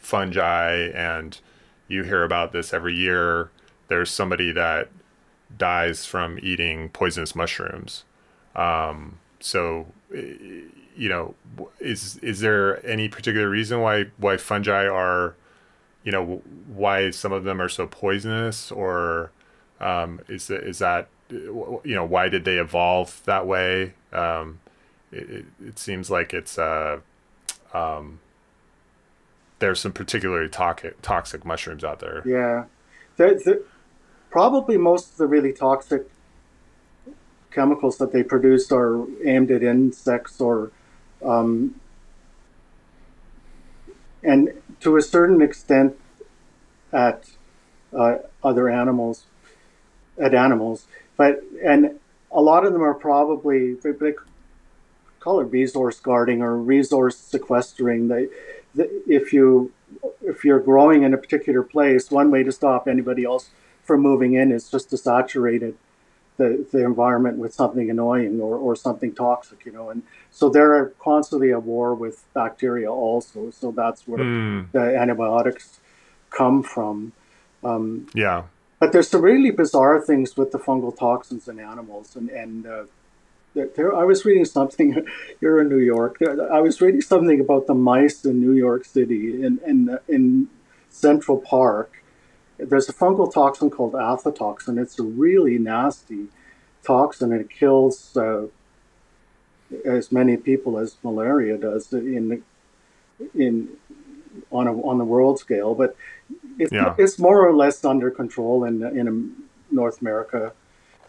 fungi 0.00 0.88
and 0.94 1.40
you 1.88 2.04
hear 2.04 2.22
about 2.22 2.52
this 2.52 2.72
every 2.72 2.94
year. 2.94 3.50
There's 3.88 4.10
somebody 4.10 4.52
that 4.52 4.88
dies 5.58 6.06
from 6.06 6.38
eating 6.42 6.88
poisonous 6.90 7.34
mushrooms. 7.34 8.04
Um, 8.54 9.18
so, 9.40 9.86
you 10.96 11.08
know, 11.08 11.34
is 11.80 12.18
is 12.18 12.40
there 12.40 12.84
any 12.86 13.08
particular 13.08 13.48
reason 13.48 13.80
why 13.80 14.06
why 14.16 14.36
fungi 14.36 14.86
are, 14.86 15.34
you 16.04 16.12
know, 16.12 16.42
why 16.66 17.10
some 17.10 17.32
of 17.32 17.44
them 17.44 17.60
are 17.60 17.68
so 17.68 17.86
poisonous, 17.86 18.70
or 18.70 19.30
um, 19.80 20.20
is 20.28 20.50
is 20.50 20.78
that 20.78 21.08
you 21.30 21.82
know 21.84 22.04
why 22.04 22.28
did 22.28 22.44
they 22.44 22.58
evolve 22.58 23.22
that 23.24 23.46
way? 23.46 23.94
Um, 24.12 24.60
it, 25.10 25.46
it 25.64 25.78
seems 25.78 26.10
like 26.10 26.32
it's 26.34 26.58
uh, 26.58 27.00
um, 27.72 28.20
there's 29.58 29.80
some 29.80 29.92
particularly 29.92 30.48
toxic 30.48 31.00
toxic 31.02 31.44
mushrooms 31.44 31.84
out 31.84 32.00
there. 32.00 32.22
Yeah, 32.24 32.64
the, 33.16 33.64
probably 34.30 34.76
most 34.76 35.12
of 35.12 35.16
the 35.16 35.26
really 35.26 35.52
toxic 35.52 36.08
chemicals 37.50 37.98
that 37.98 38.12
they 38.12 38.22
produce 38.22 38.70
are 38.72 39.06
aimed 39.24 39.50
at 39.50 39.62
insects 39.62 40.40
or 40.40 40.72
um, 41.24 41.80
and 44.22 44.52
to 44.80 44.96
a 44.96 45.02
certain 45.02 45.42
extent 45.42 45.96
at 46.92 47.30
uh, 47.96 48.16
other 48.42 48.68
animals 48.68 49.24
at 50.18 50.34
animals 50.34 50.86
but 51.16 51.42
and 51.64 51.98
a 52.30 52.40
lot 52.40 52.66
of 52.66 52.72
them 52.72 52.82
are 52.82 52.94
probably 52.94 53.74
they, 53.74 53.92
they 53.92 54.12
call 55.24 55.40
it 55.40 55.44
resource 55.44 55.98
guarding 56.00 56.42
or 56.42 56.58
resource 56.58 57.16
sequestering. 57.16 58.08
They, 58.08 58.28
they 58.74 58.84
if 59.06 59.32
you 59.32 59.72
if 60.22 60.44
you're 60.44 60.60
growing 60.60 61.02
in 61.02 61.14
a 61.14 61.16
particular 61.16 61.62
place 61.62 62.10
one 62.10 62.30
way 62.30 62.42
to 62.42 62.52
stop 62.52 62.86
anybody 62.86 63.24
else 63.24 63.50
from 63.84 64.00
moving 64.00 64.34
in 64.34 64.52
is 64.52 64.70
just 64.70 64.90
to 64.90 64.98
saturate 64.98 65.62
it 65.62 65.76
the, 66.36 66.66
the 66.72 66.84
environment 66.84 67.38
with 67.38 67.54
something 67.54 67.88
annoying 67.90 68.40
or, 68.40 68.56
or 68.56 68.74
something 68.74 69.14
toxic, 69.14 69.64
you 69.64 69.72
know. 69.72 69.90
And 69.90 70.02
so 70.30 70.48
they're 70.48 70.86
constantly 70.98 71.52
at 71.52 71.62
war 71.62 71.94
with 71.94 72.24
bacteria 72.34 72.90
also. 72.90 73.50
So 73.50 73.70
that's 73.70 74.06
where 74.08 74.24
Mm, 74.24 74.70
the 74.72 74.98
antibiotics 74.98 75.80
come 76.30 76.62
from. 76.62 77.12
Um, 77.62 78.08
yeah. 78.14 78.44
but 78.80 78.92
there's 78.92 79.08
some 79.08 79.22
really 79.22 79.50
bizarre 79.50 80.00
things 80.00 80.36
with 80.36 80.50
the 80.50 80.58
fungal 80.58 80.96
toxins 80.96 81.48
in 81.48 81.60
animals. 81.60 82.16
And, 82.16 82.28
and 82.30 82.66
uh, 82.66 82.84
there, 83.54 83.68
there, 83.76 83.94
I 83.94 84.04
was 84.04 84.24
reading 84.24 84.44
something, 84.44 85.06
you're 85.40 85.60
in 85.60 85.68
New 85.68 85.78
York, 85.78 86.18
I 86.20 86.60
was 86.60 86.80
reading 86.80 87.00
something 87.00 87.40
about 87.40 87.66
the 87.66 87.74
mice 87.74 88.24
in 88.24 88.40
New 88.40 88.52
York 88.52 88.84
City 88.84 89.42
in, 89.42 89.60
in, 89.64 89.98
in 90.08 90.48
Central 90.90 91.38
Park. 91.38 92.03
There's 92.58 92.88
a 92.88 92.92
fungal 92.92 93.32
toxin 93.32 93.70
called 93.70 93.92
aflatoxin. 93.94 94.80
It's 94.80 94.98
a 94.98 95.02
really 95.02 95.58
nasty 95.58 96.26
toxin 96.84 97.32
and 97.32 97.40
it 97.40 97.50
kills 97.50 98.16
uh, 98.16 98.46
as 99.84 100.12
many 100.12 100.36
people 100.36 100.78
as 100.78 100.96
malaria 101.02 101.56
does 101.56 101.92
in 101.92 102.42
in 103.34 103.68
on 104.50 104.66
a 104.66 104.72
on 104.82 104.98
the 104.98 105.04
world 105.04 105.38
scale. 105.38 105.74
But 105.74 105.96
it's, 106.58 106.72
Yeah. 106.72 106.94
it's 106.98 107.18
more 107.18 107.46
or 107.46 107.54
less 107.54 107.84
under 107.84 108.10
control 108.10 108.64
in 108.64 108.82
in 108.96 109.34
North 109.70 110.00
America, 110.00 110.52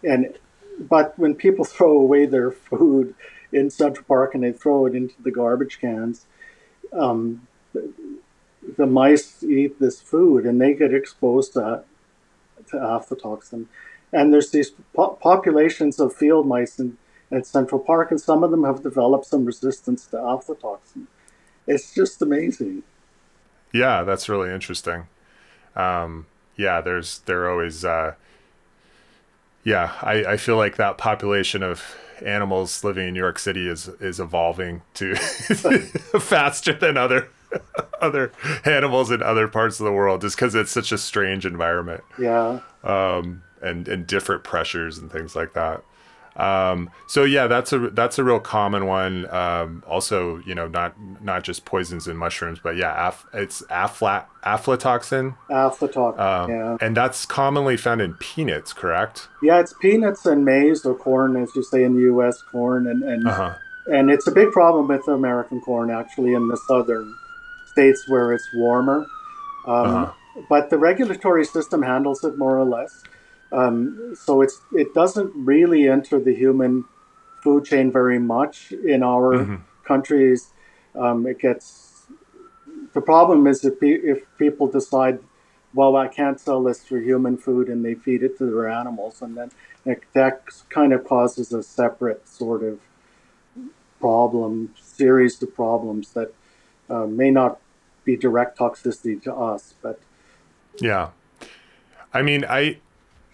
and 0.03 0.37
but 0.79 1.17
when 1.17 1.35
people 1.35 1.65
throw 1.73 1.91
away 1.91 2.25
their 2.25 2.51
food 2.51 3.13
in 3.51 3.69
Central 3.69 4.05
Park 4.05 4.33
and 4.35 4.43
they 4.43 4.51
throw 4.51 4.85
it 4.85 4.95
into 4.95 5.15
the 5.21 5.31
garbage 5.31 5.79
cans, 5.79 6.25
um, 6.93 7.47
the, 8.77 8.85
mice 8.85 9.43
eat 9.43 9.79
this 9.79 9.99
food 9.99 10.45
and 10.45 10.59
they 10.59 10.73
get 10.73 10.93
exposed 10.93 11.53
to 11.53 11.83
to 12.67 12.77
aflatoxin. 12.77 13.65
And 14.11 14.33
there's 14.33 14.51
these 14.51 14.71
po- 14.93 15.17
populations 15.21 15.99
of 15.99 16.15
field 16.15 16.47
mice 16.47 16.79
in, 16.79 16.97
at 17.31 17.45
Central 17.45 17.79
Park, 17.79 18.11
and 18.11 18.19
some 18.19 18.43
of 18.43 18.51
them 18.51 18.63
have 18.63 18.81
developed 18.81 19.25
some 19.25 19.45
resistance 19.45 20.05
to 20.07 20.17
aflatoxin. 20.17 21.07
It's 21.67 21.93
just 21.93 22.21
amazing. 22.21 22.83
Yeah, 23.73 24.03
that's 24.03 24.29
really 24.29 24.51
interesting. 24.51 25.07
Um, 25.75 26.27
yeah, 26.55 26.81
there's 26.81 27.19
they're 27.19 27.49
always 27.49 27.83
uh, 27.83 28.13
yeah, 29.63 29.93
I, 30.01 30.25
I 30.25 30.37
feel 30.37 30.57
like 30.57 30.77
that 30.77 30.97
population 30.97 31.63
of 31.63 31.97
animals 32.23 32.83
living 32.83 33.07
in 33.09 33.13
New 33.13 33.19
York 33.19 33.39
City 33.39 33.67
is 33.67 33.89
is 33.99 34.19
evolving 34.19 34.83
to 34.93 35.15
faster 35.15 36.73
than 36.73 36.95
other 36.95 37.27
other 38.01 38.31
animals 38.65 39.11
in 39.11 39.21
other 39.23 39.47
parts 39.47 39.79
of 39.79 39.85
the 39.85 39.91
world 39.91 40.21
just 40.21 40.35
because 40.35 40.55
it's 40.55 40.71
such 40.71 40.91
a 40.91 40.97
strange 40.97 41.45
environment 41.45 42.03
Yeah. 42.19 42.59
um, 42.83 43.43
and 43.61 43.87
and 43.87 44.05
different 44.07 44.43
pressures 44.43 44.97
and 44.97 45.11
things 45.11 45.35
like 45.35 45.53
that. 45.53 45.83
Um, 46.37 46.89
so 47.07 47.23
yeah, 47.23 47.47
that's 47.47 47.71
a 47.71 47.79
that's 47.91 48.19
a 48.19 48.23
real 48.25 48.41
common 48.41 48.87
one. 48.87 49.25
Um, 49.33 49.83
also, 49.87 50.39
you 50.45 50.53
know, 50.53 50.67
not 50.67 50.93
not 51.21 51.45
just 51.45 51.63
poisons 51.63 52.09
in 52.09 52.17
mushrooms, 52.17 52.59
but 52.61 52.75
yeah, 52.75 53.07
af, 53.07 53.25
it's 53.33 53.61
aflat 53.71 54.25
aflatoxin, 54.43 55.37
Aflatoxin. 55.49 56.19
um, 56.19 56.49
yeah. 56.51 56.77
and 56.81 56.97
that's 56.97 57.25
commonly 57.25 57.77
found 57.77 58.01
in 58.01 58.15
peanuts, 58.15 58.73
correct? 58.73 59.29
Yeah, 59.41 59.61
it's 59.61 59.73
peanuts 59.81 60.25
and 60.25 60.43
maize 60.43 60.85
or 60.85 60.93
corn, 60.93 61.37
as 61.37 61.55
you 61.55 61.63
say 61.63 61.85
in 61.85 61.93
the 61.95 62.01
U.S. 62.01 62.41
Corn, 62.51 62.85
and 62.87 63.01
and, 63.03 63.25
Uh 63.27 63.33
huh. 63.33 63.53
and 63.87 64.11
it's 64.11 64.27
a 64.27 64.31
big 64.31 64.51
problem 64.51 64.89
with 64.89 65.07
American 65.07 65.61
corn 65.61 65.89
actually 65.89 66.33
in 66.33 66.49
the 66.49 66.57
southern 66.67 67.15
states 67.75 68.07
where 68.07 68.31
it's 68.35 68.47
warmer. 68.53 68.99
Um, 69.67 69.85
Uh-huh. 69.87 70.11
But 70.49 70.69
the 70.69 70.77
regulatory 70.77 71.45
system 71.45 71.81
handles 71.93 72.19
it 72.27 72.33
more 72.37 72.55
or 72.63 72.65
less. 72.77 72.93
Um, 73.59 73.75
so 74.25 74.31
it's 74.43 74.57
it 74.83 74.89
doesn't 75.01 75.31
really 75.51 75.81
enter 75.97 76.17
the 76.27 76.35
human 76.43 76.73
food 77.43 77.63
chain 77.69 77.85
very 77.99 78.19
much 78.35 78.55
in 78.93 78.99
our 79.13 79.27
Mhm. 79.37 79.59
countries. 79.91 80.41
Um, 81.03 81.17
it 81.31 81.37
gets 81.47 82.07
the 82.97 83.01
problem 83.11 83.39
is 83.51 83.57
if 83.69 83.75
pe- 83.79 84.03
if 84.13 84.19
people 84.43 84.67
decide, 84.79 85.17
well, 85.73 85.93
I 86.05 86.07
can't 86.19 86.39
sell 86.47 86.61
this 86.69 86.79
for 86.89 86.97
human 87.11 87.35
food, 87.45 87.65
and 87.71 87.79
they 87.85 87.95
feed 88.05 88.21
it 88.27 88.33
to 88.39 88.45
their 88.51 88.67
animals, 88.81 89.21
and 89.23 89.31
then 89.37 89.49
it, 89.91 89.99
that 90.19 90.35
kind 90.77 90.91
of 90.95 90.99
causes 91.13 91.53
a 91.53 91.63
separate 91.63 92.21
sort 92.41 92.61
of 92.69 92.75
problem, 93.99 94.53
series 94.81 95.41
of 95.43 95.49
problems 95.55 96.05
that 96.17 96.29
uh, 96.93 97.05
may 97.21 97.31
not 97.31 97.53
be 98.05 98.15
direct 98.15 98.57
toxicity 98.57 99.21
to 99.23 99.33
us, 99.33 99.73
but 99.81 99.99
Yeah. 100.79 101.09
I 102.13 102.21
mean, 102.21 102.45
I 102.47 102.77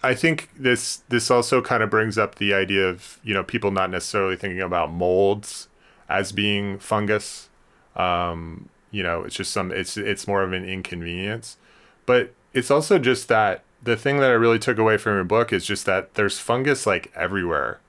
I 0.02 0.14
think 0.14 0.50
this 0.58 1.02
this 1.08 1.30
also 1.30 1.62
kind 1.62 1.82
of 1.82 1.90
brings 1.90 2.18
up 2.18 2.36
the 2.36 2.52
idea 2.54 2.88
of, 2.88 3.20
you 3.22 3.34
know, 3.34 3.44
people 3.44 3.70
not 3.70 3.90
necessarily 3.90 4.36
thinking 4.36 4.60
about 4.60 4.90
molds 4.92 5.68
as 6.08 6.32
being 6.32 6.78
fungus. 6.78 7.48
Um, 7.96 8.68
you 8.90 9.02
know, 9.02 9.22
it's 9.22 9.36
just 9.36 9.52
some 9.52 9.70
it's 9.70 9.96
it's 9.96 10.26
more 10.26 10.42
of 10.42 10.52
an 10.52 10.64
inconvenience. 10.64 11.56
But 12.06 12.34
it's 12.52 12.70
also 12.70 12.98
just 12.98 13.28
that 13.28 13.62
the 13.82 13.96
thing 13.96 14.18
that 14.18 14.30
I 14.30 14.34
really 14.34 14.58
took 14.58 14.78
away 14.78 14.96
from 14.96 15.14
your 15.14 15.24
book 15.24 15.52
is 15.52 15.64
just 15.64 15.86
that 15.86 16.14
there's 16.14 16.38
fungus 16.38 16.86
like 16.86 17.12
everywhere. 17.14 17.80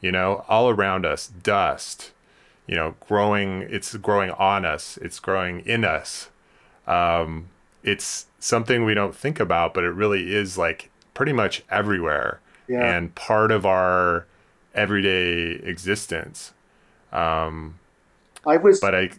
You 0.00 0.12
know, 0.12 0.44
all 0.48 0.70
around 0.70 1.04
us, 1.06 1.28
dust, 1.28 2.12
you 2.70 2.76
know, 2.76 2.94
growing 3.00 3.66
it's 3.68 3.94
growing 3.96 4.30
on 4.30 4.64
us, 4.64 4.96
it's 5.02 5.18
growing 5.18 5.60
in 5.66 5.84
us 5.84 6.30
um, 6.90 7.48
it's 7.82 8.26
something 8.40 8.84
we 8.84 8.94
don't 8.94 9.14
think 9.14 9.40
about, 9.40 9.72
but 9.74 9.84
it 9.84 9.90
really 9.90 10.34
is 10.34 10.58
like 10.58 10.90
pretty 11.14 11.32
much 11.32 11.62
everywhere 11.70 12.40
yeah. 12.68 12.94
and 12.94 13.14
part 13.14 13.50
of 13.52 13.64
our 13.64 14.26
everyday 14.74 15.52
existence. 15.62 16.52
Um, 17.12 17.78
I 18.46 18.56
was 18.56 18.80
but 18.80 18.94
I, 18.94 19.10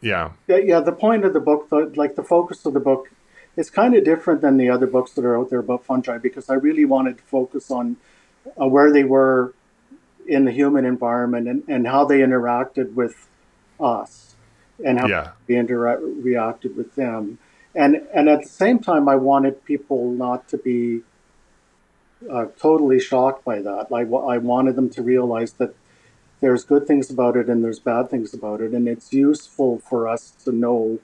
yeah, 0.00 0.32
Yeah. 0.46 0.80
The 0.80 0.92
point 0.92 1.24
of 1.24 1.32
the 1.32 1.40
book, 1.40 1.68
the, 1.68 1.92
like 1.96 2.16
the 2.16 2.22
focus 2.22 2.64
of 2.64 2.72
the 2.72 2.80
book, 2.80 3.10
is 3.56 3.70
kind 3.70 3.94
of 3.94 4.04
different 4.04 4.40
than 4.40 4.56
the 4.56 4.70
other 4.70 4.86
books 4.86 5.12
that 5.12 5.24
are 5.24 5.36
out 5.36 5.50
there 5.50 5.58
about 5.58 5.84
fungi 5.84 6.16
because 6.16 6.48
I 6.48 6.54
really 6.54 6.84
wanted 6.84 7.18
to 7.18 7.24
focus 7.24 7.70
on 7.70 7.96
uh, 8.60 8.66
where 8.66 8.92
they 8.92 9.04
were 9.04 9.52
in 10.28 10.44
the 10.44 10.52
human 10.52 10.84
environment 10.86 11.48
and, 11.48 11.64
and 11.68 11.88
how 11.88 12.04
they 12.04 12.20
interacted 12.20 12.94
with 12.94 13.28
us 13.80 14.36
and 14.84 15.00
how 15.00 15.08
yeah, 15.08 15.32
we 15.48 15.56
intera- 15.56 16.00
reacted 16.24 16.76
with 16.76 16.94
them. 16.96 17.38
And 17.74 17.96
and 18.14 18.28
at 18.28 18.42
the 18.44 18.48
same 18.48 18.80
time, 18.80 19.08
I 19.08 19.16
wanted 19.16 19.64
people 19.64 20.10
not 20.12 20.48
to 20.50 20.58
be 20.58 21.02
uh, 22.30 22.46
totally 22.60 23.00
shocked 23.00 23.44
by 23.44 23.60
that. 23.62 23.90
Like 23.90 24.06
I 24.08 24.38
wanted 24.38 24.76
them 24.76 24.90
to 24.90 25.02
realize 25.02 25.52
that 25.54 25.74
there's 26.40 26.64
good 26.64 26.86
things 26.86 27.10
about 27.10 27.36
it 27.36 27.48
and 27.48 27.64
there's 27.64 27.80
bad 27.80 28.10
things 28.10 28.34
about 28.34 28.60
it, 28.60 28.72
and 28.72 28.88
it's 28.88 29.12
useful 29.12 29.80
for 29.80 30.08
us 30.08 30.32
to 30.44 30.52
know 30.52 31.00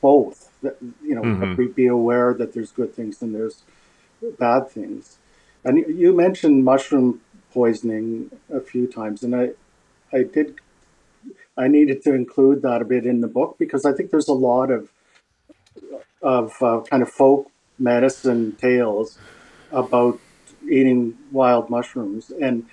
both. 0.00 0.50
That, 0.62 0.76
you 1.02 1.14
know, 1.14 1.22
Mhm. 1.22 1.56
we 1.56 1.68
be 1.68 1.86
aware 1.86 2.34
that 2.34 2.52
there's 2.52 2.72
good 2.72 2.94
things 2.94 3.22
and 3.22 3.34
there's 3.34 3.62
bad 4.38 4.68
things. 4.70 5.18
And 5.64 5.78
you 5.78 6.12
mentioned 6.14 6.64
mushroom 6.64 7.20
poisoning 7.52 8.30
a 8.52 8.60
few 8.60 8.86
times, 8.86 9.22
and 9.22 9.34
I, 9.34 9.50
I 10.12 10.22
did, 10.22 10.56
I 11.56 11.68
needed 11.68 12.02
to 12.04 12.14
include 12.14 12.62
that 12.62 12.82
a 12.82 12.84
bit 12.84 13.06
in 13.06 13.20
the 13.20 13.28
book 13.28 13.56
because 13.58 13.84
I 13.84 13.92
think 13.92 14.10
there's 14.10 14.28
a 14.28 14.34
lot 14.34 14.70
of, 14.70 14.90
of 16.22 16.62
uh, 16.62 16.80
kind 16.88 17.02
of 17.02 17.10
folk 17.10 17.50
medicine 17.78 18.52
tales 18.60 19.18
about 19.70 20.18
eating 20.68 21.16
wild 21.32 21.70
mushrooms, 21.70 22.30
and 22.30 22.66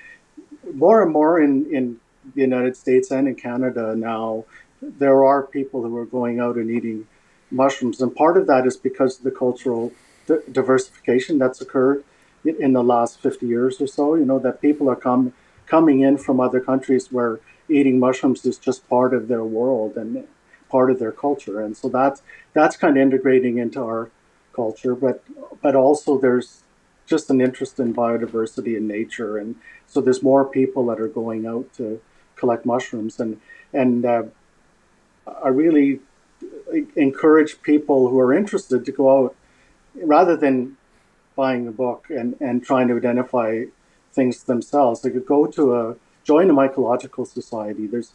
more 0.73 1.01
and 1.01 1.11
more 1.11 1.39
in 1.39 1.73
in 1.73 1.99
the 2.33 2.41
United 2.41 2.75
States 2.75 3.11
and 3.11 3.27
in 3.27 3.35
Canada 3.35 3.95
now, 3.95 4.45
there 4.81 5.23
are 5.23 5.43
people 5.43 5.83
who 5.83 5.95
are 5.95 6.05
going 6.05 6.39
out 6.39 6.55
and 6.55 6.71
eating 6.71 7.07
mushrooms, 7.51 8.01
and 8.01 8.15
part 8.15 8.37
of 8.37 8.47
that 8.47 8.65
is 8.65 8.75
because 8.75 9.19
of 9.19 9.23
the 9.23 9.31
cultural 9.31 9.91
di- 10.25 10.39
diversification 10.51 11.37
that's 11.37 11.61
occurred 11.61 12.03
in, 12.45 12.73
the 12.73 12.83
last 12.83 13.19
50 13.19 13.45
years 13.45 13.81
or 13.81 13.87
so. 13.87 14.15
You 14.15 14.25
know 14.25 14.39
that 14.39 14.61
people 14.61 14.89
are 14.89 14.95
come 14.95 15.33
coming 15.65 16.01
in 16.01 16.17
from 16.17 16.39
other 16.39 16.59
countries 16.59 17.11
where 17.11 17.39
eating 17.67 17.97
mushrooms 17.99 18.45
is 18.45 18.57
just 18.57 18.87
part 18.87 19.13
of 19.13 19.27
their 19.27 19.43
world 19.43 19.97
and 19.97 20.27
part 20.69 20.91
of 20.91 20.99
their 20.99 21.11
culture, 21.11 21.61
and 21.61 21.75
so 21.75 21.89
that's 21.89 22.21
that's 22.53 22.77
kind 22.77 22.97
of 22.97 23.01
integrating 23.01 23.57
into 23.57 23.81
our 23.81 24.09
culture. 24.53 24.95
But 24.95 25.23
but 25.61 25.75
also 25.75 26.17
there's 26.17 26.61
just 27.05 27.29
an 27.29 27.39
interest 27.41 27.79
in 27.79 27.93
biodiversity 27.93 28.75
and 28.77 28.87
nature, 28.87 29.37
and 29.37 29.55
so 29.87 30.01
there's 30.01 30.23
more 30.23 30.45
people 30.45 30.85
that 30.87 30.99
are 30.99 31.07
going 31.07 31.45
out 31.45 31.71
to 31.73 32.01
collect 32.35 32.65
mushrooms, 32.65 33.19
and 33.19 33.39
and 33.73 34.05
uh, 34.05 34.23
I 35.43 35.49
really 35.49 35.99
encourage 36.95 37.61
people 37.61 38.09
who 38.09 38.19
are 38.19 38.33
interested 38.33 38.85
to 38.85 38.91
go 38.91 39.25
out 39.25 39.35
rather 39.95 40.35
than 40.35 40.77
buying 41.35 41.67
a 41.67 41.71
book 41.71 42.07
and, 42.09 42.35
and 42.39 42.63
trying 42.63 42.87
to 42.87 42.95
identify 42.95 43.65
things 44.13 44.43
themselves. 44.43 45.01
They 45.01 45.11
could 45.11 45.25
go 45.25 45.45
to 45.47 45.75
a 45.75 45.95
join 46.23 46.49
a 46.49 46.53
mycological 46.53 47.27
society. 47.27 47.87
There's 47.87 48.11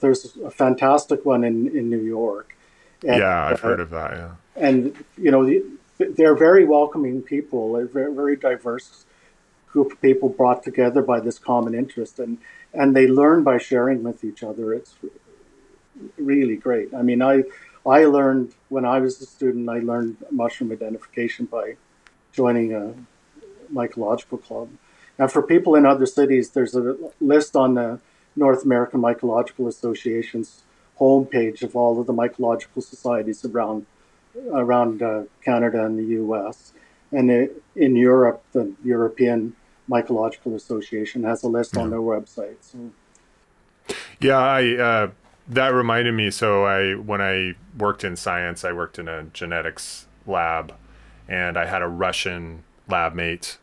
there's 0.00 0.36
a 0.44 0.50
fantastic 0.50 1.24
one 1.24 1.44
in, 1.44 1.68
in 1.68 1.88
New 1.88 2.02
York. 2.02 2.56
And, 3.06 3.18
yeah, 3.18 3.46
I've 3.46 3.64
uh, 3.64 3.68
heard 3.68 3.80
of 3.80 3.90
that. 3.90 4.12
Yeah, 4.12 4.30
and 4.56 5.04
you 5.16 5.30
know 5.30 5.44
the, 5.44 5.64
they're 5.98 6.36
very 6.36 6.64
welcoming 6.64 7.22
people. 7.22 7.74
They're 7.74 7.86
very, 7.86 8.14
very 8.14 8.36
diverse 8.36 9.04
group 9.68 9.92
of 9.92 10.00
people 10.00 10.28
brought 10.28 10.62
together 10.62 11.02
by 11.02 11.20
this 11.20 11.38
common 11.38 11.74
interest, 11.74 12.18
and 12.18 12.38
and 12.72 12.96
they 12.96 13.06
learn 13.06 13.42
by 13.42 13.58
sharing 13.58 14.02
with 14.02 14.24
each 14.24 14.42
other. 14.42 14.72
It's 14.74 14.94
really 16.16 16.56
great. 16.56 16.92
I 16.94 17.02
mean, 17.02 17.22
I 17.22 17.44
I 17.86 18.04
learned 18.04 18.54
when 18.68 18.84
I 18.84 18.98
was 19.00 19.20
a 19.20 19.26
student, 19.26 19.68
I 19.68 19.78
learned 19.80 20.16
mushroom 20.30 20.72
identification 20.72 21.46
by 21.46 21.76
joining 22.34 22.74
a 22.74 22.94
mycological 23.72 24.42
club. 24.42 24.68
And 25.18 25.30
for 25.30 25.42
people 25.42 25.74
in 25.74 25.86
other 25.86 26.06
cities, 26.06 26.50
there's 26.50 26.74
a 26.74 26.96
list 27.20 27.54
on 27.56 27.74
the 27.74 28.00
North 28.36 28.64
American 28.64 29.00
Mycological 29.00 29.68
Association's 29.68 30.62
homepage 30.98 31.62
of 31.62 31.74
all 31.76 32.00
of 32.00 32.06
the 32.06 32.12
mycological 32.12 32.82
societies 32.82 33.44
around 33.44 33.86
around 34.52 35.00
uh, 35.00 35.22
Canada 35.44 35.84
and 35.84 35.96
the 35.98 36.04
U.S. 36.14 36.72
And 37.12 37.30
it, 37.30 37.62
in 37.76 37.94
Europe, 37.94 38.42
the 38.52 38.72
European 38.82 39.54
Mycological 39.88 40.56
Association 40.56 41.22
has 41.22 41.44
a 41.44 41.48
list 41.48 41.76
on 41.76 41.90
their 41.90 42.00
website. 42.00 42.56
So. 42.60 42.90
Yeah, 44.20 44.38
I 44.38 44.76
uh, 44.76 45.10
that 45.48 45.68
reminded 45.68 46.14
me. 46.14 46.30
So 46.30 46.64
I 46.64 46.94
when 46.94 47.20
I 47.20 47.54
worked 47.78 48.02
in 48.02 48.16
science, 48.16 48.64
I 48.64 48.72
worked 48.72 48.98
in 48.98 49.06
a 49.06 49.24
genetics 49.24 50.06
lab, 50.26 50.74
and 51.28 51.56
I 51.56 51.66
had 51.66 51.82
a 51.82 51.88
Russian 51.88 52.64
lab 52.88 53.14
mate 53.14 53.58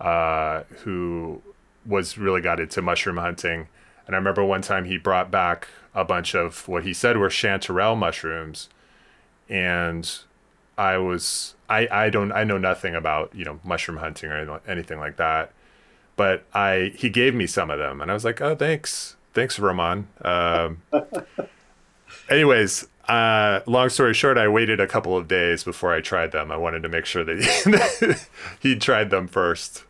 uh, 0.00 0.64
who 0.84 1.42
was 1.84 2.18
really 2.18 2.40
got 2.40 2.60
into 2.60 2.82
mushroom 2.82 3.16
hunting. 3.16 3.68
And 4.06 4.14
I 4.14 4.18
remember 4.18 4.44
one 4.44 4.62
time 4.62 4.84
he 4.84 4.98
brought 4.98 5.30
back 5.30 5.68
a 5.94 6.04
bunch 6.04 6.34
of 6.34 6.68
what 6.68 6.84
he 6.84 6.92
said 6.92 7.16
were 7.16 7.28
chanterelle 7.28 7.96
mushrooms, 7.96 8.68
and 9.48 10.08
I 10.76 10.98
was 10.98 11.54
I 11.68 11.88
I 11.90 12.10
don't 12.10 12.32
I 12.32 12.44
know 12.44 12.58
nothing 12.58 12.94
about 12.94 13.34
you 13.34 13.44
know 13.44 13.58
mushroom 13.64 13.96
hunting 13.98 14.30
or 14.30 14.60
anything 14.68 14.98
like 14.98 15.16
that, 15.16 15.52
but 16.14 16.44
I 16.52 16.92
he 16.96 17.08
gave 17.08 17.34
me 17.34 17.46
some 17.46 17.70
of 17.70 17.78
them, 17.78 18.00
and 18.00 18.10
I 18.10 18.14
was 18.14 18.24
like, 18.24 18.40
oh 18.40 18.54
thanks 18.54 19.16
thanks 19.32 19.58
Roman. 19.58 20.08
Um, 20.22 20.82
anyways, 22.28 22.86
uh, 23.08 23.60
long 23.66 23.88
story 23.88 24.14
short, 24.14 24.36
I 24.36 24.48
waited 24.48 24.80
a 24.80 24.86
couple 24.86 25.16
of 25.16 25.28
days 25.28 25.62
before 25.62 25.94
I 25.94 26.00
tried 26.00 26.32
them. 26.32 26.50
I 26.50 26.56
wanted 26.56 26.82
to 26.82 26.88
make 26.88 27.06
sure 27.06 27.24
that 27.24 28.26
he, 28.60 28.76
tried 28.76 29.10
them 29.10 29.28
first. 29.28 29.84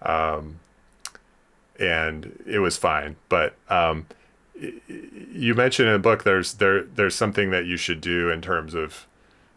Um, 0.00 0.60
and 1.78 2.40
it 2.46 2.60
was 2.60 2.76
fine. 2.76 3.16
But 3.28 3.54
um, 3.68 4.06
you 4.54 5.54
mentioned 5.54 5.88
in 5.88 5.94
the 5.94 5.98
book 5.98 6.22
there's 6.22 6.54
there 6.54 6.84
there's 6.84 7.14
something 7.14 7.50
that 7.50 7.66
you 7.66 7.76
should 7.76 8.00
do 8.00 8.30
in 8.30 8.40
terms 8.40 8.74
of, 8.74 9.06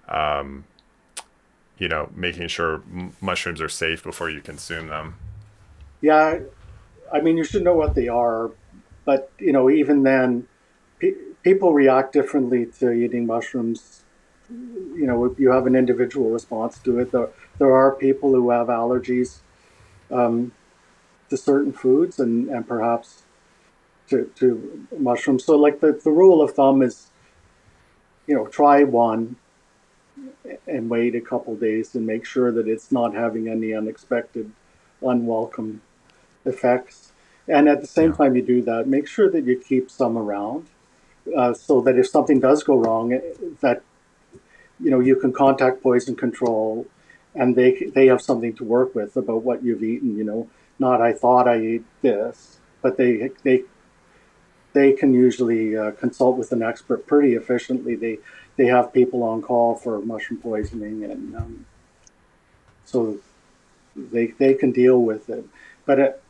um, 0.08 0.66
you 1.78 1.88
know, 1.88 2.10
making 2.16 2.48
sure 2.48 2.82
m- 2.92 3.16
mushrooms 3.22 3.62
are 3.62 3.70
safe 3.70 4.04
before 4.04 4.32
you 4.32 4.42
consume 4.42 4.88
them. 4.88 5.16
Yeah, 6.02 6.40
I 7.14 7.22
mean 7.22 7.38
you 7.38 7.44
should 7.44 7.64
know 7.64 7.76
what 7.76 7.94
they 7.94 8.08
are, 8.08 8.50
but 9.04 9.32
you 9.38 9.52
know 9.52 9.70
even 9.70 10.02
then 10.02 10.48
people 11.46 11.74
react 11.74 12.12
differently 12.12 12.66
to 12.80 12.92
eating 12.92 13.28
mushrooms. 13.28 14.04
You 14.50 15.06
know, 15.06 15.36
you 15.38 15.52
have 15.52 15.68
an 15.68 15.76
individual 15.76 16.32
response 16.32 16.80
to 16.80 17.00
it. 17.00 17.12
There, 17.12 17.30
there 17.60 17.74
are 17.74 17.92
people 17.92 18.32
who 18.32 18.50
have 18.50 18.68
allergies 18.68 19.38
um, 20.12 20.52
to 21.30 21.38
certain 21.38 21.72
foods 21.72 22.20
and, 22.20 22.50
and 22.50 22.68
perhaps 22.68 23.24
to, 24.10 24.30
to 24.38 24.88
mushrooms. 24.98 25.46
So, 25.46 25.56
like 25.56 25.80
the, 25.82 25.94
the 25.94 26.10
rule 26.10 26.42
of 26.42 26.56
thumb 26.56 26.82
is, 26.82 27.12
you 28.26 28.36
know, 28.36 28.48
try 28.48 28.84
one 28.84 29.36
and 30.68 30.90
wait 30.90 31.14
a 31.14 31.22
couple 31.22 31.56
days 31.56 31.94
and 31.94 32.08
make 32.08 32.26
sure 32.26 32.52
that 32.52 32.68
it's 32.68 32.92
not 32.92 33.14
having 33.14 33.48
any 33.48 33.72
unexpected, 33.74 34.52
unwelcome 35.02 35.82
effects. 36.44 37.12
And 37.48 37.70
at 37.70 37.82
the 37.82 37.88
same 37.88 38.12
yeah. 38.12 38.18
time 38.18 38.36
you 38.36 38.42
do 38.42 38.64
that, 38.64 38.88
make 38.88 39.08
sure 39.08 39.30
that 39.30 39.44
you 39.44 39.60
keep 39.60 39.92
some 39.92 40.18
around 40.18 40.68
uh, 41.36 41.54
so 41.54 41.82
that 41.82 41.98
if 41.98 42.08
something 42.08 42.40
does 42.40 42.64
go 42.64 42.78
wrong, 42.78 43.14
eh, 43.14 43.22
that 43.62 43.84
you 44.80 44.92
know 44.92 45.00
you 45.00 45.16
can 45.16 45.32
contact 45.34 45.82
poison 45.82 46.16
control, 46.16 46.86
and 47.34 47.56
they 47.56 47.92
they 47.96 48.08
have 48.08 48.22
something 48.22 48.54
to 48.56 48.64
work 48.64 48.94
with 48.96 49.16
about 49.16 49.44
what 49.44 49.64
you've 49.64 49.84
eaten. 49.84 50.18
You 50.18 50.24
know, 50.24 50.50
not 50.80 51.02
I 51.02 51.14
thought 51.14 51.48
I 51.48 51.56
ate 51.56 51.86
this, 52.02 52.60
but 52.82 52.98
they 52.98 53.32
they 53.44 53.64
they 54.74 54.92
can 54.92 55.14
usually 55.14 55.76
uh, 55.76 55.92
consult 55.92 56.38
with 56.38 56.52
an 56.52 56.62
expert 56.62 57.08
pretty 57.08 57.34
efficiently. 57.34 57.96
They 57.96 58.20
they 58.58 58.68
have 58.68 58.94
people 58.94 59.24
on 59.24 59.42
call 59.42 59.76
for 59.76 60.00
mushroom 60.02 60.40
poisoning, 60.42 61.04
and 61.04 61.36
um, 61.36 61.66
so 62.86 63.18
they 63.96 64.28
they 64.28 64.54
can 64.54 64.72
deal 64.72 65.02
with 65.02 65.30
it. 65.30 65.46
But 65.86 66.00
it, 66.00 66.24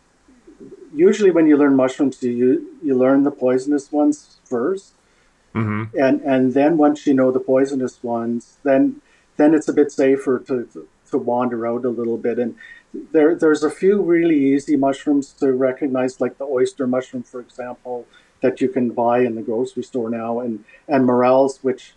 usually 0.94 1.32
when 1.32 1.48
you 1.48 1.58
learn 1.58 1.76
mushrooms, 1.76 2.22
you 2.22 2.78
you 2.84 2.96
learn 2.96 3.24
the 3.24 3.32
poisonous 3.32 3.92
ones 3.92 4.38
1st 4.50 4.92
mm-hmm. 5.56 5.98
and 5.98 6.22
and 6.22 6.54
then 6.54 6.78
once 6.78 7.08
you 7.08 7.14
know 7.14 7.32
the 7.32 7.40
poisonous 7.40 8.04
ones, 8.04 8.58
then 8.64 9.02
then 9.38 9.54
it's 9.54 9.68
a 9.68 9.74
bit 9.74 9.92
safer 9.92 10.40
to 10.40 10.88
to 11.12 11.18
wander 11.18 11.68
out 11.68 11.86
a 11.86 11.90
little 11.90 12.18
bit. 12.18 12.40
And 12.40 12.56
there 13.12 13.36
there's 13.36 13.64
a 13.64 13.72
few 13.72 14.02
really 14.02 14.38
easy 14.54 14.76
mushrooms 14.76 15.34
to 15.34 15.52
recognize, 15.54 16.22
like 16.22 16.38
the 16.38 16.46
oyster 16.46 16.88
mushroom, 16.88 17.24
for 17.24 17.40
example, 17.40 18.06
that 18.42 18.62
you 18.62 18.70
can 18.70 18.92
buy 18.92 19.20
in 19.20 19.36
the 19.36 19.42
grocery 19.42 19.84
store 19.84 20.10
now, 20.10 20.40
and 20.40 20.64
and 20.88 21.06
morels, 21.06 21.60
which 21.62 21.94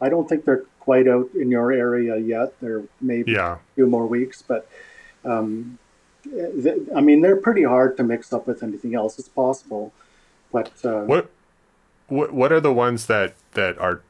I 0.00 0.08
don't 0.08 0.28
think 0.28 0.44
they're 0.44 0.64
quite 0.80 1.06
out 1.06 1.30
in 1.34 1.50
your 1.50 1.72
area 1.72 2.16
yet. 2.16 2.60
They're 2.60 2.84
maybe 3.00 3.32
yeah. 3.32 3.54
a 3.54 3.74
few 3.74 3.86
more 3.86 4.06
weeks, 4.06 4.42
but 4.42 4.68
um, 5.24 5.78
I 6.94 7.00
mean, 7.00 7.20
they're 7.20 7.36
pretty 7.36 7.64
hard 7.64 7.96
to 7.96 8.04
mix 8.04 8.32
up 8.32 8.46
with 8.46 8.62
anything 8.62 8.94
else. 8.94 9.18
It's 9.18 9.28
possible, 9.28 9.92
but 10.52 10.72
uh, 10.84 11.02
what 11.02 11.30
what 12.08 12.32
what 12.32 12.52
are 12.52 12.60
the 12.60 12.72
ones 12.72 13.06
that 13.06 13.34
that 13.52 13.78
are 13.78 14.02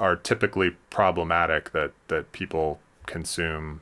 are 0.00 0.16
typically 0.16 0.76
problematic 0.90 1.72
that 1.72 1.92
that 2.08 2.32
people 2.32 2.80
consume? 3.06 3.80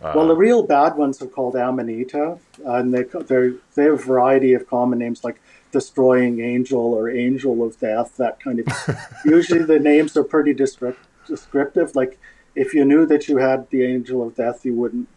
Uh, 0.00 0.12
well, 0.14 0.26
the 0.26 0.36
real 0.36 0.62
bad 0.62 0.96
ones 0.96 1.20
are 1.22 1.26
called 1.26 1.56
amanita, 1.56 2.38
and 2.64 2.94
they 2.94 3.02
they 3.02 3.52
they 3.74 3.84
have 3.84 3.94
a 3.94 3.96
variety 3.96 4.54
of 4.54 4.66
common 4.66 4.98
names 4.98 5.24
like 5.24 5.40
destroying 5.72 6.40
angel 6.40 6.94
or 6.94 7.10
angel 7.10 7.62
of 7.62 7.78
death. 7.78 8.16
That 8.16 8.40
kind 8.40 8.60
of. 8.60 8.66
usually, 9.24 9.64
the 9.64 9.78
names 9.78 10.16
are 10.16 10.24
pretty 10.24 10.54
descriptive. 10.54 11.94
Like 11.94 12.18
if 12.54 12.72
you 12.72 12.84
knew 12.84 13.06
that 13.06 13.28
you 13.28 13.36
had 13.36 13.68
the 13.70 13.84
angel 13.84 14.26
of 14.26 14.34
death, 14.34 14.64
you 14.64 14.74
wouldn't 14.74 15.08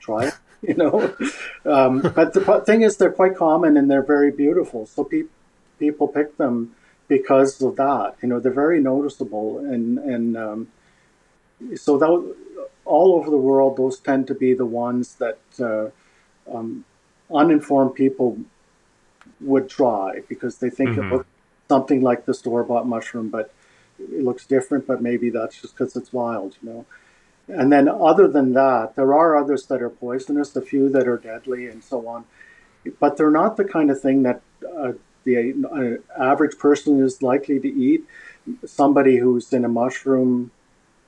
try 0.00 0.26
it. 0.26 0.34
you 0.68 0.74
know. 0.74 1.14
Um, 1.64 2.00
but 2.00 2.32
the 2.34 2.62
thing 2.64 2.82
is, 2.82 2.96
they're 2.96 3.12
quite 3.12 3.36
common 3.36 3.76
and 3.76 3.90
they're 3.90 4.02
very 4.02 4.30
beautiful. 4.30 4.86
So 4.86 5.04
pe- 5.04 5.24
people 5.78 6.06
pick 6.08 6.36
them 6.36 6.74
because 7.08 7.60
of 7.60 7.76
that. 7.76 8.14
You 8.22 8.28
know, 8.28 8.38
they're 8.40 8.52
very 8.52 8.80
noticeable, 8.80 9.58
and 9.58 9.98
and 9.98 10.36
um, 10.36 10.68
so 11.74 11.98
that 11.98 12.34
all 12.84 13.14
over 13.14 13.30
the 13.30 13.36
world, 13.36 13.76
those 13.76 13.98
tend 13.98 14.26
to 14.28 14.34
be 14.34 14.54
the 14.54 14.66
ones 14.66 15.16
that 15.16 15.38
uh, 15.60 15.90
um, 16.52 16.84
uninformed 17.32 17.94
people 17.94 18.38
would 19.40 19.68
try 19.68 20.20
because 20.28 20.58
they 20.58 20.70
think 20.70 20.90
mm-hmm. 20.90 21.08
it 21.08 21.12
looks 21.12 21.26
something 21.68 22.02
like 22.02 22.26
the 22.26 22.34
store 22.34 22.62
bought 22.64 22.86
mushroom, 22.86 23.28
but 23.28 23.52
it 23.98 24.22
looks 24.22 24.46
different. 24.46 24.86
But 24.86 25.02
maybe 25.02 25.30
that's 25.30 25.60
just 25.60 25.76
because 25.76 25.96
it's 25.96 26.12
wild, 26.12 26.56
you 26.62 26.70
know. 26.70 26.86
And 27.48 27.72
then, 27.72 27.88
other 27.88 28.28
than 28.28 28.52
that, 28.52 28.94
there 28.94 29.12
are 29.14 29.36
others 29.36 29.66
that 29.66 29.82
are 29.82 29.90
poisonous, 29.90 30.54
a 30.54 30.62
few 30.62 30.88
that 30.90 31.08
are 31.08 31.18
deadly, 31.18 31.66
and 31.66 31.82
so 31.82 32.06
on. 32.06 32.24
But 33.00 33.16
they're 33.16 33.30
not 33.30 33.56
the 33.56 33.64
kind 33.64 33.90
of 33.90 34.00
thing 34.00 34.22
that 34.22 34.42
uh, 34.64 34.92
the 35.24 36.00
uh, 36.16 36.22
average 36.22 36.58
person 36.58 37.02
is 37.02 37.22
likely 37.22 37.58
to 37.60 37.68
eat. 37.68 38.04
Somebody 38.64 39.18
who's 39.18 39.52
in 39.52 39.64
a 39.64 39.68
mushroom 39.68 40.50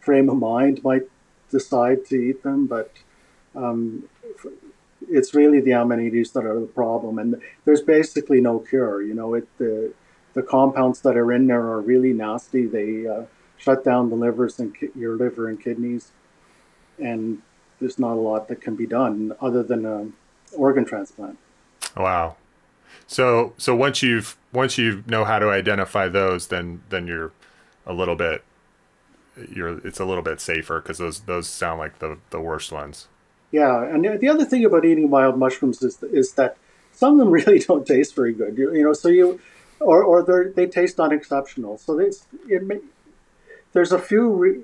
frame 0.00 0.28
of 0.28 0.36
mind 0.36 0.82
might 0.84 1.04
decide 1.50 2.04
to 2.06 2.16
eat 2.16 2.42
them, 2.42 2.66
but 2.66 2.92
um, 3.54 4.08
it's 5.08 5.34
really 5.34 5.60
the 5.60 5.72
amanitas 5.72 6.32
that 6.32 6.44
are 6.44 6.60
the 6.60 6.66
problem. 6.66 7.18
And 7.18 7.40
there's 7.64 7.82
basically 7.82 8.40
no 8.40 8.58
cure. 8.58 9.02
You 9.02 9.14
know, 9.14 9.34
it 9.34 9.48
the 9.58 9.92
the 10.34 10.42
compounds 10.42 11.00
that 11.02 11.16
are 11.16 11.32
in 11.32 11.46
there 11.46 11.60
are 11.60 11.80
really 11.80 12.12
nasty. 12.12 12.66
They 12.66 13.06
uh, 13.06 13.22
shut 13.56 13.85
down 13.85 14.10
the 14.10 14.16
livers 14.16 14.58
and 14.58 14.76
ki- 14.76 14.90
your 14.96 15.16
liver 15.16 15.48
and 15.48 15.62
kidneys 15.62 16.10
and 16.98 17.42
there's 17.80 17.98
not 17.98 18.12
a 18.12 18.20
lot 18.20 18.48
that 18.48 18.60
can 18.60 18.76
be 18.76 18.86
done 18.86 19.34
other 19.40 19.62
than 19.62 19.84
an 19.84 20.12
organ 20.52 20.84
transplant. 20.84 21.38
Wow. 21.96 22.36
So 23.06 23.52
so 23.56 23.74
once 23.74 24.02
you've 24.02 24.36
once 24.52 24.78
you 24.78 25.04
know 25.06 25.24
how 25.24 25.38
to 25.38 25.50
identify 25.50 26.08
those, 26.08 26.48
then 26.48 26.82
then 26.88 27.06
you're 27.06 27.32
a 27.86 27.92
little 27.92 28.16
bit 28.16 28.42
you're 29.50 29.78
it's 29.86 30.00
a 30.00 30.04
little 30.04 30.22
bit 30.22 30.40
safer 30.40 30.80
because 30.80 30.98
those 30.98 31.20
those 31.20 31.46
sound 31.46 31.78
like 31.78 31.98
the 31.98 32.18
the 32.30 32.40
worst 32.40 32.72
ones. 32.72 33.08
Yeah, 33.50 33.84
and 33.84 34.04
the 34.20 34.28
other 34.28 34.44
thing 34.44 34.64
about 34.64 34.84
eating 34.84 35.10
wild 35.10 35.38
mushrooms 35.38 35.82
is 35.82 36.02
is 36.02 36.32
that 36.32 36.56
some 36.92 37.14
of 37.14 37.18
them 37.18 37.30
really 37.38 37.58
don't 37.58 37.86
taste 37.86 38.14
very 38.14 38.32
good. 38.32 38.56
You, 38.56 38.74
you 38.74 38.84
know, 38.84 38.92
so 38.92 39.08
you 39.08 39.40
or 39.80 40.02
or 40.02 40.22
they 40.22 40.64
they 40.64 40.70
taste 40.70 40.98
unexceptional. 40.98 41.78
So 41.78 41.96
they, 41.96 42.10
it 42.48 42.64
may, 42.64 42.80
there's 43.72 43.92
a 43.92 43.98
few 43.98 44.30
re, 44.30 44.60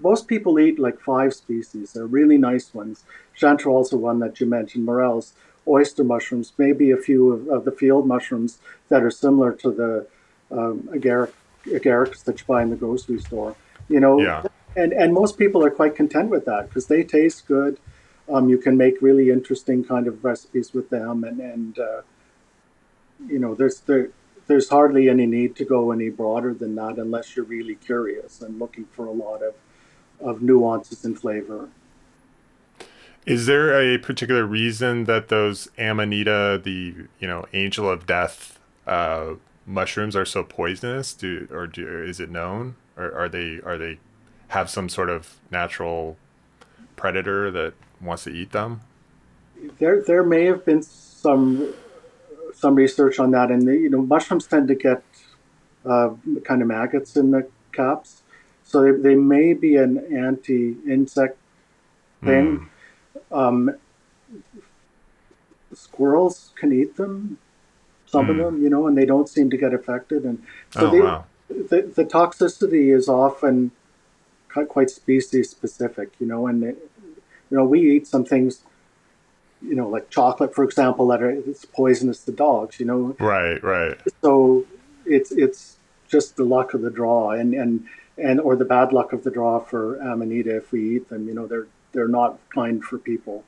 most 0.00 0.28
people 0.28 0.58
eat 0.58 0.78
like 0.78 1.00
five 1.00 1.34
species. 1.34 1.92
They're 1.92 2.06
really 2.06 2.38
nice 2.38 2.72
ones. 2.74 3.04
Chanterelles 3.38 3.92
one 3.92 4.18
that 4.20 4.40
you 4.40 4.46
mentioned, 4.46 4.84
morels, 4.84 5.34
oyster 5.66 6.04
mushrooms, 6.04 6.52
maybe 6.58 6.90
a 6.90 6.96
few 6.96 7.32
of, 7.32 7.48
of 7.48 7.64
the 7.64 7.72
field 7.72 8.06
mushrooms 8.06 8.58
that 8.88 9.02
are 9.02 9.10
similar 9.10 9.52
to 9.52 9.70
the 9.70 10.06
um, 10.50 10.88
agaric, 10.92 11.32
agarics 11.66 12.24
that 12.24 12.40
you 12.40 12.46
buy 12.46 12.62
in 12.62 12.70
the 12.70 12.76
grocery 12.76 13.20
store. 13.20 13.56
You 13.88 14.00
know, 14.00 14.20
Yeah. 14.20 14.44
and 14.76 14.92
and 14.92 15.12
most 15.12 15.38
people 15.38 15.64
are 15.64 15.70
quite 15.70 15.94
content 15.96 16.30
with 16.30 16.44
that 16.46 16.68
because 16.68 16.86
they 16.86 17.02
taste 17.02 17.46
good. 17.46 17.78
Um, 18.28 18.48
you 18.48 18.56
can 18.58 18.76
make 18.76 19.02
really 19.02 19.30
interesting 19.30 19.84
kind 19.84 20.06
of 20.06 20.24
recipes 20.24 20.72
with 20.72 20.88
them, 20.90 21.24
and 21.24 21.40
and 21.40 21.78
uh, 21.78 22.02
you 23.26 23.38
know, 23.38 23.54
there's 23.54 23.80
there 23.80 24.10
there's 24.46 24.68
hardly 24.68 25.08
any 25.08 25.26
need 25.26 25.56
to 25.56 25.64
go 25.64 25.90
any 25.90 26.10
broader 26.10 26.52
than 26.52 26.74
that 26.74 26.98
unless 26.98 27.34
you're 27.34 27.44
really 27.46 27.74
curious 27.74 28.42
and 28.42 28.58
looking 28.58 28.84
for 28.86 29.06
a 29.06 29.10
lot 29.10 29.42
of 29.42 29.54
of 30.20 30.42
nuances 30.42 31.04
and 31.04 31.18
flavor. 31.18 31.68
Is 33.26 33.46
there 33.46 33.80
a 33.80 33.98
particular 33.98 34.44
reason 34.44 35.04
that 35.04 35.28
those 35.28 35.68
Amanita, 35.78 36.60
the 36.62 36.94
you 37.18 37.26
know 37.26 37.46
angel 37.52 37.88
of 37.88 38.06
death 38.06 38.58
uh, 38.86 39.34
mushrooms, 39.66 40.14
are 40.14 40.26
so 40.26 40.44
poisonous? 40.44 41.14
Do 41.14 41.48
or 41.50 41.66
do, 41.66 42.02
is 42.02 42.20
it 42.20 42.30
known, 42.30 42.76
or 42.96 43.12
are 43.14 43.28
they 43.28 43.60
are 43.64 43.78
they 43.78 43.98
have 44.48 44.68
some 44.68 44.88
sort 44.88 45.08
of 45.08 45.36
natural 45.50 46.18
predator 46.96 47.50
that 47.50 47.74
wants 48.00 48.24
to 48.24 48.30
eat 48.30 48.52
them? 48.52 48.82
There 49.78 50.02
there 50.02 50.22
may 50.22 50.44
have 50.44 50.64
been 50.66 50.82
some 50.82 51.72
some 52.52 52.74
research 52.74 53.18
on 53.18 53.30
that, 53.30 53.50
and 53.50 53.66
the, 53.66 53.74
you 53.74 53.88
know 53.88 54.02
mushrooms 54.02 54.46
tend 54.46 54.68
to 54.68 54.74
get 54.74 55.02
uh, 55.86 56.10
kind 56.44 56.60
of 56.60 56.68
maggots 56.68 57.16
in 57.16 57.30
the 57.30 57.48
caps, 57.72 58.22
so 58.74 58.82
they, 58.82 58.90
they 59.10 59.14
may 59.14 59.54
be 59.54 59.76
an 59.76 59.98
anti-insect 60.12 61.38
thing. 62.24 62.68
Um, 63.30 63.76
squirrels 65.72 66.52
can 66.56 66.72
eat 66.72 66.96
them, 66.96 67.38
some 68.06 68.28
of 68.28 68.36
Hmm. 68.36 68.42
them, 68.42 68.62
you 68.62 68.68
know, 68.68 68.88
and 68.88 68.98
they 68.98 69.06
don't 69.06 69.28
seem 69.28 69.48
to 69.50 69.56
get 69.56 69.72
affected. 69.72 70.24
And 70.24 70.42
so 70.70 70.88
oh 70.88 70.92
they, 70.92 71.00
wow. 71.00 71.24
the, 71.48 71.92
the 71.94 72.04
toxicity 72.04 72.92
is 72.92 73.08
often 73.08 73.70
quite, 74.52 74.68
quite 74.68 74.90
species 74.90 75.50
specific, 75.50 76.10
you 76.18 76.26
know, 76.26 76.48
and 76.48 76.64
it, 76.64 76.90
you 77.50 77.56
know 77.56 77.64
we 77.64 77.78
eat 77.96 78.08
some 78.08 78.24
things, 78.24 78.62
you 79.62 79.76
know, 79.76 79.88
like 79.88 80.10
chocolate, 80.10 80.52
for 80.52 80.64
example, 80.64 81.06
that 81.08 81.22
are 81.22 81.30
it's 81.30 81.64
poisonous 81.64 82.24
to 82.24 82.32
dogs, 82.32 82.80
you 82.80 82.86
know, 82.86 83.16
Right, 83.20 83.62
right. 83.62 83.98
so 84.20 84.66
it's 85.06 85.30
it's 85.30 85.76
just 86.08 86.36
the 86.36 86.44
luck 86.44 86.74
of 86.74 86.82
the 86.82 86.90
draw, 86.90 87.30
and 87.30 87.54
and 87.54 87.86
and 88.16 88.40
or 88.40 88.56
the 88.56 88.64
bad 88.64 88.92
luck 88.92 89.12
of 89.12 89.24
the 89.24 89.30
draw 89.30 89.60
for 89.60 90.00
amanita 90.00 90.56
if 90.56 90.72
we 90.72 90.96
eat 90.96 91.08
them, 91.08 91.26
you 91.26 91.34
know, 91.34 91.46
they're 91.46 91.66
they're 91.92 92.08
not 92.08 92.38
kind 92.52 92.82
for 92.82 92.98
people. 92.98 93.44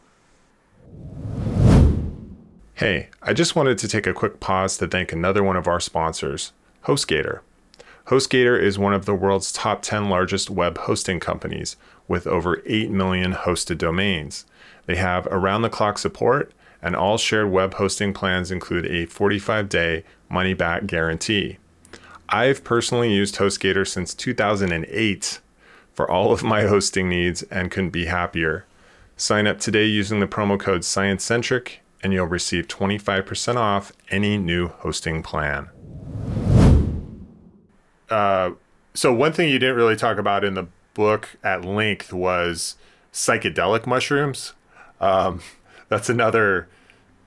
Hey, 2.75 3.09
I 3.23 3.33
just 3.33 3.57
wanted 3.57 3.79
to 3.79 3.89
take 3.89 4.07
a 4.07 4.13
quick 4.13 4.39
pause 4.39 4.77
to 4.79 4.87
thank 4.87 5.13
another 5.13 5.43
one 5.43 5.57
of 5.57 5.67
our 5.67 5.81
sponsors, 5.81 6.53
HostGator. 6.85 7.41
HostGator 8.09 8.61
is 8.61 8.79
one 8.79 8.93
of 8.93 9.07
the 9.07 9.15
world's 9.15 9.51
top 9.51 9.83
10 9.83 10.09
largest 10.09 10.51
web 10.51 10.79
hosting 10.79 11.19
companies 11.19 11.77
with 12.07 12.27
over 12.27 12.63
8 12.67 12.91
million 12.91 13.33
hosted 13.33 13.79
domains. 13.79 14.45
They 14.85 14.97
have 14.97 15.27
around 15.29 15.63
the 15.63 15.71
clock 15.71 15.99
support, 15.99 16.53
and 16.81 16.95
all 16.95 17.19
shared 17.19 17.51
web 17.51 17.75
hosting 17.75 18.13
plans 18.13 18.53
include 18.53 18.87
a 18.87 19.07
45 19.07 19.69
day 19.69 20.05
money 20.29 20.55
back 20.55 20.87
guarantee. 20.87 21.59
I've 22.29 22.65
personally 22.65 23.13
used 23.13 23.37
HostGator 23.37 23.87
since 23.87 24.13
2008 24.13 25.41
for 25.95 26.11
all 26.11 26.33
of 26.33 26.43
my 26.43 26.63
hosting 26.63 27.09
needs 27.09 27.43
and 27.45 27.71
couldn't 27.71 27.91
be 27.91 28.07
happier. 28.07 28.67
Sign 29.17 29.47
up 29.47 29.61
today 29.61 29.85
using 29.85 30.21
the 30.21 30.27
promo 30.27 30.59
code 30.59 30.83
ScienceCentric 30.83 31.77
and 32.03 32.13
you'll 32.13 32.27
receive 32.27 32.69
25% 32.69 33.57
off 33.57 33.93
any 34.11 34.37
new 34.39 34.69
hosting 34.69 35.23
plan. 35.23 35.71
Uh, 38.11 38.53
so, 38.95 39.13
one 39.13 39.33
thing 39.33 39.49
you 39.49 39.59
didn't 39.59 39.77
really 39.77 39.97
talk 39.97 40.19
about 40.19 40.45
in 40.45 40.55
the 40.55 40.67
book 40.95 41.37
at 41.43 41.65
length 41.65 42.13
was 42.13 42.77
psychedelic 43.13 43.87
mushrooms. 43.87 44.53
Um, 45.01 45.41
that's 45.89 46.09
another 46.09 46.69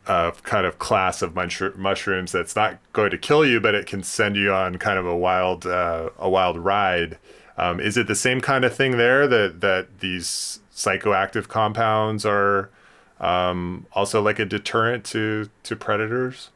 uh, 0.10 0.32
kind 0.42 0.66
of 0.66 0.80
class 0.80 1.22
of 1.22 1.36
mushroom, 1.36 1.80
mushrooms 1.80 2.32
that's 2.32 2.56
not 2.56 2.80
going 2.94 3.12
to 3.12 3.18
kill 3.18 3.46
you, 3.46 3.60
but 3.62 3.76
it 3.76 3.86
can 3.86 4.02
send 4.02 4.36
you 4.36 4.52
on 4.52 4.78
kind 4.78 4.98
of 4.98 5.06
a 5.06 5.16
wild, 5.16 5.68
uh, 5.68 6.10
a 6.18 6.28
wild 6.28 6.58
ride. 6.58 7.20
Um, 7.58 7.80
is 7.80 7.96
it 7.96 8.08
the 8.08 8.16
same 8.16 8.42
kind 8.42 8.66
of 8.66 8.76
thing 8.76 8.98
there 8.98 9.28
that 9.28 9.62
that 9.62 10.00
these 10.00 10.62
psychoactive 10.74 11.48
compounds 11.48 12.26
are 12.26 12.72
um, 13.20 13.86
also 13.94 14.22
like 14.22 14.40
a 14.40 14.46
deterrent 14.46 15.06
to 15.06 15.50
to 15.64 15.76
predators? 15.76 16.50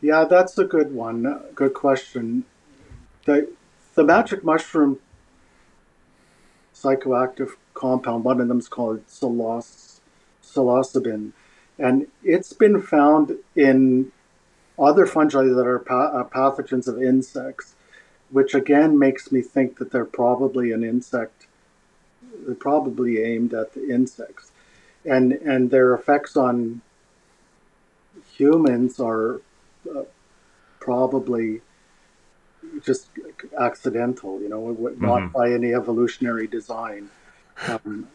Yeah, 0.00 0.24
that's 0.24 0.56
a 0.56 0.64
good 0.64 0.92
one. 0.92 1.40
Good 1.56 1.74
question. 1.74 2.44
The 3.24 3.50
the 3.94 4.04
magic 4.04 4.44
mushroom 4.44 5.00
psychoactive 6.72 7.50
compound, 7.74 8.22
one 8.22 8.40
of 8.40 8.46
them 8.46 8.60
is 8.60 8.68
called 8.68 9.04
psiloc- 9.08 9.98
psilocybin, 10.44 11.32
and 11.78 12.06
it's 12.24 12.52
been 12.52 12.80
found 12.82 13.36
in 13.56 14.10
other 14.78 15.06
fungi 15.06 15.44
that 15.44 15.66
are 15.66 15.78
pa- 15.78 16.08
uh, 16.20 16.24
pathogens 16.24 16.86
of 16.88 17.02
insects, 17.02 17.74
which 18.30 18.54
again 18.54 18.98
makes 18.98 19.30
me 19.32 19.40
think 19.42 19.78
that 19.78 19.90
they're 19.90 20.04
probably 20.04 20.72
an 20.72 20.84
insect. 20.84 21.46
They're 22.46 22.54
probably 22.54 23.22
aimed 23.22 23.54
at 23.54 23.74
the 23.74 23.88
insects, 23.90 24.52
and 25.04 25.32
and 25.32 25.70
their 25.70 25.94
effects 25.94 26.36
on 26.36 26.80
humans 28.36 29.00
are 29.00 29.40
uh, 29.94 30.02
probably 30.80 31.60
just 32.82 33.08
accidental, 33.58 34.40
you 34.40 34.48
know, 34.48 34.70
not 35.00 35.22
Mhm. 35.22 35.32
by 35.32 35.50
any 35.52 35.74
evolutionary 35.74 36.46
design. 36.46 37.10
Um, 37.66 38.08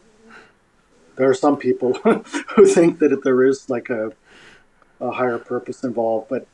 there 1.16 1.30
are 1.30 1.34
some 1.34 1.58
people 1.58 1.94
who 2.56 2.66
think 2.66 3.00
that 3.00 3.24
there 3.24 3.44
is 3.44 3.70
like 3.70 3.90
a, 3.90 4.12
a 5.00 5.12
higher 5.12 5.38
purpose 5.38 5.84
involved, 5.84 6.30
but 6.30 6.48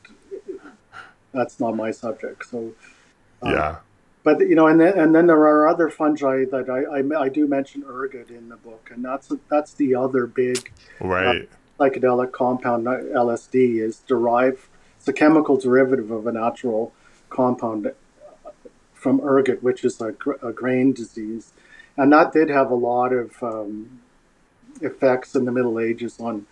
that's 1.34 1.60
not 1.60 1.76
my 1.76 1.91
subject. 1.91 2.45
So, 2.49 2.74
um, 3.41 3.51
yeah. 3.53 3.78
but 4.24 4.39
you 4.39 4.55
know, 4.55 4.68
and 4.68 4.80
then 4.80 4.97
and 4.97 5.16
then 5.16 5.28
there 5.28 5.38
are 5.38 5.68
other 5.68 5.89
fungi 5.89 6.45
that 6.51 6.70
I 6.70 7.20
I, 7.20 7.26
I 7.26 7.30
do 7.30 7.47
mention 7.47 7.84
ergot 7.88 8.30
in 8.30 8.49
the 8.49 8.57
book, 8.57 8.89
and 8.93 9.03
that's 9.03 9.32
that's 9.49 9.74
the 9.74 9.95
other 9.95 10.26
big 10.26 10.72
Right. 10.99 11.49
psychedelic 11.80 12.32
compound 12.32 12.88
uh, 12.88 12.97
LSD 12.97 13.80
is 13.80 13.99
derived. 13.99 14.68
It's 14.97 15.07
a 15.07 15.14
chemical 15.14 15.55
derivative 15.57 16.12
of 16.12 16.28
a 16.28 16.32
natural 16.32 16.91
compound 17.30 17.88
uh, 17.88 18.49
from 18.93 19.22
ergot, 19.22 19.64
which 19.64 19.86
is 19.86 20.01
a, 20.01 20.12
gr- 20.12 20.34
a 20.43 20.51
grain 20.51 20.91
disease, 20.91 21.53
and 21.95 22.12
that 22.12 22.34
did 22.34 22.49
have 22.49 22.70
a 22.70 22.76
lot 22.76 23.14
of 23.14 23.41
um, 23.41 24.01
effects 24.82 25.36
in 25.36 25.45
the 25.45 25.51
Middle 25.51 25.80
Ages 25.80 26.19
on 26.19 26.45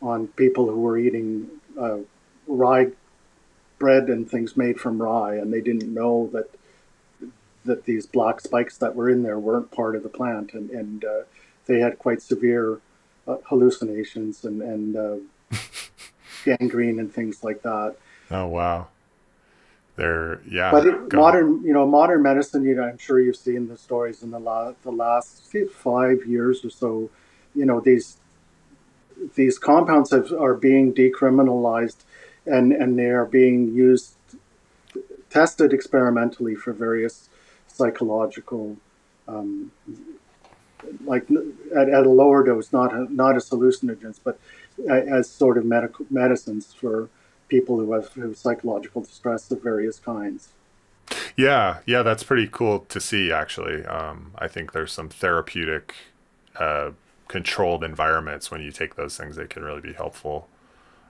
on 0.00 0.26
people 0.28 0.66
who 0.66 0.80
were 0.80 0.98
eating 0.98 1.48
uh, 1.80 1.98
rye 2.46 2.88
bread 3.78 4.08
and 4.08 4.30
things 4.30 4.56
made 4.56 4.80
from 4.80 5.00
rye, 5.00 5.34
and 5.34 5.52
they 5.52 5.60
didn't 5.60 5.92
know 5.92 6.30
that 6.32 6.50
that 7.64 7.84
these 7.84 8.06
black 8.06 8.40
spikes 8.40 8.76
that 8.78 8.94
were 8.96 9.08
in 9.08 9.22
there 9.22 9.38
weren't 9.38 9.70
part 9.70 9.94
of 9.96 10.02
the 10.02 10.08
plant, 10.08 10.52
and 10.52 10.70
and 10.70 11.04
uh, 11.04 11.22
they 11.66 11.80
had 11.80 11.98
quite 11.98 12.20
severe 12.20 12.80
uh, 13.26 13.36
hallucinations 13.44 14.44
and 14.44 14.62
and 14.62 14.96
uh, 14.96 15.16
gangrene 16.44 16.98
and 16.98 17.12
things 17.12 17.44
like 17.44 17.62
that. 17.62 17.96
Oh 18.30 18.46
wow. 18.46 18.88
They're 19.96 20.40
yeah. 20.50 20.70
But 20.70 20.86
it, 20.86 21.12
modern, 21.12 21.62
you 21.64 21.72
know, 21.72 21.86
modern 21.86 22.22
medicine. 22.22 22.64
You 22.64 22.76
know, 22.76 22.84
I'm 22.84 22.98
sure 22.98 23.20
you've 23.20 23.36
seen 23.36 23.68
the 23.68 23.76
stories 23.76 24.22
in 24.22 24.30
the 24.30 24.38
last 24.38 24.82
the 24.82 24.92
last 24.92 25.50
say, 25.50 25.66
five 25.66 26.24
years 26.26 26.64
or 26.64 26.70
so. 26.70 27.10
You 27.54 27.66
know, 27.66 27.80
these 27.80 28.16
these 29.34 29.58
compounds 29.58 30.10
have, 30.10 30.32
are 30.32 30.54
being 30.54 30.92
decriminalized, 30.92 31.98
and 32.46 32.72
and 32.72 32.98
they 32.98 33.10
are 33.10 33.26
being 33.26 33.74
used 33.74 34.14
tested 35.30 35.72
experimentally 35.72 36.54
for 36.54 36.72
various 36.72 37.28
psychological. 37.66 38.76
Um, 39.28 39.72
like 41.04 41.28
at, 41.76 41.88
at 41.88 42.06
a 42.06 42.10
lower 42.10 42.44
dose, 42.44 42.72
not 42.72 43.10
not 43.12 43.36
as 43.36 43.48
hallucinogens, 43.50 44.18
but 44.22 44.38
as 44.88 45.30
sort 45.30 45.58
of 45.58 45.64
medical 45.64 46.06
medicines 46.10 46.72
for 46.72 47.08
people 47.48 47.78
who 47.78 47.92
have, 47.92 48.08
who 48.12 48.22
have 48.22 48.36
psychological 48.36 49.02
distress 49.02 49.50
of 49.50 49.62
various 49.62 49.98
kinds. 49.98 50.48
Yeah, 51.36 51.78
yeah, 51.86 52.02
that's 52.02 52.22
pretty 52.22 52.48
cool 52.50 52.80
to 52.88 53.00
see. 53.00 53.30
Actually, 53.30 53.84
um, 53.86 54.32
I 54.38 54.48
think 54.48 54.72
there's 54.72 54.92
some 54.92 55.08
therapeutic, 55.08 55.94
uh, 56.56 56.90
controlled 57.32 57.84
environments 57.84 58.52
when 58.52 58.62
you 58.62 58.72
take 58.72 58.96
those 58.96 59.16
things. 59.18 59.36
They 59.36 59.48
can 59.48 59.64
really 59.64 59.82
be 59.82 59.94
helpful. 59.94 60.48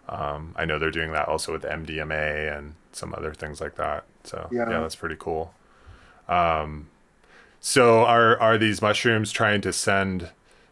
Um, 0.09 0.55
I 0.57 0.65
know 0.67 0.79
they're 0.79 0.91
doing 0.93 1.13
that 1.13 1.29
also 1.29 1.53
with 1.53 1.65
MDMA 1.65 2.51
and 2.51 2.75
some 2.93 3.15
other 3.15 3.35
things 3.35 3.61
like 3.61 3.77
that. 3.77 4.05
So 4.25 4.53
yeah, 4.65 4.65
Yeah. 4.67 4.83
that's 4.83 4.97
pretty 4.97 5.17
cool. 5.19 5.55
Um, 6.29 6.89
So 7.61 8.05
are 8.05 8.39
are 8.41 8.59
these 8.59 8.83
mushrooms 8.83 9.33
trying 9.33 9.61
to 9.63 9.73
send, 9.73 10.31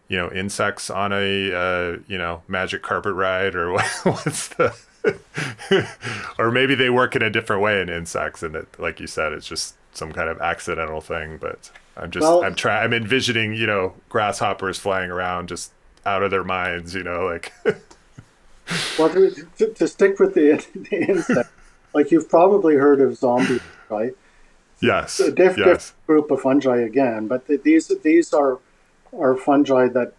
you 0.08 0.18
know, 0.18 0.30
insects 0.32 0.90
on 0.90 1.12
a 1.12 1.52
uh, 1.52 1.98
you 2.08 2.18
know 2.18 2.42
magic 2.48 2.82
carpet 2.82 3.14
ride, 3.14 3.54
or 3.56 3.72
what, 3.74 3.86
what's 4.04 4.48
the? 4.48 4.76
or 6.38 6.50
maybe 6.50 6.74
they 6.74 6.90
work 6.90 7.16
in 7.16 7.22
a 7.22 7.30
different 7.30 7.62
way 7.62 7.80
in 7.80 7.88
insects, 7.88 8.42
and 8.42 8.54
it, 8.56 8.68
like 8.78 9.00
you 9.00 9.06
said, 9.06 9.32
it's 9.32 9.46
just 9.46 9.74
some 9.92 10.12
kind 10.12 10.28
of 10.28 10.40
accidental 10.40 11.00
thing. 11.00 11.38
But 11.38 11.70
I'm 11.96 12.10
just 12.10 12.22
well, 12.22 12.44
I'm 12.44 12.54
trying 12.54 12.84
I'm 12.84 12.92
envisioning 12.92 13.54
you 13.54 13.66
know 13.66 13.94
grasshoppers 14.08 14.78
flying 14.78 15.10
around 15.10 15.48
just 15.48 15.72
out 16.06 16.22
of 16.22 16.30
their 16.30 16.44
minds, 16.44 16.94
you 16.94 17.02
know, 17.02 17.24
like. 17.26 17.52
well, 18.98 19.10
to, 19.10 19.48
to, 19.58 19.74
to, 19.74 19.88
stick 19.88 20.18
with 20.18 20.34
the, 20.34 20.64
the 20.90 21.08
insect, 21.08 21.50
like 21.92 22.10
you've 22.10 22.28
probably 22.28 22.76
heard 22.76 23.00
of 23.00 23.16
zombies, 23.16 23.60
right? 23.88 24.12
Yes. 24.80 25.20
A 25.20 25.30
diff- 25.30 25.58
yes. 25.58 25.92
group 26.06 26.30
of 26.30 26.40
fungi 26.40 26.78
again, 26.78 27.28
but 27.28 27.46
the, 27.46 27.58
these 27.58 27.88
these 28.02 28.32
are 28.32 28.58
are 29.12 29.36
fungi 29.36 29.88
that 29.88 30.14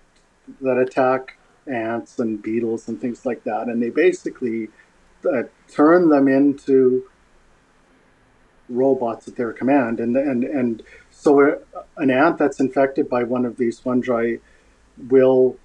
that 0.59 0.77
attack 0.77 1.37
ants 1.65 2.19
and 2.19 2.41
beetles 2.41 2.87
and 2.87 3.01
things 3.01 3.25
like 3.25 3.43
that, 3.45 3.67
and 3.67 3.81
they 3.81 3.89
basically 3.89 4.67
uh, 5.25 5.43
turn 5.67 6.09
them 6.09 6.27
into 6.27 7.09
robots 8.71 9.27
at 9.27 9.35
their 9.35 9.53
command, 9.53 9.99
and 9.99 10.15
and 10.15 10.43
and 10.43 10.83
so 11.11 11.59
an 11.97 12.09
ant 12.09 12.37
that's 12.37 12.59
infected 12.59 13.09
by 13.09 13.23
one 13.23 13.45
of 13.45 13.57
these 13.57 13.79
fungi 13.79 14.37
will 15.09 15.57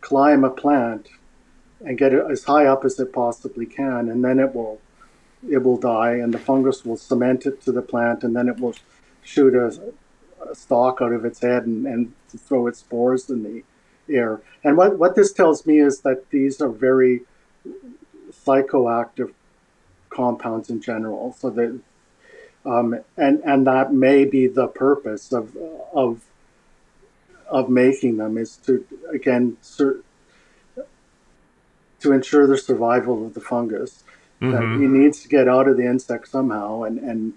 climb 0.00 0.44
a 0.44 0.50
plant 0.50 1.08
and 1.84 1.98
get 1.98 2.12
it 2.12 2.24
as 2.30 2.44
high 2.44 2.66
up 2.66 2.84
as 2.84 2.98
it 3.00 3.12
possibly 3.12 3.66
can, 3.66 4.08
and 4.08 4.24
then 4.24 4.38
it 4.38 4.54
will 4.54 4.80
it 5.48 5.62
will 5.62 5.76
die, 5.76 6.14
and 6.14 6.34
the 6.34 6.38
fungus 6.38 6.84
will 6.84 6.96
cement 6.96 7.46
it 7.46 7.62
to 7.62 7.72
the 7.72 7.82
plant, 7.82 8.24
and 8.24 8.34
then 8.34 8.48
it 8.48 8.58
will 8.58 8.74
shoot 9.22 9.54
a, 9.54 9.66
a 10.50 10.54
stalk 10.54 11.00
out 11.00 11.12
of 11.12 11.24
its 11.24 11.40
head 11.40 11.66
and, 11.66 11.86
and 11.86 12.12
throw 12.28 12.66
its 12.66 12.80
spores 12.80 13.28
in 13.30 13.42
the 13.42 13.62
air. 14.12 14.40
And 14.64 14.76
what, 14.76 14.98
what 14.98 15.14
this 15.14 15.32
tells 15.32 15.66
me 15.66 15.80
is 15.80 16.00
that 16.00 16.30
these 16.30 16.60
are 16.60 16.68
very 16.68 17.22
psychoactive 18.30 19.32
compounds 20.16 20.70
in 20.70 20.80
general. 20.80 21.36
So 21.38 21.50
that 21.50 21.78
um, 22.64 22.98
and 23.16 23.40
and 23.44 23.66
that 23.66 23.92
may 23.92 24.24
be 24.24 24.46
the 24.46 24.66
purpose 24.66 25.32
of 25.32 25.56
of 25.92 26.22
of 27.48 27.68
making 27.68 28.16
them 28.16 28.36
is 28.36 28.56
to 28.66 28.84
again 29.12 29.56
sur- 29.60 30.00
to 32.00 32.12
ensure 32.12 32.46
the 32.46 32.58
survival 32.58 33.26
of 33.26 33.34
the 33.34 33.40
fungus. 33.40 34.02
Mm-hmm. 34.42 34.82
he 34.82 34.86
needs 34.86 35.22
to 35.22 35.28
get 35.28 35.48
out 35.48 35.66
of 35.66 35.78
the 35.78 35.86
insect 35.86 36.28
somehow, 36.28 36.82
and 36.82 36.98
and 36.98 37.32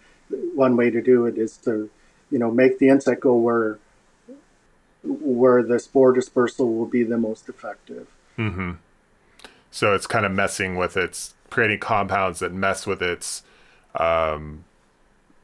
one 0.53 0.75
way 0.75 0.89
to 0.89 1.01
do 1.01 1.25
it 1.25 1.38
is 1.38 1.57
to, 1.57 1.89
you 2.30 2.39
know, 2.39 2.51
make 2.51 2.80
the 2.80 2.89
insect 2.89 3.21
go 3.21 3.36
where 3.36 3.80
where 5.03 5.63
the 5.63 5.80
spore 5.80 6.11
dispersal 6.11 6.73
will 6.73 6.86
be 6.86 7.03
the 7.03 7.17
most 7.17 7.47
effective. 7.47 8.07
Mm-hmm. 8.38 8.71
So 9.71 9.93
it's 9.93 10.07
kind 10.07 10.25
of 10.25 10.32
messing 10.32 10.75
with 10.75 10.97
its 10.97 11.36
creating 11.50 11.80
compounds 11.80 12.39
that 12.39 12.54
mess 12.54 12.86
with 12.86 13.02
its, 13.02 13.43
um, 13.95 14.64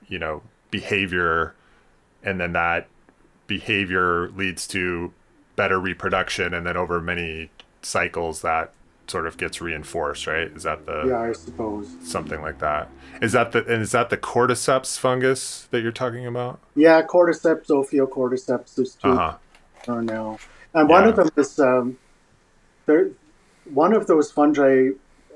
you 0.08 0.20
know, 0.20 0.42
behavior, 0.72 1.56
and 2.24 2.40
then 2.40 2.54
that 2.54 2.88
behavior 3.48 4.30
leads 4.30 4.68
to 4.68 5.14
better 5.56 5.80
reproduction, 5.80 6.54
and 6.54 6.66
then 6.66 6.78
over 6.78 7.00
many 7.02 7.50
cycles 7.82 8.42
that 8.42 8.74
sort 9.08 9.28
of 9.28 9.38
gets 9.38 9.62
reinforced, 9.62 10.28
right? 10.28 10.48
Is 10.56 10.64
that 10.64 10.86
the 10.86 11.06
yeah, 11.08 11.22
I 11.22 11.32
suppose 11.34 11.88
something 12.02 12.42
like 12.42 12.60
that. 12.60 12.90
Is 13.22 13.34
that 13.34 13.52
the 13.52 13.66
and 13.66 13.82
is 13.82 13.92
that 13.92 14.10
the 14.10 14.18
cordyceps 14.18 14.98
fungus 14.98 15.68
that 15.72 15.82
you're 15.82 15.92
talking 15.92 16.26
about? 16.26 16.60
Yeah, 16.76 17.02
cordyceps, 17.04 17.68
ophiocordyceps. 17.68 18.76
There's 18.76 18.96
2 18.96 19.10
uh-huh. 19.10 19.38
are 19.88 20.02
now, 20.02 20.40
and 20.74 20.90
yeah. 20.90 20.96
one 20.96 21.08
of 21.08 21.16
them 21.16 21.30
is 21.38 21.60
um, 21.60 21.98
there. 22.86 23.12
One 23.74 23.94
of 23.94 24.06
those 24.06 24.32
fungi 24.32 24.90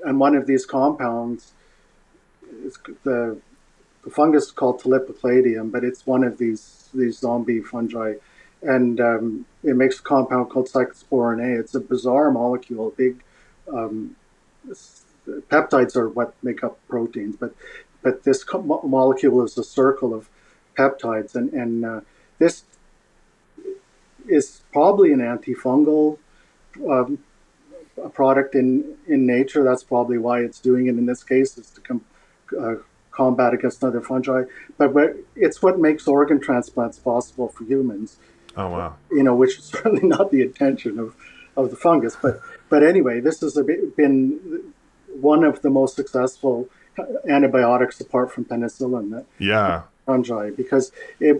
and 0.04 0.18
one 0.18 0.34
of 0.34 0.46
these 0.46 0.66
compounds 0.66 1.52
is 2.64 2.78
the 3.04 3.38
the 4.02 4.10
fungus 4.10 4.46
is 4.46 4.50
called 4.50 4.80
Tolypocladium, 4.82 5.70
but 5.70 5.84
it's 5.84 6.06
one 6.06 6.24
of 6.24 6.38
these 6.38 6.88
these 6.94 7.18
zombie 7.18 7.60
fungi, 7.60 8.14
and 8.62 9.00
um, 9.00 9.46
it 9.62 9.76
makes 9.76 9.98
a 10.00 10.02
compound 10.02 10.50
called 10.50 10.68
cyclosporin 10.68 11.40
A. 11.44 11.60
It's 11.60 11.74
a 11.74 11.80
bizarre 11.80 12.30
molecule, 12.30 12.90
big 12.96 13.22
um, 13.72 14.16
peptides 15.28 15.96
are 15.96 16.08
what 16.08 16.34
make 16.42 16.64
up 16.64 16.78
proteins, 16.88 17.36
but 17.36 17.54
but 18.02 18.24
this 18.24 18.44
co- 18.44 18.82
molecule 18.84 19.44
is 19.44 19.56
a 19.58 19.64
circle 19.64 20.14
of 20.14 20.28
peptides, 20.76 21.34
and 21.34 21.52
and 21.52 21.84
uh, 21.84 22.00
this 22.38 22.64
is 24.28 24.62
probably 24.72 25.12
an 25.12 25.20
antifungal 25.20 26.18
um, 26.88 27.18
a 28.04 28.08
product 28.08 28.54
in 28.54 28.96
in 29.06 29.26
nature. 29.26 29.62
That's 29.64 29.84
probably 29.84 30.18
why 30.18 30.40
it's 30.40 30.60
doing 30.60 30.86
it 30.86 30.90
in 30.90 31.06
this 31.06 31.22
case 31.22 31.56
is 31.58 31.70
to 31.70 31.80
com- 31.80 32.04
uh, 32.58 32.74
combat 33.10 33.54
against 33.54 33.84
other 33.84 34.00
fungi. 34.00 34.44
But, 34.78 34.94
but 34.94 35.16
it's 35.36 35.62
what 35.62 35.78
makes 35.78 36.06
organ 36.08 36.40
transplants 36.40 36.98
possible 36.98 37.48
for 37.48 37.64
humans. 37.64 38.18
Oh 38.56 38.70
wow! 38.70 38.96
You 39.10 39.22
know, 39.22 39.34
which 39.34 39.58
is 39.58 39.64
certainly 39.74 40.06
not 40.06 40.30
the 40.30 40.42
intention 40.42 40.98
of 40.98 41.16
of 41.56 41.70
the 41.70 41.76
fungus. 41.76 42.16
But 42.20 42.40
but 42.68 42.82
anyway, 42.82 43.20
this 43.20 43.40
has 43.40 43.58
been 43.96 44.72
one 45.20 45.44
of 45.44 45.62
the 45.62 45.70
most 45.70 45.96
successful 45.96 46.68
antibiotics 47.28 48.00
apart 48.00 48.32
from 48.32 48.44
penicillin. 48.44 49.10
That 49.10 49.26
yeah, 49.38 49.82
fungi 50.06 50.50
because 50.50 50.92
it, 51.20 51.36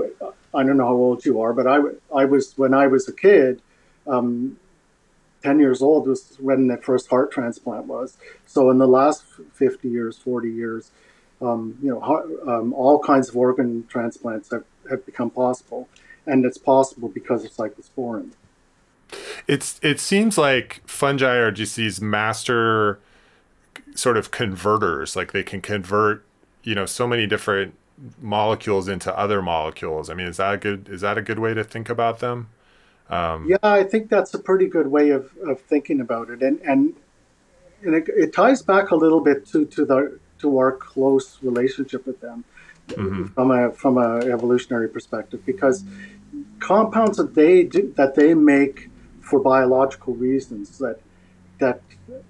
I 0.55 0.63
don't 0.63 0.77
know 0.77 0.87
how 0.87 0.95
old 0.95 1.25
you 1.25 1.41
are, 1.41 1.53
but 1.53 1.67
I 1.67 1.79
I 2.15 2.25
was 2.25 2.57
when 2.57 2.75
I 2.75 2.87
was 2.87 3.09
a 3.09 3.13
kid. 3.13 3.63
Um, 4.07 4.59
10 5.43 5.59
years 5.59 5.83
old 5.83 6.07
was 6.07 6.37
when 6.39 6.67
the 6.67 6.77
first 6.77 7.09
heart 7.09 7.33
transplant 7.33 7.87
was. 7.87 8.17
So 8.47 8.71
in 8.71 8.79
the 8.79 8.87
last 8.87 9.25
50 9.55 9.89
years, 9.89 10.19
40 10.19 10.51
years, 10.51 10.91
um, 11.41 11.79
you 11.83 11.89
know, 11.89 12.01
heart, 12.01 12.27
um, 12.47 12.73
all 12.75 12.99
kinds 12.99 13.29
of 13.29 13.37
organ 13.37 13.87
transplants 13.89 14.51
have, 14.51 14.65
have 14.91 15.07
become 15.07 15.31
possible. 15.31 15.89
And 16.27 16.45
it's 16.45 16.59
possible 16.59 17.09
because 17.09 17.45
of 17.45 17.53
cyclosporin. 17.53 18.33
It's 19.49 19.81
it 19.83 19.99
seems 19.99 20.39
like 20.39 20.83
fungi 20.87 21.37
are 21.37 21.51
just 21.51 21.75
these 21.75 22.01
master 22.01 23.01
sort 23.95 24.17
of 24.17 24.31
converters. 24.31 25.17
Like 25.17 25.33
they 25.33 25.43
can 25.43 25.61
convert, 25.61 26.25
you 26.63 26.75
know, 26.75 26.87
so 26.87 27.09
many 27.09 27.27
different 27.27 27.75
molecules 28.21 28.87
into 28.87 29.17
other 29.19 29.43
molecules. 29.43 30.11
I 30.11 30.15
mean, 30.15 30.27
is 30.27 30.37
that 30.37 30.55
a 30.55 30.57
good 30.59 30.89
is 30.89 31.01
that 31.01 31.19
a 31.19 31.23
good 31.23 31.39
way 31.39 31.55
to 31.55 31.65
think 31.65 31.89
about 31.89 32.21
them? 32.21 32.49
Um, 33.11 33.47
yeah, 33.49 33.59
I 33.63 33.83
think 33.83 34.09
that's 34.09 34.33
a 34.35 34.39
pretty 34.39 34.67
good 34.67 34.87
way 34.87 35.11
of, 35.11 35.31
of 35.45 35.61
thinking 35.61 36.01
about 36.01 36.31
it, 36.31 36.43
and 36.43 36.61
and 36.61 36.95
and 37.83 37.95
it, 37.95 38.09
it 38.09 38.33
ties 38.33 38.63
back 38.63 38.93
a 38.93 38.97
little 38.97 39.21
bit 39.21 39.47
to 39.49 39.67
to 39.67 39.85
the 39.85 40.19
to 40.39 40.59
our 40.59 40.73
close 40.73 41.39
relationship 41.43 42.07
with 42.07 42.21
them 42.21 42.45
mm-hmm. 42.89 43.27
from 43.27 43.51
a 43.51 43.73
from 43.73 43.99
a 43.99 44.19
evolutionary 44.19 44.89
perspective, 44.89 45.45
because 45.45 45.85
compounds 46.61 47.17
that 47.17 47.35
they 47.35 47.65
do, 47.65 47.93
that 47.97 48.15
they 48.15 48.35
make 48.35 48.89
for 49.21 49.41
biological 49.41 50.15
reasons 50.15 50.79
that 50.79 51.01
that 51.59 51.81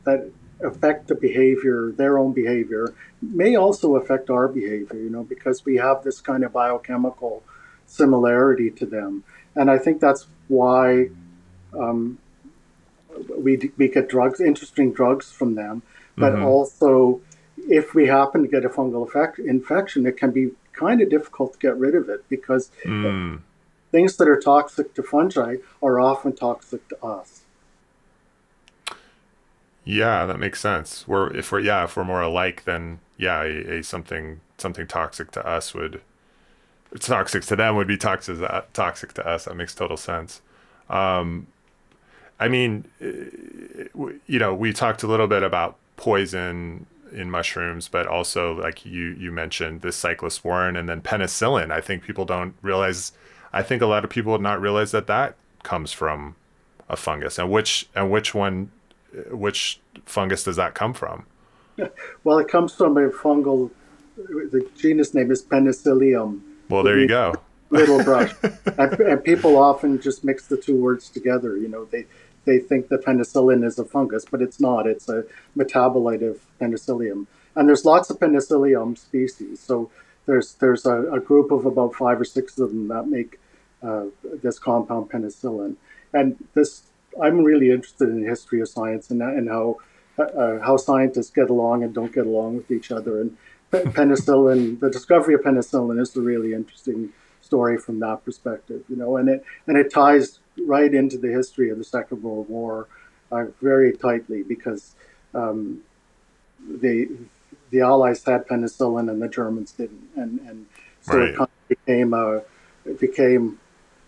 that 0.05 0.31
affect 0.63 1.09
the 1.09 1.15
behavior, 1.15 1.93
their 1.93 2.19
own 2.19 2.33
behavior, 2.33 2.95
may 3.23 3.55
also 3.55 3.97
affect 3.97 4.31
our 4.31 4.49
behavior. 4.49 4.99
You 4.99 5.11
know, 5.11 5.25
because 5.25 5.65
we 5.65 5.77
have 5.77 6.03
this 6.05 6.21
kind 6.23 6.43
of 6.43 6.53
biochemical 6.53 7.43
similarity 7.91 8.71
to 8.71 8.87
them, 8.87 9.25
and 9.55 9.71
I 9.71 9.79
think 9.79 10.01
that's 10.01 10.27
why 10.49 11.09
um, 11.79 12.19
we 13.37 13.71
we 13.77 13.89
get 13.89 14.09
drugs, 14.09 14.41
interesting 14.41 14.93
drugs 14.93 15.31
from 15.31 15.55
them, 15.55 15.83
but 16.17 16.33
mm-hmm. 16.33 16.45
also 16.45 17.21
if 17.69 17.95
we 17.95 18.07
happen 18.07 18.43
to 18.43 18.49
get 18.49 18.65
a 18.65 18.69
fungal 18.69 19.07
effect, 19.07 19.39
infection, 19.39 20.07
it 20.07 20.17
can 20.17 20.31
be 20.31 20.51
kind 20.73 21.03
of 21.03 21.11
difficult 21.11 21.53
to 21.53 21.59
get 21.59 21.77
rid 21.77 21.95
of 21.95 22.09
it 22.09 22.27
because 22.29 22.71
mm 22.85 23.41
things 23.91 24.17
that 24.17 24.29
are 24.29 24.39
toxic 24.39 24.95
to 24.95 25.03
fungi 25.03 25.57
are 25.83 26.01
often 26.01 26.35
toxic 26.35 26.87
to 26.89 27.05
us. 27.05 27.43
Yeah, 29.85 30.27
that 30.27 30.39
makes 30.39 30.61
sense. 30.61 31.09
We're 31.09 31.35
if 31.35 31.51
we're 31.51 31.61
yeah, 31.61 31.85
if 31.85 31.97
we're 31.97 32.05
more 32.05 32.23
alike, 32.23 32.65
then 32.65 33.01
yeah, 33.17 33.43
a, 33.43 33.79
a 33.79 33.83
something 33.83 34.41
something 34.59 34.87
toxic 34.87 35.31
to 35.33 35.47
us 35.47 35.75
would 35.75 36.03
toxic 36.99 37.45
to 37.45 37.57
them 37.57 37.77
would 37.77 37.87
be 37.87 37.97
toxic 37.97 38.39
toxic 38.73 39.13
to 39.15 39.27
us. 39.27 39.45
That 39.45 39.55
makes 39.55 39.75
total 39.75 39.97
sense. 39.97 40.41
Um, 40.89 41.47
I 42.39 42.49
mean, 42.49 42.85
you 42.99 44.39
know, 44.39 44.55
we 44.55 44.73
talked 44.73 45.03
a 45.03 45.07
little 45.07 45.27
bit 45.27 45.43
about 45.43 45.77
poison 45.97 46.87
in 47.13 47.31
mushrooms, 47.31 47.89
but 47.89 48.07
also 48.07 48.55
like 48.55 48.85
you 48.85 49.15
you 49.19 49.31
mentioned 49.31 49.83
this 49.83 50.01
cyclosporin 50.01 50.79
and 50.79 50.89
then 50.89 51.01
penicillin. 51.01 51.71
I 51.71 51.81
think 51.81 52.03
people 52.03 52.25
don't 52.25 52.55
realize 52.63 53.13
I 53.53 53.63
think 53.63 53.83
a 53.83 53.87
lot 53.87 54.05
of 54.05 54.11
people 54.11 54.33
would 54.33 54.41
not 54.41 54.61
realize 54.61 54.93
that 54.93 55.07
that 55.09 55.35
comes 55.63 55.93
from 55.93 56.37
a 56.89 56.97
fungus. 56.97 57.39
And 57.39 57.51
which 57.51 57.89
and 57.95 58.11
which 58.11 58.35
one, 58.35 58.71
which 59.31 59.81
fungus 60.05 60.45
does 60.45 60.57
that 60.57 60.75
come 60.75 60.95
from? 60.95 61.27
Well, 62.25 62.39
it 62.39 62.49
comes 62.49 62.75
from 62.75 62.99
a 62.99 63.09
fungal. 63.09 63.71
The 64.17 64.69
genus 64.77 65.15
name 65.15 65.31
is 65.31 65.41
Penicillium. 65.41 66.43
Well, 66.71 66.85
there 66.85 66.99
you 66.99 67.09
go. 67.09 67.35
little 67.71 68.03
brush. 68.03 68.33
and, 68.79 68.93
and, 69.01 69.25
people 69.25 69.57
often 69.57 70.01
just 70.01 70.25
mix 70.25 70.47
the 70.47 70.57
two 70.57 70.77
words 70.77 71.09
together. 71.09 71.57
You 71.57 71.69
know, 71.69 71.85
they 71.85 72.07
they 72.45 72.59
think 72.59 72.89
that 72.89 73.05
penicillin 73.05 73.65
is 73.65 73.79
a 73.79 73.85
fungus, 73.85 74.25
but 74.25 74.41
it's 74.41 74.61
not. 74.61 74.87
It's 74.87 75.09
a 75.09 75.25
metabolite 75.57 76.29
of 76.29 76.41
penicillium, 76.59 77.27
and 77.57 77.69
there's 77.69 77.85
lots 77.85 78.09
of 78.09 78.19
penicillium 78.19 78.97
species. 78.97 79.61
So 79.61 79.91
there's 80.27 80.55
there's 80.55 80.87
a, 80.87 81.13
a 81.13 81.21
group 81.21 81.51
of 81.51 81.67
about 81.67 81.95
five 81.95 82.21
or 82.21 82.25
six 82.25 82.59
of 82.59 82.71
them 82.71 82.89
that 82.89 83.09
make 83.09 83.41
uh, 83.83 84.05
this 84.43 84.59
compound 84.59 85.11
penicillin, 85.11 85.77
and 86.13 86.37
this 86.55 86.85
I'm 87.21 87.43
really 87.43 87.71
interested 87.71 88.09
in 88.09 88.23
the 88.23 88.29
history 88.29 88.61
of 88.61 88.69
science 88.69 89.11
and, 89.11 89.23
and 89.23 89.49
how 89.49 89.79
uh, 90.19 90.59
how 90.61 90.77
scientists 90.77 91.31
get 91.31 91.51
along 91.51 91.83
and 91.83 91.95
don't 91.95 92.13
get 92.13 92.27
along 92.27 92.57
with 92.57 92.71
each 92.71 92.91
other. 92.91 93.21
And 93.21 93.37
penicillin, 93.71 94.81
the 94.81 94.91
discovery 94.91 95.35
of 95.35 95.43
penicillin 95.43 96.01
is 96.01 96.17
a 96.17 96.21
really 96.21 96.53
interesting 96.53 97.13
story 97.41 97.79
from 97.79 98.01
that 98.01 98.25
perspective, 98.25 98.85
you 98.89 98.97
know, 98.97 99.17
and 99.17 99.29
it 99.29 99.45
and 99.67 99.77
it 99.77 99.93
ties 99.93 100.39
right 100.67 100.93
into 100.93 101.19
the 101.19 101.29
history 101.29 101.71
of 101.71 101.79
the 101.79 101.85
Second 101.85 102.23
World 102.23 102.49
War 102.49 102.87
uh, 103.33 103.47
very 103.61 103.93
tightly 103.93 104.43
because 104.43 104.95
um, 105.35 105.81
the 106.69 107.09
the 107.71 107.81
Allies 107.81 108.25
had 108.25 108.47
penicillin 108.47 109.11
and 109.11 109.23
the 109.23 109.29
Germans 109.29 109.73
didn't, 109.73 110.09
and 110.17 110.41
and 110.41 110.67
so 111.01 111.19
right. 111.19 111.29
it 111.29 111.37
kind 111.37 111.51
of 111.51 111.69
became 111.69 112.15
a 112.15 112.43
it 112.85 113.01
became 113.01 113.59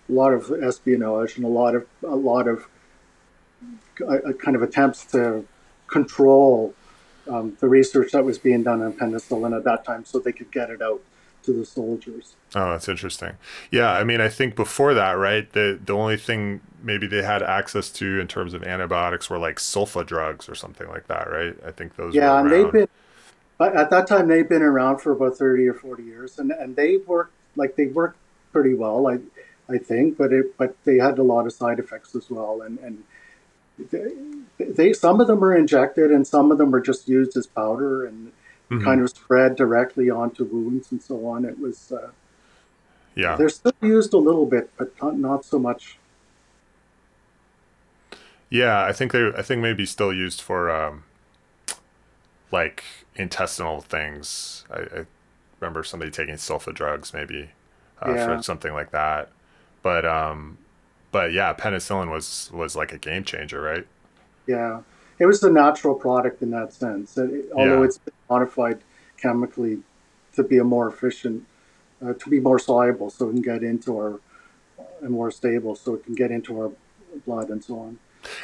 a 0.08 0.12
lot 0.12 0.32
of 0.32 0.52
espionage 0.62 1.36
and 1.36 1.44
a 1.44 1.48
lot 1.48 1.74
of 1.74 1.86
a 2.02 2.16
lot 2.16 2.48
of 2.48 2.66
uh, 4.06 4.32
kind 4.38 4.56
of 4.56 4.62
attempts 4.62 5.04
to 5.06 5.46
control 5.86 6.74
um, 7.28 7.56
the 7.60 7.68
research 7.68 8.12
that 8.12 8.24
was 8.24 8.38
being 8.38 8.62
done 8.62 8.82
on 8.82 8.92
penicillin 8.92 9.56
at 9.56 9.64
that 9.64 9.84
time 9.84 10.04
so 10.04 10.18
they 10.18 10.32
could 10.32 10.50
get 10.50 10.70
it 10.70 10.82
out 10.82 11.00
to 11.44 11.52
the 11.52 11.64
soldiers. 11.64 12.36
Oh, 12.54 12.70
that's 12.70 12.88
interesting. 12.88 13.32
Yeah, 13.70 13.90
I 13.90 14.04
mean, 14.04 14.20
I 14.20 14.28
think 14.28 14.54
before 14.54 14.94
that, 14.94 15.12
right, 15.12 15.50
the 15.52 15.78
the 15.84 15.92
only 15.92 16.16
thing 16.16 16.60
maybe 16.82 17.06
they 17.06 17.22
had 17.22 17.42
access 17.42 17.90
to 17.90 18.20
in 18.20 18.28
terms 18.28 18.54
of 18.54 18.62
antibiotics 18.62 19.28
were 19.30 19.38
like 19.38 19.56
sulfa 19.56 20.06
drugs 20.06 20.48
or 20.48 20.54
something 20.54 20.88
like 20.88 21.06
that, 21.08 21.30
right? 21.30 21.56
I 21.66 21.70
think 21.70 21.96
those. 21.96 22.14
Yeah, 22.14 22.38
and 22.38 22.50
they've 22.50 22.70
been 22.70 22.88
at 23.60 23.90
that 23.90 24.06
time 24.06 24.28
they've 24.28 24.48
been 24.48 24.62
around 24.62 24.98
for 24.98 25.12
about 25.12 25.36
thirty 25.36 25.66
or 25.66 25.74
forty 25.74 26.04
years, 26.04 26.38
and 26.38 26.50
and 26.52 26.76
they 26.76 26.98
worked 26.98 27.32
like 27.56 27.76
they 27.76 27.86
worked 27.86 28.18
pretty 28.52 28.74
well, 28.74 29.06
I 29.08 29.18
I 29.68 29.78
think, 29.78 30.16
but 30.16 30.32
it 30.32 30.56
but 30.56 30.76
they 30.84 30.98
had 30.98 31.18
a 31.18 31.22
lot 31.22 31.46
of 31.46 31.52
side 31.52 31.78
effects 31.78 32.14
as 32.14 32.30
well, 32.30 32.62
and 32.62 32.78
and 32.80 33.04
they, 33.78 34.12
they 34.58 34.92
some 34.92 35.20
of 35.20 35.26
them 35.26 35.42
are 35.42 35.54
injected 35.54 36.10
and 36.10 36.26
some 36.26 36.50
of 36.50 36.58
them 36.58 36.74
are 36.74 36.80
just 36.80 37.08
used 37.08 37.36
as 37.36 37.46
powder 37.46 38.06
and 38.06 38.32
mm-hmm. 38.70 38.84
kind 38.84 39.00
of 39.00 39.10
spread 39.10 39.56
directly 39.56 40.10
onto 40.10 40.44
wounds 40.44 40.90
and 40.92 41.02
so 41.02 41.26
on. 41.26 41.44
It 41.44 41.58
was 41.58 41.92
uh, 41.92 42.10
yeah, 43.14 43.36
they're 43.36 43.48
still 43.48 43.74
used 43.80 44.12
a 44.12 44.18
little 44.18 44.46
bit, 44.46 44.70
but 44.76 44.92
not, 45.02 45.18
not 45.18 45.44
so 45.44 45.58
much. 45.58 45.98
Yeah, 48.50 48.84
I 48.84 48.92
think 48.92 49.12
they 49.12 49.32
I 49.36 49.42
think 49.42 49.62
maybe 49.62 49.86
still 49.86 50.12
used 50.12 50.40
for 50.40 50.70
um, 50.70 51.04
like 52.50 52.84
intestinal 53.16 53.80
things. 53.80 54.64
I, 54.70 54.80
I 54.80 55.06
remember 55.60 55.82
somebody 55.84 56.10
taking 56.10 56.34
sulfa 56.34 56.74
drugs 56.74 57.14
maybe 57.14 57.50
uh, 58.04 58.12
yeah. 58.14 58.26
for 58.26 58.42
something 58.42 58.72
like 58.72 58.90
that. 58.90 59.30
But 59.82 60.04
um, 60.04 60.58
but 61.12 61.32
yeah, 61.32 61.52
penicillin 61.52 62.10
was 62.10 62.50
was 62.52 62.74
like 62.74 62.92
a 62.92 62.98
game 62.98 63.22
changer, 63.22 63.60
right? 63.60 63.86
Yeah, 64.46 64.80
it 65.18 65.26
was 65.26 65.40
the 65.40 65.50
natural 65.50 65.94
product 65.94 66.42
in 66.42 66.50
that 66.50 66.72
sense. 66.72 67.16
It, 67.16 67.50
although 67.54 67.80
yeah. 67.80 67.86
it's 67.86 68.00
modified 68.28 68.80
chemically 69.18 69.78
to 70.34 70.42
be 70.42 70.58
a 70.58 70.64
more 70.64 70.88
efficient, 70.88 71.46
uh, 72.04 72.14
to 72.14 72.30
be 72.30 72.40
more 72.40 72.58
soluble, 72.58 73.10
so 73.10 73.28
it 73.28 73.32
can 73.34 73.42
get 73.42 73.62
into 73.62 73.96
our 73.96 74.20
and 75.00 75.10
more 75.10 75.30
stable, 75.30 75.76
so 75.76 75.94
it 75.94 76.04
can 76.04 76.14
get 76.14 76.30
into 76.30 76.58
our 76.60 76.72
blood 77.26 77.50
and 77.50 77.62
so 77.62 77.78
on. 77.78 77.98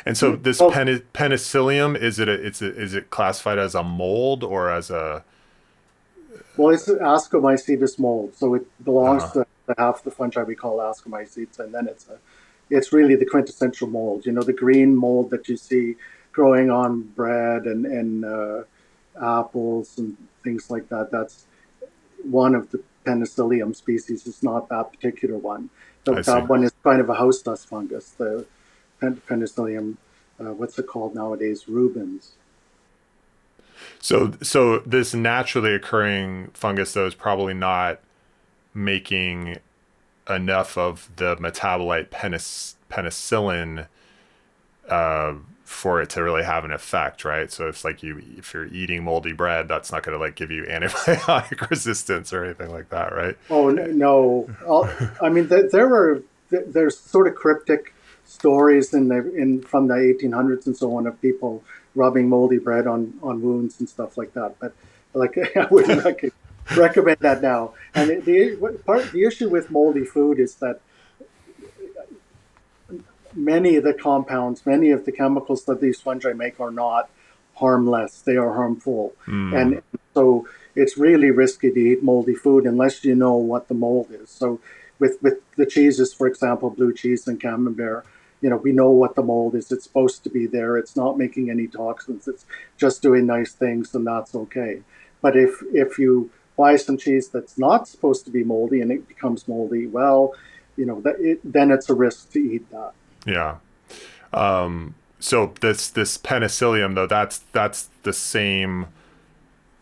And 0.05 0.17
so 0.17 0.37
this 0.37 0.59
pen, 0.59 1.03
penicillium 1.13 1.97
is 1.97 2.19
it 2.19 2.29
a, 2.29 2.33
it's 2.33 2.61
a, 2.61 2.75
is 2.75 2.95
it 2.95 3.11
classified 3.11 3.59
as 3.59 3.75
a 3.75 3.83
mold 3.83 4.43
or 4.45 4.71
as 4.71 4.91
a 4.91 5.25
well, 6.57 6.75
it's 6.75 6.89
Ascomycetes 6.89 8.01
mold, 8.01 8.35
so 8.35 8.55
it 8.55 8.85
belongs 8.85 9.23
uh-huh. 9.23 9.45
to 9.69 9.75
half 9.79 10.03
the 10.03 10.11
fungi 10.11 10.43
we 10.43 10.57
call 10.57 10.79
Ascomycetes, 10.79 11.61
and 11.61 11.73
then 11.73 11.87
it's 11.87 12.09
a 12.09 12.19
it's 12.71 12.93
really 12.93 13.17
the 13.17 13.27
quintessential 13.27 13.89
mold. 13.89 14.27
You 14.27 14.33
know, 14.33 14.43
the 14.43 14.53
green 14.53 14.95
mold 14.95 15.31
that 15.31 15.49
you 15.49 15.57
see 15.57 15.97
growing 16.33 16.71
on 16.71 17.03
bread 17.03 17.65
and, 17.65 17.87
and 17.87 18.25
uh, 18.25 18.63
apples 19.21 19.99
and 19.99 20.17
things 20.45 20.71
like 20.71 20.89
that. 20.89 21.11
That's 21.11 21.47
one 22.23 22.55
of 22.55 22.71
the 22.71 22.83
penicillium 23.05 23.75
species. 23.75 24.27
It's 24.27 24.43
not 24.43 24.69
that 24.69 24.93
particular 24.93 25.37
one. 25.37 25.71
So 26.05 26.15
that 26.23 26.49
one 26.49 26.65
is 26.65 26.73
kind 26.83 27.01
of 27.01 27.11
a 27.11 27.15
house 27.15 27.43
dust 27.43 27.69
fungus, 27.69 28.11
the 28.13 28.47
penicillium, 29.27 29.99
uh, 30.41 30.55
what's 30.55 30.79
it 30.79 30.87
called 30.87 31.15
nowadays? 31.15 31.69
Rubens. 31.69 32.33
So, 34.01 34.33
so 34.43 34.79
this 34.81 35.15
naturally 35.15 35.75
occurring 35.75 36.51
fungus, 36.55 36.95
though, 36.95 37.07
is 37.07 37.15
probably 37.15 37.55
not 37.55 38.01
making 38.75 39.59
enough 40.29 40.77
of 40.77 41.09
the 41.17 41.37
metabolite 41.37 42.11
penis, 42.11 42.77
penicillin 42.91 43.87
uh, 44.89 45.35
for 45.65 46.01
it 46.01 46.11
to 46.11 46.23
really 46.23 46.43
have 46.43 46.65
an 46.65 46.73
effect, 46.73 47.25
right? 47.25 47.53
So 47.53 47.69
it's 47.69 47.85
like 47.85 48.03
you 48.03 48.23
if 48.37 48.55
you're 48.55 48.67
eating 48.67 49.05
moldy 49.05 49.33
bread, 49.33 49.69
that's 49.69 49.93
not 49.93 50.03
going 50.03 50.17
to 50.17 50.23
like 50.23 50.35
give 50.35 50.51
you 50.51 50.65
antibiotic 50.69 51.69
resistance 51.69 52.33
or 52.33 52.45
anything 52.45 52.71
like 52.71 52.89
that, 52.91 53.13
right? 53.13 53.37
Oh 53.51 53.71
no! 53.71 54.49
I 55.21 55.29
mean, 55.29 55.49
there 55.49 55.95
are 55.95 56.23
there's 56.51 56.99
sort 56.99 57.27
of 57.27 57.35
cryptic 57.35 57.95
stories 58.25 58.95
in 58.95 59.09
the 59.09 59.35
in 59.35 59.63
from 59.63 59.89
the 59.89 59.95
1800s 59.95 60.67
and 60.67 60.77
so 60.77 60.95
on 60.97 61.07
of 61.07 61.21
people 61.21 61.63
rubbing 61.95 62.29
moldy 62.29 62.59
bread 62.59 62.87
on 62.87 63.13
on 63.23 63.43
wounds 63.43 63.81
and 63.81 63.89
stuff 63.89 64.17
like 64.17 64.33
that. 64.35 64.55
But 64.61 64.73
like 65.15 65.37
I 65.57 65.67
wouldn't 65.71 66.05
like 66.05 66.33
recommend 66.77 67.19
that 67.21 67.43
now. 67.43 67.75
And 67.95 68.11
the, 68.11 68.57
the 68.61 68.81
part 68.85 69.13
the 69.13 69.25
issue 69.25 69.49
with 69.49 69.71
moldy 69.71 70.05
food 70.05 70.39
is 70.39 70.57
that 70.57 70.81
many 73.35 73.77
of 73.77 73.85
the 73.85 73.95
compounds, 73.95 74.67
many 74.67 74.91
of 74.91 75.05
the 75.05 75.13
chemicals 75.13 75.65
that 75.65 75.81
these 75.81 76.01
fungi 76.01 76.33
make 76.33 76.61
are 76.61 76.71
not 76.71 77.11
harmless; 77.55 78.21
they 78.23 78.37
are 78.37 78.55
harmful, 78.55 79.15
mm. 79.27 79.61
and 79.61 79.83
so 80.15 80.47
it's 80.75 80.97
really 80.97 81.31
risky 81.31 81.71
to 81.71 81.79
eat 81.79 82.03
moldy 82.03 82.35
food 82.35 82.65
unless 82.65 83.05
you 83.05 83.15
know 83.15 83.35
what 83.35 83.69
the 83.69 83.75
mold 83.75 84.09
is. 84.11 84.31
So 84.31 84.61
with 84.99 85.23
with 85.23 85.39
the 85.57 85.67
cheeses, 85.67 86.13
for 86.13 86.27
example, 86.27 86.71
blue 86.71 86.93
cheese 86.93 87.27
and 87.27 87.41
camembert. 87.41 88.07
You 88.41 88.51
know, 88.51 88.57
we 88.57 88.71
know 88.71 88.91
what 88.91 89.17
the 89.17 89.23
mold 89.23 89.57
is. 89.57 89.73
It's 89.73 89.83
supposed 89.83 90.23
to 90.23 90.31
be 90.31 90.47
there. 90.47 90.77
It's 90.77 90.95
not 90.95 91.19
making 91.19 91.51
any 91.51 91.67
toxins. 91.67 92.29
It's 92.29 92.47
just 92.77 93.03
doing 93.03 93.27
nice 93.27 93.51
things, 93.53 93.93
and 93.97 94.07
that's 94.07 94.33
okay. 94.33 94.83
But 95.21 95.37
if 95.37 95.61
if 95.73 95.99
you 95.99 96.31
buy 96.59 96.77
some 96.77 96.99
cheese 96.99 97.29
that's 97.29 97.57
not 97.57 97.89
supposed 97.89 98.25
to 98.27 98.31
be 98.31 98.45
moldy 98.45 98.83
and 98.83 98.91
it 98.91 99.09
becomes 99.09 99.49
moldy, 99.49 99.87
well, 99.87 100.35
you 100.77 100.85
know, 100.85 101.01
that 101.01 101.19
it, 101.21 101.41
then 101.45 101.71
it's 101.71 101.89
a 101.89 101.95
risk 101.95 102.33
to 102.33 102.39
eat 102.39 102.69
that. 102.71 102.93
Yeah. 103.25 103.57
Um, 104.35 104.97
so 105.21 105.55
this 105.61 105.89
this 105.89 106.19
penicillium 106.19 106.95
though, 106.95 107.07
that's 107.07 107.39
that's 107.53 107.89
the 108.03 108.13
same 108.13 108.87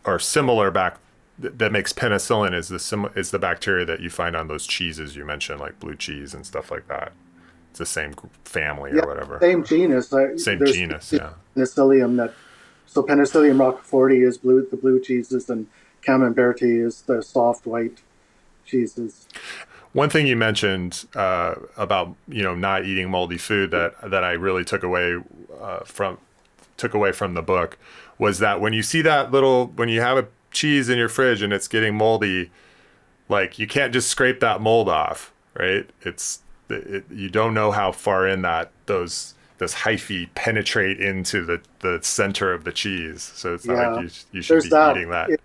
or 0.05 0.19
similar 0.19 0.71
back 0.71 0.99
that 1.39 1.71
makes 1.71 1.93
penicillin 1.93 2.53
is 2.53 2.67
the 2.69 2.79
sim- 2.79 3.11
is 3.15 3.31
the 3.31 3.39
bacteria 3.39 3.85
that 3.85 3.99
you 3.99 4.09
find 4.09 4.35
on 4.35 4.47
those 4.47 4.65
cheeses 4.65 5.15
you 5.15 5.25
mentioned, 5.25 5.59
like 5.59 5.79
blue 5.79 5.95
cheese 5.95 6.33
and 6.33 6.45
stuff 6.45 6.71
like 6.71 6.87
that. 6.87 7.11
It's 7.71 7.79
the 7.79 7.85
same 7.85 8.13
family 8.43 8.91
yeah, 8.95 9.01
or 9.01 9.07
whatever. 9.07 9.37
Same 9.39 9.63
genus. 9.63 10.09
same 10.09 10.65
genus. 10.65 11.13
Yeah. 11.13 11.33
Penicillium 11.55 12.15
that. 12.17 12.33
So 12.87 13.03
Penicillium 13.03 13.57
roqueforti 13.57 14.25
is 14.25 14.37
blue, 14.37 14.65
the 14.65 14.77
blue 14.77 14.99
cheeses, 14.99 15.49
and 15.49 15.67
Camembert 16.07 16.61
is 16.61 17.01
the 17.01 17.21
soft 17.21 17.65
white 17.65 17.99
cheeses. 18.65 19.27
One 19.93 20.09
thing 20.09 20.27
you 20.27 20.35
mentioned 20.35 21.05
uh, 21.15 21.55
about 21.75 22.15
you 22.27 22.43
know 22.43 22.55
not 22.55 22.85
eating 22.85 23.09
moldy 23.09 23.37
food 23.37 23.71
that 23.71 23.95
that 24.09 24.23
I 24.23 24.31
really 24.33 24.63
took 24.63 24.83
away 24.83 25.17
uh, 25.59 25.79
from 25.79 26.17
took 26.77 26.93
away 26.93 27.11
from 27.11 27.33
the 27.33 27.41
book 27.41 27.77
was 28.19 28.39
that 28.39 28.61
when 28.61 28.73
you 28.73 28.83
see 28.83 29.01
that 29.01 29.31
little 29.31 29.67
when 29.75 29.89
you 29.89 30.01
have 30.01 30.17
a 30.17 30.27
cheese 30.51 30.89
in 30.89 30.97
your 30.97 31.09
fridge 31.09 31.41
and 31.41 31.51
it's 31.51 31.67
getting 31.67 31.95
moldy, 31.95 32.51
like 33.29 33.59
you 33.59 33.67
can't 33.67 33.93
just 33.93 34.09
scrape 34.09 34.39
that 34.39 34.61
mold 34.61 34.89
off, 34.89 35.33
right? 35.55 35.89
It's 36.01 36.41
it, 36.69 37.05
you 37.09 37.29
don't 37.29 37.53
know 37.53 37.71
how 37.71 37.91
far 37.91 38.27
in 38.27 38.41
that 38.43 38.71
those 38.85 39.33
those 39.57 39.73
hyphae 39.73 40.29
penetrate 40.35 40.99
into 40.99 41.43
the 41.45 41.61
the 41.79 41.99
center 42.01 42.53
of 42.53 42.63
the 42.63 42.71
cheese. 42.71 43.21
So 43.35 43.53
it's 43.53 43.65
not 43.65 43.73
yeah. 43.75 43.89
like 43.89 44.03
you, 44.03 44.09
you 44.31 44.41
should 44.41 44.53
There's 44.55 44.63
be 44.65 44.69
that. 44.69 44.97
eating 44.97 45.09
that. 45.09 45.29
It, 45.31 45.41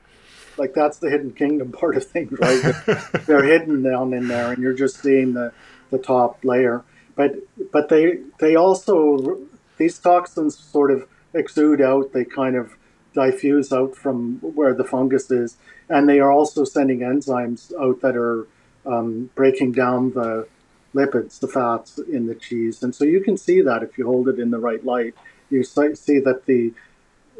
like 0.58 0.74
that's 0.74 0.98
the 0.98 1.10
hidden 1.10 1.32
kingdom 1.32 1.72
part 1.80 1.96
of 1.96 2.06
things, 2.06 2.32
right? 2.38 2.74
They're 3.26 3.44
hidden 3.44 3.82
down 3.82 4.12
in 4.12 4.28
there, 4.28 4.52
and 4.52 4.62
you're 4.62 4.74
just 4.74 5.00
seeing 5.00 5.34
the 5.34 5.52
the 5.90 5.98
top 5.98 6.44
layer. 6.44 6.84
But 7.14 7.36
but 7.72 7.88
they 7.88 8.18
they 8.38 8.56
also 8.56 9.38
these 9.76 9.98
toxins 9.98 10.56
sort 10.56 10.90
of 10.90 11.06
exude 11.34 11.80
out. 11.80 12.12
They 12.12 12.24
kind 12.24 12.56
of 12.56 12.76
diffuse 13.14 13.72
out 13.72 13.94
from 13.94 14.38
where 14.40 14.74
the 14.74 14.84
fungus 14.84 15.30
is, 15.30 15.56
and 15.88 16.08
they 16.08 16.20
are 16.20 16.32
also 16.32 16.64
sending 16.64 17.00
enzymes 17.00 17.72
out 17.80 18.00
that 18.00 18.16
are 18.16 18.46
um, 18.86 19.30
breaking 19.34 19.72
down 19.72 20.12
the 20.12 20.48
lipids, 20.94 21.38
the 21.40 21.48
fats 21.48 21.98
in 21.98 22.26
the 22.26 22.34
cheese. 22.34 22.82
And 22.82 22.94
so 22.94 23.04
you 23.04 23.20
can 23.20 23.36
see 23.36 23.60
that 23.62 23.82
if 23.82 23.96
you 23.96 24.06
hold 24.06 24.28
it 24.28 24.38
in 24.38 24.50
the 24.50 24.58
right 24.58 24.84
light, 24.84 25.14
you 25.50 25.62
see 25.62 26.18
that 26.20 26.42
the 26.46 26.72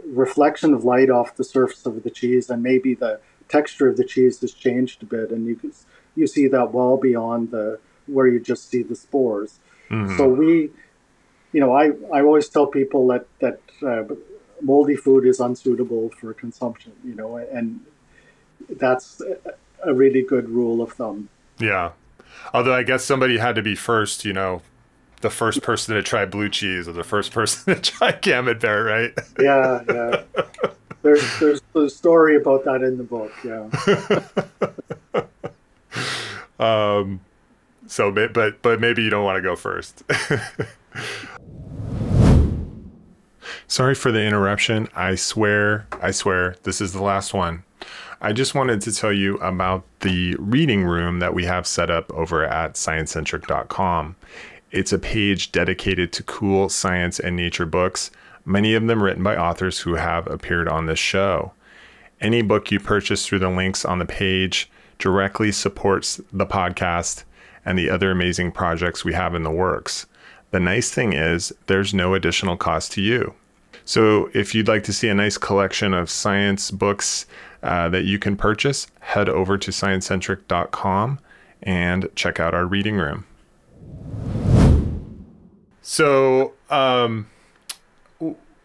reflection 0.06 0.74
of 0.74 0.84
light 0.84 1.10
off 1.10 1.36
the 1.36 1.44
surface 1.44 1.86
of 1.86 2.02
the 2.02 2.10
cheese 2.10 2.50
and 2.50 2.62
maybe 2.62 2.94
the 2.94 3.20
texture 3.48 3.88
of 3.88 3.96
the 3.96 4.04
cheese 4.04 4.40
has 4.40 4.52
changed 4.52 5.02
a 5.02 5.06
bit, 5.06 5.30
and 5.30 5.46
you 5.46 5.56
can, 5.56 5.72
you 6.16 6.26
see 6.26 6.48
that 6.48 6.72
well 6.72 6.96
beyond 6.96 7.50
the 7.50 7.78
where 8.06 8.26
you 8.26 8.40
just 8.40 8.68
see 8.68 8.82
the 8.82 8.96
spores. 8.96 9.58
Mm-hmm. 9.90 10.16
So 10.16 10.28
we, 10.28 10.70
you 11.52 11.60
know, 11.60 11.72
I, 11.74 11.92
I 12.12 12.22
always 12.22 12.48
tell 12.48 12.66
people 12.66 13.06
that 13.08 13.26
that 13.40 13.60
uh, 13.86 14.14
moldy 14.60 14.96
food 14.96 15.26
is 15.26 15.38
unsuitable 15.40 16.10
for 16.18 16.32
consumption. 16.32 16.92
You 17.04 17.14
know, 17.14 17.36
and 17.36 17.80
that's 18.68 19.20
a 19.84 19.92
really 19.92 20.22
good 20.22 20.48
rule 20.48 20.80
of 20.80 20.92
thumb. 20.92 21.28
Yeah. 21.58 21.92
Although 22.54 22.74
I 22.74 22.82
guess 22.82 23.04
somebody 23.04 23.38
had 23.38 23.54
to 23.56 23.62
be 23.62 23.74
first, 23.74 24.24
you 24.24 24.32
know, 24.32 24.62
the 25.22 25.30
first 25.30 25.62
person 25.62 25.94
to 25.94 26.02
try 26.02 26.26
blue 26.26 26.48
cheese 26.48 26.86
or 26.86 26.92
the 26.92 27.04
first 27.04 27.32
person 27.32 27.74
to 27.74 27.80
try 27.80 28.12
camembert, 28.12 28.86
right? 28.86 29.12
Yeah, 29.40 29.82
yeah. 29.88 30.22
There's 31.02 31.40
there's 31.40 31.62
a 31.74 31.88
story 31.88 32.36
about 32.36 32.64
that 32.64 32.82
in 32.82 32.98
the 32.98 33.04
book, 33.04 33.32
yeah. 33.42 33.68
um 37.00 37.20
so 37.86 38.12
but 38.12 38.62
but 38.62 38.80
maybe 38.80 39.02
you 39.02 39.10
don't 39.10 39.24
want 39.24 39.36
to 39.36 39.42
go 39.42 39.56
first. 39.56 40.04
Sorry 43.66 43.94
for 43.94 44.12
the 44.12 44.22
interruption. 44.22 44.88
I 44.94 45.14
swear, 45.14 45.86
I 46.00 46.10
swear, 46.10 46.56
this 46.62 46.80
is 46.80 46.92
the 46.92 47.02
last 47.02 47.32
one. 47.32 47.64
I 48.20 48.32
just 48.32 48.54
wanted 48.54 48.80
to 48.82 48.92
tell 48.92 49.12
you 49.12 49.36
about 49.38 49.84
the 50.00 50.36
reading 50.38 50.84
room 50.84 51.18
that 51.18 51.34
we 51.34 51.44
have 51.44 51.66
set 51.66 51.90
up 51.90 52.12
over 52.12 52.44
at 52.44 52.74
sciencecentric.com. 52.74 54.14
It's 54.72 54.92
a 54.92 54.98
page 54.98 55.52
dedicated 55.52 56.14
to 56.14 56.22
cool 56.22 56.70
science 56.70 57.20
and 57.20 57.36
nature 57.36 57.66
books, 57.66 58.10
many 58.46 58.72
of 58.72 58.86
them 58.86 59.02
written 59.02 59.22
by 59.22 59.36
authors 59.36 59.80
who 59.80 59.96
have 59.96 60.26
appeared 60.26 60.66
on 60.66 60.86
this 60.86 60.98
show. 60.98 61.52
Any 62.22 62.40
book 62.40 62.70
you 62.70 62.80
purchase 62.80 63.26
through 63.26 63.40
the 63.40 63.50
links 63.50 63.84
on 63.84 63.98
the 63.98 64.06
page 64.06 64.70
directly 64.98 65.52
supports 65.52 66.22
the 66.32 66.46
podcast 66.46 67.24
and 67.66 67.78
the 67.78 67.90
other 67.90 68.10
amazing 68.10 68.50
projects 68.50 69.04
we 69.04 69.12
have 69.12 69.34
in 69.34 69.42
the 69.42 69.50
works. 69.50 70.06
The 70.52 70.60
nice 70.60 70.90
thing 70.90 71.12
is, 71.12 71.52
there's 71.66 71.92
no 71.92 72.14
additional 72.14 72.56
cost 72.56 72.92
to 72.92 73.02
you. 73.02 73.34
So, 73.84 74.30
if 74.32 74.54
you'd 74.54 74.68
like 74.68 74.84
to 74.84 74.92
see 74.92 75.08
a 75.08 75.14
nice 75.14 75.36
collection 75.36 75.92
of 75.92 76.08
science 76.08 76.70
books 76.70 77.26
uh, 77.62 77.90
that 77.90 78.04
you 78.04 78.18
can 78.18 78.36
purchase, 78.36 78.86
head 79.00 79.28
over 79.28 79.58
to 79.58 79.70
sciencecentric.com 79.70 81.18
and 81.62 82.08
check 82.14 82.40
out 82.40 82.54
our 82.54 82.64
reading 82.64 82.96
room. 82.96 83.26
So, 85.82 86.54
um, 86.70 87.26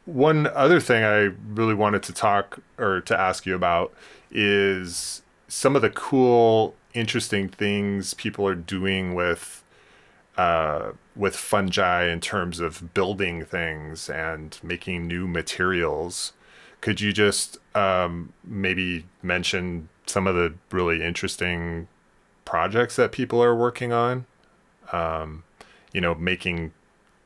one 0.05 0.47
other 0.47 0.79
thing 0.79 1.03
I 1.03 1.33
really 1.53 1.73
wanted 1.73 2.03
to 2.03 2.13
talk 2.13 2.59
or 2.77 3.01
to 3.01 3.19
ask 3.19 3.45
you 3.45 3.55
about 3.55 3.91
is 4.31 5.21
some 5.47 5.75
of 5.75 5.81
the 5.81 5.89
cool, 5.89 6.75
interesting 6.93 7.49
things 7.49 8.13
people 8.13 8.47
are 8.47 8.55
doing 8.55 9.15
with 9.15 9.63
uh, 10.37 10.91
with 11.15 11.35
fungi 11.35 12.05
in 12.05 12.21
terms 12.21 12.59
of 12.59 12.93
building 12.93 13.43
things 13.43 14.07
and 14.07 14.59
making 14.61 15.07
new 15.07 15.27
materials. 15.27 16.33
Could 16.79 17.01
you 17.01 17.11
just 17.11 17.57
um, 17.75 18.33
maybe 18.43 19.05
mention 19.23 19.89
some 20.05 20.27
of 20.27 20.35
the 20.35 20.53
really 20.71 21.03
interesting 21.03 21.87
projects 22.45 22.95
that 22.97 23.11
people 23.11 23.43
are 23.43 23.55
working 23.55 23.91
on? 23.91 24.27
Um, 24.91 25.43
you 25.91 25.99
know, 25.99 26.13
making 26.13 26.71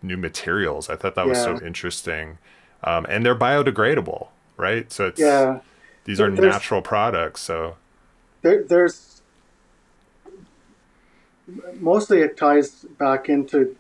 new 0.02 0.18
materials. 0.18 0.90
I 0.90 0.96
thought 0.96 1.16
that 1.16 1.28
was 1.28 1.42
so 1.42 1.60
interesting. 1.62 2.38
Um, 2.84 3.06
and 3.10 3.26
they're 3.26 3.36
biodegradable, 3.36 4.30
right? 4.58 4.92
So 4.92 5.08
it's 5.08 5.20
yeah. 5.20 5.60
these 6.06 6.20
are 6.20 6.30
natural 6.30 6.82
products. 6.82 7.42
So 7.42 7.76
there, 8.42 8.64
there's 8.64 9.22
mostly 11.80 12.22
it 12.22 12.38
ties 12.38 12.86
back 12.98 13.30
into 13.30 13.76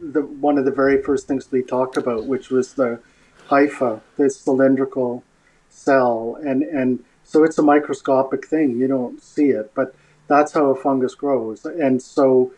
the 0.00 0.22
one 0.22 0.58
of 0.58 0.64
the 0.64 0.70
very 0.70 1.02
first 1.02 1.26
things 1.26 1.50
we 1.50 1.62
talked 1.62 1.96
about, 1.96 2.26
which 2.26 2.50
was 2.50 2.74
the 2.74 3.00
hypha, 3.48 4.00
this 4.16 4.36
cylindrical 4.38 5.22
cell, 5.68 6.38
and 6.42 6.62
and 6.62 7.04
so 7.24 7.44
it's 7.44 7.58
a 7.58 7.62
microscopic 7.62 8.46
thing. 8.46 8.78
You 8.78 8.88
don't 8.88 9.22
see 9.22 9.50
it, 9.50 9.72
but 9.74 9.94
that's 10.26 10.52
how 10.52 10.66
a 10.66 10.74
fungus 10.74 11.14
grows, 11.14 11.64
and 11.64 12.02
so 12.02 12.52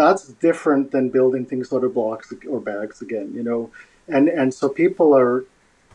that's 0.00 0.28
different 0.48 0.90
than 0.90 1.10
building 1.10 1.44
things 1.44 1.72
out 1.72 1.84
of 1.84 1.94
blocks 1.94 2.32
or 2.48 2.60
bags 2.60 3.02
again. 3.02 3.32
You 3.34 3.42
know, 3.42 3.70
and 4.08 4.28
and 4.28 4.52
so 4.52 4.68
people 4.68 5.14
are 5.16 5.44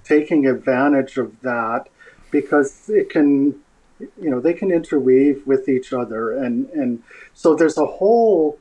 taking 0.03 0.45
advantage 0.45 1.17
of 1.17 1.29
that 1.41 1.87
because 2.31 2.89
it 2.89 3.09
can 3.09 3.59
you 3.99 4.29
know 4.29 4.39
they 4.39 4.53
can 4.53 4.71
interweave 4.71 5.45
with 5.47 5.69
each 5.69 5.93
other 5.93 6.21
and 6.43 6.69
and 6.71 7.01
so 7.33 7.55
there's 7.55 7.77
a 7.77 7.85
whole 7.85 8.59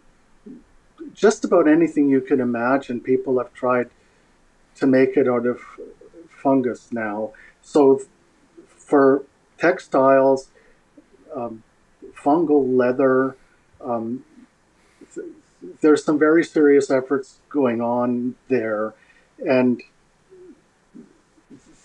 just 1.13 1.45
about 1.45 1.69
anything 1.69 2.09
you 2.09 2.21
can 2.21 2.41
imagine 2.41 3.01
people 3.01 3.39
have 3.39 3.53
tried 3.53 3.91
to 4.77 4.87
make 4.87 5.17
it 5.17 5.29
out 5.29 5.47
of 5.47 5.61
fungus 6.29 6.93
now. 6.93 7.33
So 7.63 8.03
for 8.67 9.25
textiles, 9.59 10.49
um, 11.35 11.63
fungal 12.15 12.77
leather, 12.77 13.37
um, 13.81 14.25
there's 15.81 16.05
some 16.05 16.19
very 16.19 16.45
serious 16.45 16.91
efforts 16.91 17.39
going 17.49 17.81
on 17.81 18.35
there, 18.49 18.95
and 19.39 19.83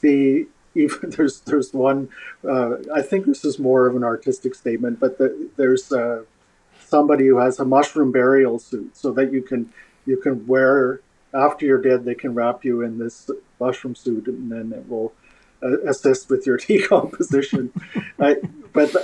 the 0.02 0.48
even 0.76 1.10
there's 1.18 1.42
there's 1.42 1.74
one. 1.74 2.10
Uh, 2.48 2.78
I 2.94 3.02
think 3.02 3.26
this 3.26 3.44
is 3.44 3.60
more 3.60 3.88
of 3.88 3.96
an 3.96 4.04
artistic 4.04 4.56
statement, 4.56 5.00
but 5.00 5.18
the, 5.18 5.50
there's 5.58 5.92
uh, 5.92 6.24
somebody 6.80 7.28
who 7.28 7.38
has 7.38 7.60
a 7.60 7.66
mushroom 7.66 8.12
burial 8.12 8.60
suit 8.60 8.96
so 8.96 9.12
that 9.12 9.32
you 9.32 9.42
can 9.42 9.72
you 10.06 10.18
can 10.18 10.46
wear 10.48 11.02
after 11.34 11.66
you're 11.66 11.82
dead, 11.82 12.06
they 12.06 12.16
can 12.16 12.34
wrap 12.34 12.66
you 12.66 12.82
in 12.82 12.98
this 12.98 13.30
mushroom 13.60 13.96
suit, 13.96 14.28
and 14.28 14.52
then 14.52 14.74
it 14.74 14.90
will 14.90 15.14
uh, 15.62 15.80
assist 15.82 16.30
with 16.30 16.46
your 16.46 16.58
decomposition. 16.68 17.72
uh, 18.20 18.36
but 18.74 18.96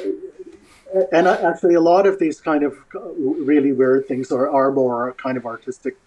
and 1.11 1.27
actually, 1.27 1.75
a 1.75 1.81
lot 1.81 2.07
of 2.07 2.19
these 2.19 2.39
kind 2.39 2.63
of 2.63 2.77
really 3.13 3.71
weird 3.71 4.07
things 4.07 4.31
are, 4.31 4.49
are 4.49 4.71
more 4.71 5.13
kind 5.13 5.37
of 5.37 5.45
artistic 5.45 5.97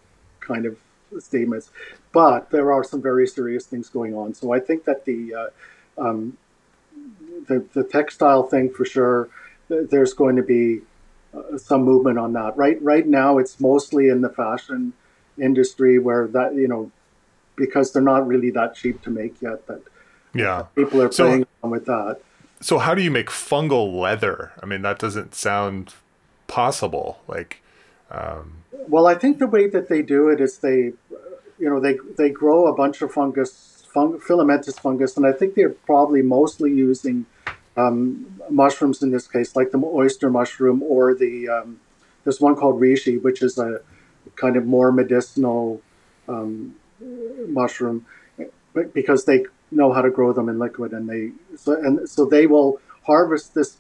kind 0.40 0.66
of 0.66 0.76
statements. 1.18 1.70
But 2.12 2.50
there 2.50 2.72
are 2.72 2.84
some 2.84 3.02
very 3.02 3.26
serious 3.26 3.66
things 3.66 3.88
going 3.88 4.14
on. 4.14 4.34
So 4.34 4.52
I 4.52 4.60
think 4.60 4.84
that 4.84 5.04
the 5.04 5.34
uh, 5.34 5.48
um, 6.00 6.36
the, 7.46 7.64
the 7.72 7.84
textile 7.84 8.44
thing 8.44 8.70
for 8.70 8.84
sure, 8.84 9.28
there's 9.68 10.14
going 10.14 10.36
to 10.36 10.42
be 10.42 10.80
uh, 11.34 11.58
some 11.58 11.82
movement 11.82 12.18
on 12.18 12.32
that. 12.34 12.56
Right 12.56 12.80
right 12.82 13.06
now, 13.06 13.38
it's 13.38 13.60
mostly 13.60 14.08
in 14.08 14.20
the 14.22 14.30
fashion 14.30 14.92
industry 15.40 15.98
where 15.98 16.26
that 16.28 16.54
you 16.54 16.68
know 16.68 16.90
because 17.56 17.92
they're 17.92 18.02
not 18.02 18.26
really 18.26 18.50
that 18.50 18.74
cheap 18.74 19.02
to 19.02 19.10
make 19.10 19.40
yet 19.42 19.66
that 19.66 19.82
yeah 20.34 20.62
people 20.74 21.00
are 21.00 21.08
playing 21.08 21.46
so, 21.62 21.68
with 21.68 21.86
that 21.86 22.20
so 22.60 22.78
how 22.78 22.94
do 22.94 23.02
you 23.02 23.10
make 23.10 23.28
fungal 23.28 23.98
leather? 23.98 24.52
I 24.62 24.66
mean 24.66 24.82
that 24.82 24.98
doesn't 24.98 25.34
sound 25.34 25.94
possible 26.46 27.20
like 27.28 27.62
um... 28.10 28.54
well 28.88 29.06
i 29.06 29.14
think 29.14 29.38
the 29.38 29.46
way 29.46 29.68
that 29.68 29.90
they 29.90 30.00
do 30.00 30.30
it 30.30 30.40
is 30.40 30.58
they 30.58 30.94
you 31.58 31.68
know 31.68 31.78
they 31.78 31.98
they 32.16 32.30
grow 32.30 32.66
a 32.66 32.74
bunch 32.74 33.02
of 33.02 33.12
fungus 33.12 33.84
fung, 33.92 34.18
filamentous 34.18 34.78
fungus 34.78 35.18
and 35.18 35.26
i 35.26 35.32
think 35.32 35.54
they're 35.54 35.68
probably 35.68 36.22
mostly 36.22 36.72
using 36.72 37.26
um, 37.76 38.40
mushrooms 38.48 39.02
in 39.02 39.10
this 39.10 39.28
case 39.28 39.54
like 39.54 39.72
the 39.72 39.78
oyster 39.84 40.30
mushroom 40.30 40.82
or 40.82 41.14
the 41.14 41.50
um, 41.50 41.78
there's 42.24 42.40
one 42.40 42.56
called 42.56 42.80
reishi 42.80 43.20
which 43.20 43.42
is 43.42 43.58
a 43.58 43.82
kind 44.36 44.56
of 44.56 44.64
more 44.64 44.90
medicinal 44.90 45.82
um, 46.28 46.74
mushroom, 47.48 48.06
because 48.92 49.24
they 49.24 49.44
know 49.70 49.92
how 49.92 50.02
to 50.02 50.10
grow 50.10 50.32
them 50.32 50.48
in 50.48 50.58
liquid, 50.58 50.92
and 50.92 51.08
they 51.08 51.32
so 51.56 51.72
and 51.72 52.08
so 52.08 52.24
they 52.24 52.46
will 52.46 52.80
harvest 53.02 53.54
this 53.54 53.78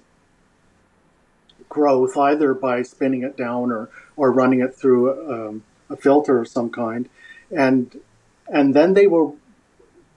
growth 1.68 2.16
either 2.16 2.54
by 2.54 2.82
spinning 2.82 3.22
it 3.22 3.36
down 3.36 3.70
or 3.70 3.90
or 4.16 4.32
running 4.32 4.60
it 4.60 4.74
through 4.74 5.32
um, 5.32 5.62
a 5.90 5.96
filter 5.96 6.38
of 6.40 6.48
some 6.48 6.70
kind, 6.70 7.08
and 7.50 8.00
and 8.48 8.74
then 8.74 8.94
they 8.94 9.06
will 9.06 9.36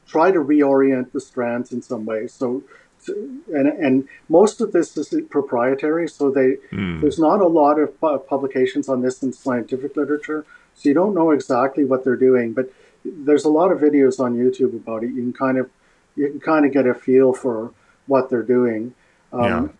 try 0.07 0.31
to 0.31 0.39
reorient 0.39 1.11
the 1.11 1.21
strands 1.21 1.71
in 1.71 1.81
some 1.81 2.05
way. 2.05 2.27
So 2.27 2.63
and 3.07 3.67
and 3.67 4.07
most 4.29 4.61
of 4.61 4.71
this 4.71 4.97
is 4.97 5.13
proprietary, 5.29 6.07
so 6.07 6.29
they 6.29 6.57
mm. 6.71 7.01
there's 7.01 7.19
not 7.19 7.41
a 7.41 7.47
lot 7.47 7.79
of 7.79 7.99
publications 8.27 8.87
on 8.89 9.01
this 9.01 9.23
in 9.23 9.33
scientific 9.33 9.95
literature, 9.95 10.45
so 10.75 10.89
you 10.89 10.95
don't 10.95 11.15
know 11.15 11.31
exactly 11.31 11.83
what 11.83 12.03
they're 12.03 12.15
doing. 12.15 12.53
But 12.53 12.71
there's 13.03 13.45
a 13.45 13.49
lot 13.49 13.71
of 13.71 13.79
videos 13.79 14.19
on 14.19 14.35
YouTube 14.35 14.73
about 14.75 15.03
it. 15.03 15.07
You 15.07 15.21
can 15.21 15.33
kind 15.33 15.57
of 15.57 15.69
you 16.15 16.29
can 16.29 16.39
kind 16.39 16.65
of 16.65 16.71
get 16.71 16.85
a 16.85 16.93
feel 16.93 17.33
for 17.33 17.71
what 18.07 18.29
they're 18.29 18.43
doing. 18.43 18.93
Um, 19.31 19.73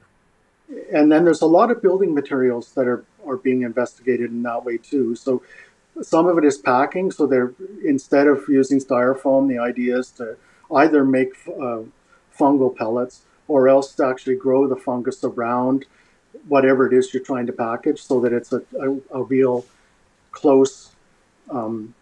and 0.93 1.11
then 1.11 1.25
there's 1.25 1.41
a 1.41 1.47
lot 1.47 1.69
of 1.71 1.81
building 1.81 2.13
materials 2.13 2.73
that 2.73 2.87
are 2.87 3.03
are 3.27 3.37
being 3.37 3.61
investigated 3.63 4.31
in 4.31 4.41
that 4.43 4.63
way 4.65 4.77
too. 4.77 5.15
So 5.15 5.43
some 6.01 6.27
of 6.27 6.37
it 6.37 6.45
is 6.45 6.57
packing. 6.57 7.11
So 7.11 7.27
they're 7.27 7.53
instead 7.83 8.27
of 8.27 8.43
using 8.47 8.79
styrofoam, 8.79 9.47
the 9.47 9.59
idea 9.59 9.99
is 9.99 10.09
to 10.11 10.37
either 10.73 11.03
make 11.03 11.33
uh, 11.47 11.81
fungal 12.37 12.75
pellets 12.75 13.21
or 13.47 13.67
else 13.67 13.93
to 13.95 14.05
actually 14.05 14.35
grow 14.35 14.67
the 14.67 14.75
fungus 14.77 15.23
around 15.23 15.85
whatever 16.47 16.87
it 16.87 16.93
is 16.93 17.13
you're 17.13 17.21
trying 17.21 17.45
to 17.45 17.53
package, 17.53 18.01
so 18.01 18.19
that 18.21 18.31
it's 18.31 18.53
a 18.53 18.63
a, 18.79 19.19
a 19.19 19.23
real 19.23 19.65
close 20.31 20.91
um, 21.49 21.93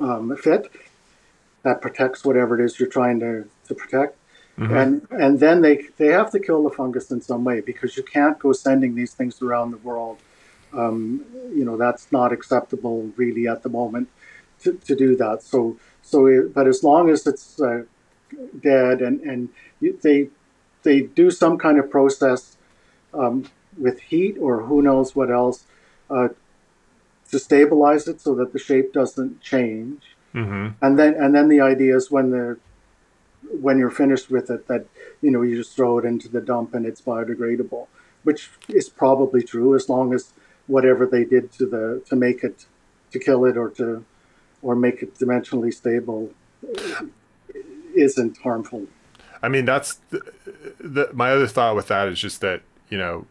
um, 0.00 0.36
fit 0.36 0.70
that 1.62 1.80
protects 1.80 2.24
whatever 2.24 2.58
it 2.58 2.64
is 2.64 2.78
you're 2.78 2.88
trying 2.88 3.18
to, 3.20 3.48
to 3.66 3.74
protect. 3.74 4.16
Mm-hmm. 4.58 4.76
And 4.76 5.06
and 5.10 5.40
then 5.40 5.60
they 5.60 5.88
they 5.98 6.06
have 6.06 6.30
to 6.30 6.40
kill 6.40 6.62
the 6.62 6.70
fungus 6.70 7.10
in 7.10 7.20
some 7.20 7.44
way 7.44 7.60
because 7.60 7.96
you 7.96 8.02
can't 8.02 8.38
go 8.38 8.52
sending 8.52 8.94
these 8.94 9.12
things 9.12 9.42
around 9.42 9.70
the 9.72 9.76
world. 9.78 10.18
Um, 10.72 11.24
you 11.54 11.64
know 11.64 11.76
that's 11.76 12.10
not 12.10 12.32
acceptable 12.32 13.12
really 13.16 13.46
at 13.48 13.62
the 13.62 13.68
moment 13.68 14.08
to, 14.62 14.72
to 14.72 14.96
do 14.96 15.14
that. 15.16 15.42
So 15.42 15.78
so 16.00 16.26
it, 16.26 16.54
but 16.54 16.66
as 16.66 16.82
long 16.82 17.10
as 17.10 17.26
it's 17.26 17.60
uh, 17.60 17.82
dead 18.62 19.02
and 19.02 19.20
and 19.20 19.48
they 20.02 20.30
they 20.84 21.02
do 21.02 21.30
some 21.30 21.58
kind 21.58 21.78
of 21.78 21.90
process 21.90 22.56
um, 23.12 23.44
with 23.76 24.00
heat 24.00 24.38
or 24.40 24.62
who 24.62 24.80
knows 24.80 25.14
what 25.14 25.30
else 25.30 25.64
uh, 26.08 26.28
to 27.30 27.38
stabilize 27.38 28.06
it 28.08 28.20
so 28.20 28.34
that 28.34 28.52
the 28.52 28.58
shape 28.58 28.92
doesn't 28.92 29.40
change. 29.40 30.02
Mm-hmm. 30.34 30.84
And 30.84 30.98
then 30.98 31.14
and 31.14 31.34
then 31.34 31.48
the 31.48 31.60
idea 31.60 31.96
is 31.96 32.10
when 32.10 32.30
the 32.30 32.58
when 33.60 33.78
you're 33.78 33.90
finished 33.90 34.30
with 34.30 34.50
it 34.50 34.66
that 34.68 34.86
you 35.22 35.30
know 35.30 35.42
you 35.42 35.56
just 35.56 35.74
throw 35.74 35.98
it 35.98 36.04
into 36.04 36.28
the 36.28 36.40
dump 36.40 36.74
and 36.74 36.84
it's 36.84 37.00
biodegradable, 37.00 37.86
which 38.22 38.50
is 38.68 38.88
probably 38.88 39.42
true 39.42 39.74
as 39.74 39.88
long 39.88 40.12
as 40.12 40.32
whatever 40.66 41.06
they 41.06 41.24
did 41.24 41.52
to 41.52 41.66
the 41.66 42.02
to 42.06 42.16
make 42.16 42.42
it 42.42 42.66
to 43.12 43.18
kill 43.18 43.44
it 43.44 43.56
or 43.56 43.70
to 43.70 44.04
or 44.62 44.74
make 44.74 45.02
it 45.02 45.14
dimensionally 45.14 45.72
stable 45.72 46.30
isn't 47.94 48.38
harmful. 48.38 48.86
I 49.42 49.48
mean, 49.48 49.64
that's 49.64 50.00
the, 50.10 50.32
the, 50.80 51.10
my 51.12 51.30
other 51.30 51.46
thought 51.46 51.76
with 51.76 51.88
that 51.88 52.08
is 52.08 52.18
just 52.18 52.40
that 52.40 52.62
you 52.88 52.98
know 52.98 53.26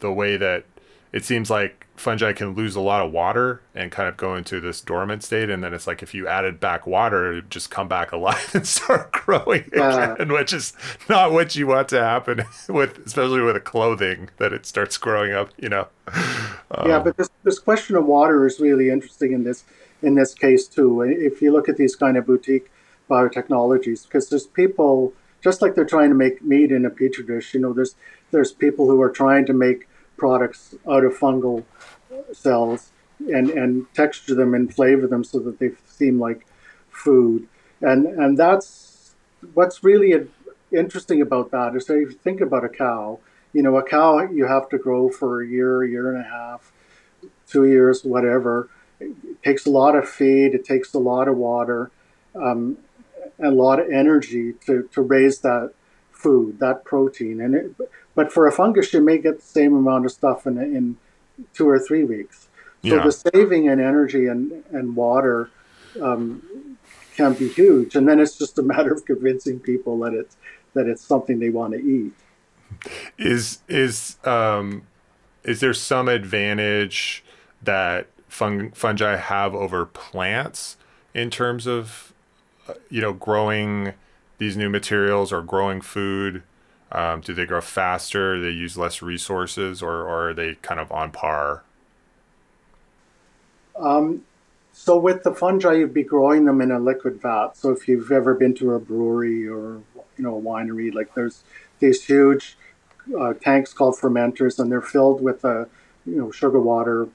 the 0.00 0.12
way 0.12 0.36
that 0.36 0.64
it 1.12 1.24
seems 1.24 1.50
like 1.50 1.79
fungi 2.00 2.32
can 2.32 2.54
lose 2.54 2.74
a 2.74 2.80
lot 2.80 3.04
of 3.04 3.12
water 3.12 3.62
and 3.74 3.92
kind 3.92 4.08
of 4.08 4.16
go 4.16 4.34
into 4.34 4.60
this 4.60 4.80
dormant 4.80 5.22
state. 5.22 5.50
And 5.50 5.62
then 5.62 5.74
it's 5.74 5.86
like 5.86 6.02
if 6.02 6.14
you 6.14 6.26
added 6.26 6.58
back 6.58 6.86
water 6.86 7.32
it 7.34 7.50
just 7.50 7.70
come 7.70 7.88
back 7.88 8.12
alive 8.20 8.50
and 8.54 8.66
start 8.66 9.12
growing 9.12 9.64
again 9.66 9.82
uh, 9.82 10.24
which 10.26 10.52
is 10.52 10.72
not 11.08 11.32
what 11.32 11.54
you 11.54 11.66
want 11.66 11.88
to 11.90 12.02
happen 12.02 12.42
with 12.68 12.98
especially 13.06 13.40
with 13.40 13.56
a 13.56 13.60
clothing 13.60 14.30
that 14.38 14.52
it 14.52 14.66
starts 14.66 14.96
growing 14.96 15.32
up 15.32 15.50
you 15.58 15.68
know? 15.68 15.86
Um, 16.72 16.88
yeah 16.88 16.98
but 16.98 17.16
this, 17.16 17.28
this 17.44 17.58
question 17.58 17.96
of 17.96 18.06
water 18.06 18.46
is 18.46 18.58
really 18.60 18.90
interesting 18.90 19.32
in 19.32 19.44
this 19.44 19.64
in 20.02 20.14
this 20.14 20.34
case 20.34 20.66
too. 20.66 21.02
If 21.02 21.42
you 21.42 21.52
look 21.52 21.68
at 21.68 21.76
these 21.76 21.96
kind 21.96 22.16
of 22.16 22.26
boutique 22.26 22.70
biotechnologies 23.08 24.04
because 24.04 24.28
there's 24.28 24.46
people 24.46 25.12
just 25.42 25.62
like 25.62 25.74
they're 25.74 25.84
trying 25.84 26.08
to 26.08 26.14
make 26.14 26.42
meat 26.42 26.70
in 26.70 26.86
a 26.86 26.90
petri 26.90 27.24
dish 27.24 27.54
you 27.54 27.60
know 27.60 27.72
there's 27.72 27.96
there's 28.30 28.52
people 28.52 28.86
who 28.86 29.00
are 29.02 29.10
trying 29.10 29.44
to 29.46 29.52
make 29.52 29.88
products 30.20 30.74
out 30.86 31.02
of 31.02 31.12
fungal 31.18 31.64
cells 32.32 32.92
and, 33.36 33.48
and 33.50 33.86
texture 33.94 34.34
them 34.34 34.52
and 34.54 34.74
flavor 34.74 35.06
them 35.06 35.24
so 35.24 35.38
that 35.38 35.58
they 35.58 35.70
seem 35.86 36.20
like 36.20 36.46
food. 36.90 37.48
And, 37.80 38.06
and 38.06 38.36
that's 38.36 39.14
what's 39.54 39.82
really 39.82 40.12
interesting 40.70 41.22
about 41.22 41.50
that 41.52 41.74
is 41.74 41.88
if 41.88 42.10
you 42.12 42.18
think 42.26 42.40
about 42.42 42.64
a 42.64 42.68
cow, 42.68 43.18
you 43.54 43.62
know, 43.62 43.76
a 43.76 43.82
cow 43.82 44.20
you 44.30 44.46
have 44.46 44.68
to 44.68 44.78
grow 44.78 45.08
for 45.08 45.42
a 45.42 45.46
year, 45.46 45.82
a 45.82 45.88
year 45.88 46.14
and 46.14 46.24
a 46.24 46.28
half, 46.28 46.70
two 47.48 47.64
years, 47.64 48.04
whatever. 48.04 48.68
It 49.00 49.42
takes 49.42 49.64
a 49.64 49.70
lot 49.70 49.96
of 49.96 50.06
feed, 50.06 50.54
it 50.54 50.64
takes 50.66 50.92
a 50.92 50.98
lot 50.98 51.26
of 51.26 51.36
water, 51.36 51.90
um, 52.34 52.76
and 53.38 53.46
a 53.54 53.62
lot 53.62 53.80
of 53.80 53.90
energy 53.90 54.52
to, 54.66 54.86
to 54.92 55.00
raise 55.00 55.38
that 55.40 55.72
food, 56.12 56.58
that 56.60 56.84
protein. 56.84 57.40
And 57.40 57.54
it, 57.54 57.74
but 58.14 58.32
for 58.32 58.46
a 58.46 58.52
fungus, 58.52 58.92
you 58.92 59.00
may 59.00 59.18
get 59.18 59.36
the 59.38 59.46
same 59.46 59.74
amount 59.74 60.04
of 60.04 60.12
stuff 60.12 60.46
in, 60.46 60.58
in 60.58 60.96
two 61.54 61.68
or 61.68 61.78
three 61.78 62.04
weeks. 62.04 62.48
So 62.82 62.96
yeah. 62.96 63.04
the 63.04 63.12
saving 63.12 63.66
in 63.66 63.78
energy 63.78 64.26
and, 64.26 64.64
and 64.70 64.96
water 64.96 65.50
um, 66.00 66.78
can 67.14 67.34
be 67.34 67.48
huge. 67.48 67.94
And 67.94 68.08
then 68.08 68.18
it's 68.20 68.38
just 68.38 68.58
a 68.58 68.62
matter 68.62 68.92
of 68.92 69.04
convincing 69.04 69.60
people 69.60 69.98
that 70.00 70.14
it's, 70.14 70.36
that 70.74 70.86
it's 70.86 71.02
something 71.02 71.38
they 71.38 71.50
want 71.50 71.74
to 71.74 71.78
eat. 71.78 72.12
Is, 73.18 73.60
is, 73.68 74.16
um, 74.24 74.86
is 75.44 75.60
there 75.60 75.74
some 75.74 76.08
advantage 76.08 77.22
that 77.62 78.06
fung- 78.28 78.70
fungi 78.72 79.16
have 79.16 79.54
over 79.54 79.84
plants 79.84 80.76
in 81.12 81.28
terms 81.30 81.66
of, 81.66 82.14
uh, 82.68 82.74
you 82.88 83.00
know, 83.00 83.12
growing 83.12 83.92
these 84.38 84.56
new 84.56 84.70
materials 84.70 85.32
or 85.32 85.42
growing 85.42 85.80
food? 85.80 86.42
Um, 86.92 87.20
do 87.20 87.34
they 87.34 87.46
grow 87.46 87.60
faster? 87.60 88.36
Do 88.36 88.42
they 88.42 88.50
use 88.50 88.76
less 88.76 89.00
resources, 89.00 89.82
or, 89.82 90.02
or 90.02 90.30
are 90.30 90.34
they 90.34 90.56
kind 90.56 90.80
of 90.80 90.90
on 90.90 91.12
par? 91.12 91.62
Um, 93.76 94.24
so 94.72 94.98
with 94.98 95.22
the 95.22 95.34
fungi, 95.34 95.74
you'd 95.74 95.94
be 95.94 96.02
growing 96.02 96.44
them 96.44 96.60
in 96.60 96.70
a 96.70 96.78
liquid 96.78 97.20
vat. 97.20 97.50
So 97.56 97.70
if 97.70 97.86
you've 97.86 98.10
ever 98.10 98.34
been 98.34 98.54
to 98.54 98.74
a 98.74 98.80
brewery 98.80 99.46
or 99.46 99.82
you 100.16 100.24
know 100.24 100.38
a 100.38 100.40
winery, 100.40 100.92
like 100.92 101.14
there's 101.14 101.44
these 101.78 102.04
huge 102.04 102.56
uh, 103.18 103.34
tanks 103.34 103.72
called 103.72 103.96
fermenters, 103.96 104.58
and 104.58 104.70
they're 104.70 104.80
filled 104.80 105.22
with 105.22 105.44
a 105.44 105.68
you 106.06 106.16
know 106.16 106.30
sugar 106.30 106.60
water. 106.60 107.08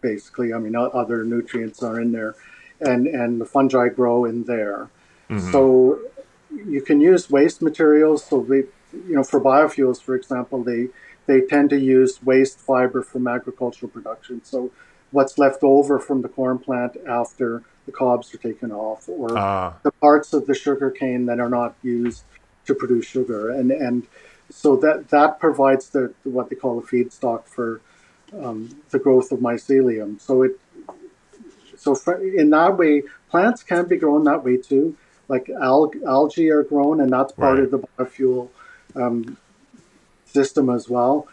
Basically, 0.00 0.54
I 0.54 0.58
mean 0.58 0.74
other 0.76 1.24
nutrients 1.24 1.82
are 1.82 2.00
in 2.00 2.12
there, 2.12 2.34
and 2.80 3.06
and 3.06 3.40
the 3.40 3.44
fungi 3.44 3.88
grow 3.88 4.24
in 4.24 4.44
there. 4.44 4.88
Mm-hmm. 5.28 5.52
So 5.52 6.00
you 6.52 6.82
can 6.82 7.00
use 7.00 7.30
waste 7.30 7.62
materials. 7.62 8.24
So 8.24 8.42
they, 8.42 8.64
you 8.92 9.14
know, 9.14 9.24
for 9.24 9.40
biofuels, 9.40 10.00
for 10.02 10.14
example, 10.14 10.62
they 10.62 10.88
they 11.26 11.40
tend 11.42 11.70
to 11.70 11.78
use 11.78 12.22
waste 12.22 12.58
fiber 12.58 13.02
from 13.02 13.28
agricultural 13.28 13.90
production. 13.90 14.42
So 14.44 14.70
what's 15.12 15.38
left 15.38 15.62
over 15.62 15.98
from 15.98 16.22
the 16.22 16.28
corn 16.28 16.58
plant 16.58 16.96
after 17.08 17.62
the 17.86 17.92
cobs 17.92 18.34
are 18.34 18.38
taken 18.38 18.72
off, 18.72 19.08
or 19.08 19.36
uh. 19.36 19.72
the 19.82 19.92
parts 19.92 20.32
of 20.32 20.46
the 20.46 20.54
sugar 20.54 20.90
cane 20.90 21.26
that 21.26 21.40
are 21.40 21.48
not 21.48 21.74
used 21.82 22.24
to 22.66 22.74
produce 22.74 23.06
sugar, 23.06 23.50
and 23.50 23.70
and 23.70 24.06
so 24.50 24.76
that 24.76 25.08
that 25.08 25.38
provides 25.38 25.90
the 25.90 26.12
what 26.24 26.50
they 26.50 26.56
call 26.56 26.78
a 26.78 26.82
feedstock 26.82 27.46
for 27.46 27.80
um, 28.42 28.80
the 28.90 28.98
growth 28.98 29.32
of 29.32 29.40
mycelium. 29.40 30.20
So 30.20 30.42
it 30.42 30.60
so 31.76 31.94
for, 31.94 32.22
in 32.22 32.50
that 32.50 32.76
way, 32.76 33.02
plants 33.30 33.62
can 33.62 33.86
be 33.86 33.96
grown 33.96 34.24
that 34.24 34.44
way 34.44 34.56
too 34.56 34.96
like 35.30 35.46
alg- 35.46 36.02
algae 36.04 36.50
are 36.50 36.64
grown, 36.64 37.00
and 37.00 37.10
that's 37.12 37.32
part 37.32 37.58
right. 37.58 37.64
of 37.64 37.70
the 37.70 37.78
biofuel 37.78 38.48
um, 38.96 39.36
system 40.24 40.68
as 40.68 40.88
well. 40.88 41.28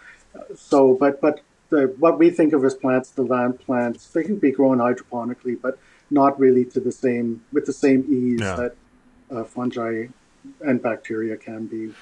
So, 0.55 0.93
but 0.93 1.19
but 1.19 1.41
the, 1.69 1.93
what 1.99 2.19
we 2.19 2.29
think 2.29 2.53
of 2.53 2.63
as 2.63 2.75
plants, 2.75 3.09
the 3.09 3.23
land 3.23 3.59
plants, 3.59 4.07
they 4.07 4.23
can 4.23 4.37
be 4.37 4.51
grown 4.51 4.77
hydroponically, 4.77 5.59
but 5.59 5.79
not 6.09 6.39
really 6.39 6.63
to 6.73 6.79
the 6.79 6.91
same 6.91 7.43
with 7.51 7.65
the 7.65 7.73
same 7.73 8.05
ease 8.07 8.39
yeah. 8.39 8.55
that 8.55 8.73
uh, 9.35 9.43
fungi 9.43 10.07
and 10.61 10.81
bacteria 10.81 11.35
can 11.35 11.65
be. 11.65 11.93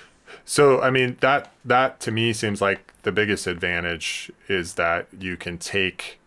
So, 0.44 0.82
I 0.82 0.90
mean 0.90 1.18
that 1.22 1.54
that 1.64 2.00
to 2.02 2.12
me 2.12 2.34
seems 2.34 2.62
like 2.62 2.94
the 3.04 3.12
biggest 3.12 3.48
advantage 3.48 4.32
is 4.50 4.74
that 4.74 5.08
you 5.18 5.38
can 5.38 5.58
take, 5.58 6.20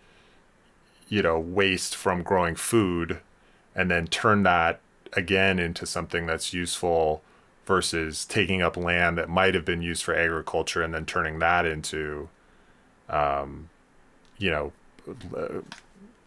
you 1.08 1.20
know, 1.20 1.38
waste 1.38 1.94
from 1.94 2.22
growing 2.22 2.56
food, 2.56 3.18
and 3.74 3.90
then 3.90 4.06
turn 4.06 4.44
that 4.44 4.80
again 5.12 5.58
into 5.58 5.86
something 5.86 6.26
that's 6.26 6.52
useful 6.52 7.22
versus 7.66 8.24
taking 8.24 8.62
up 8.62 8.76
land 8.76 9.18
that 9.18 9.28
might 9.28 9.54
have 9.54 9.64
been 9.64 9.82
used 9.82 10.02
for 10.02 10.14
agriculture 10.14 10.82
and 10.82 10.94
then 10.94 11.04
turning 11.04 11.38
that 11.38 11.66
into 11.66 12.28
um, 13.08 13.68
you 14.38 14.50
know 14.50 14.72
uh, 15.36 15.60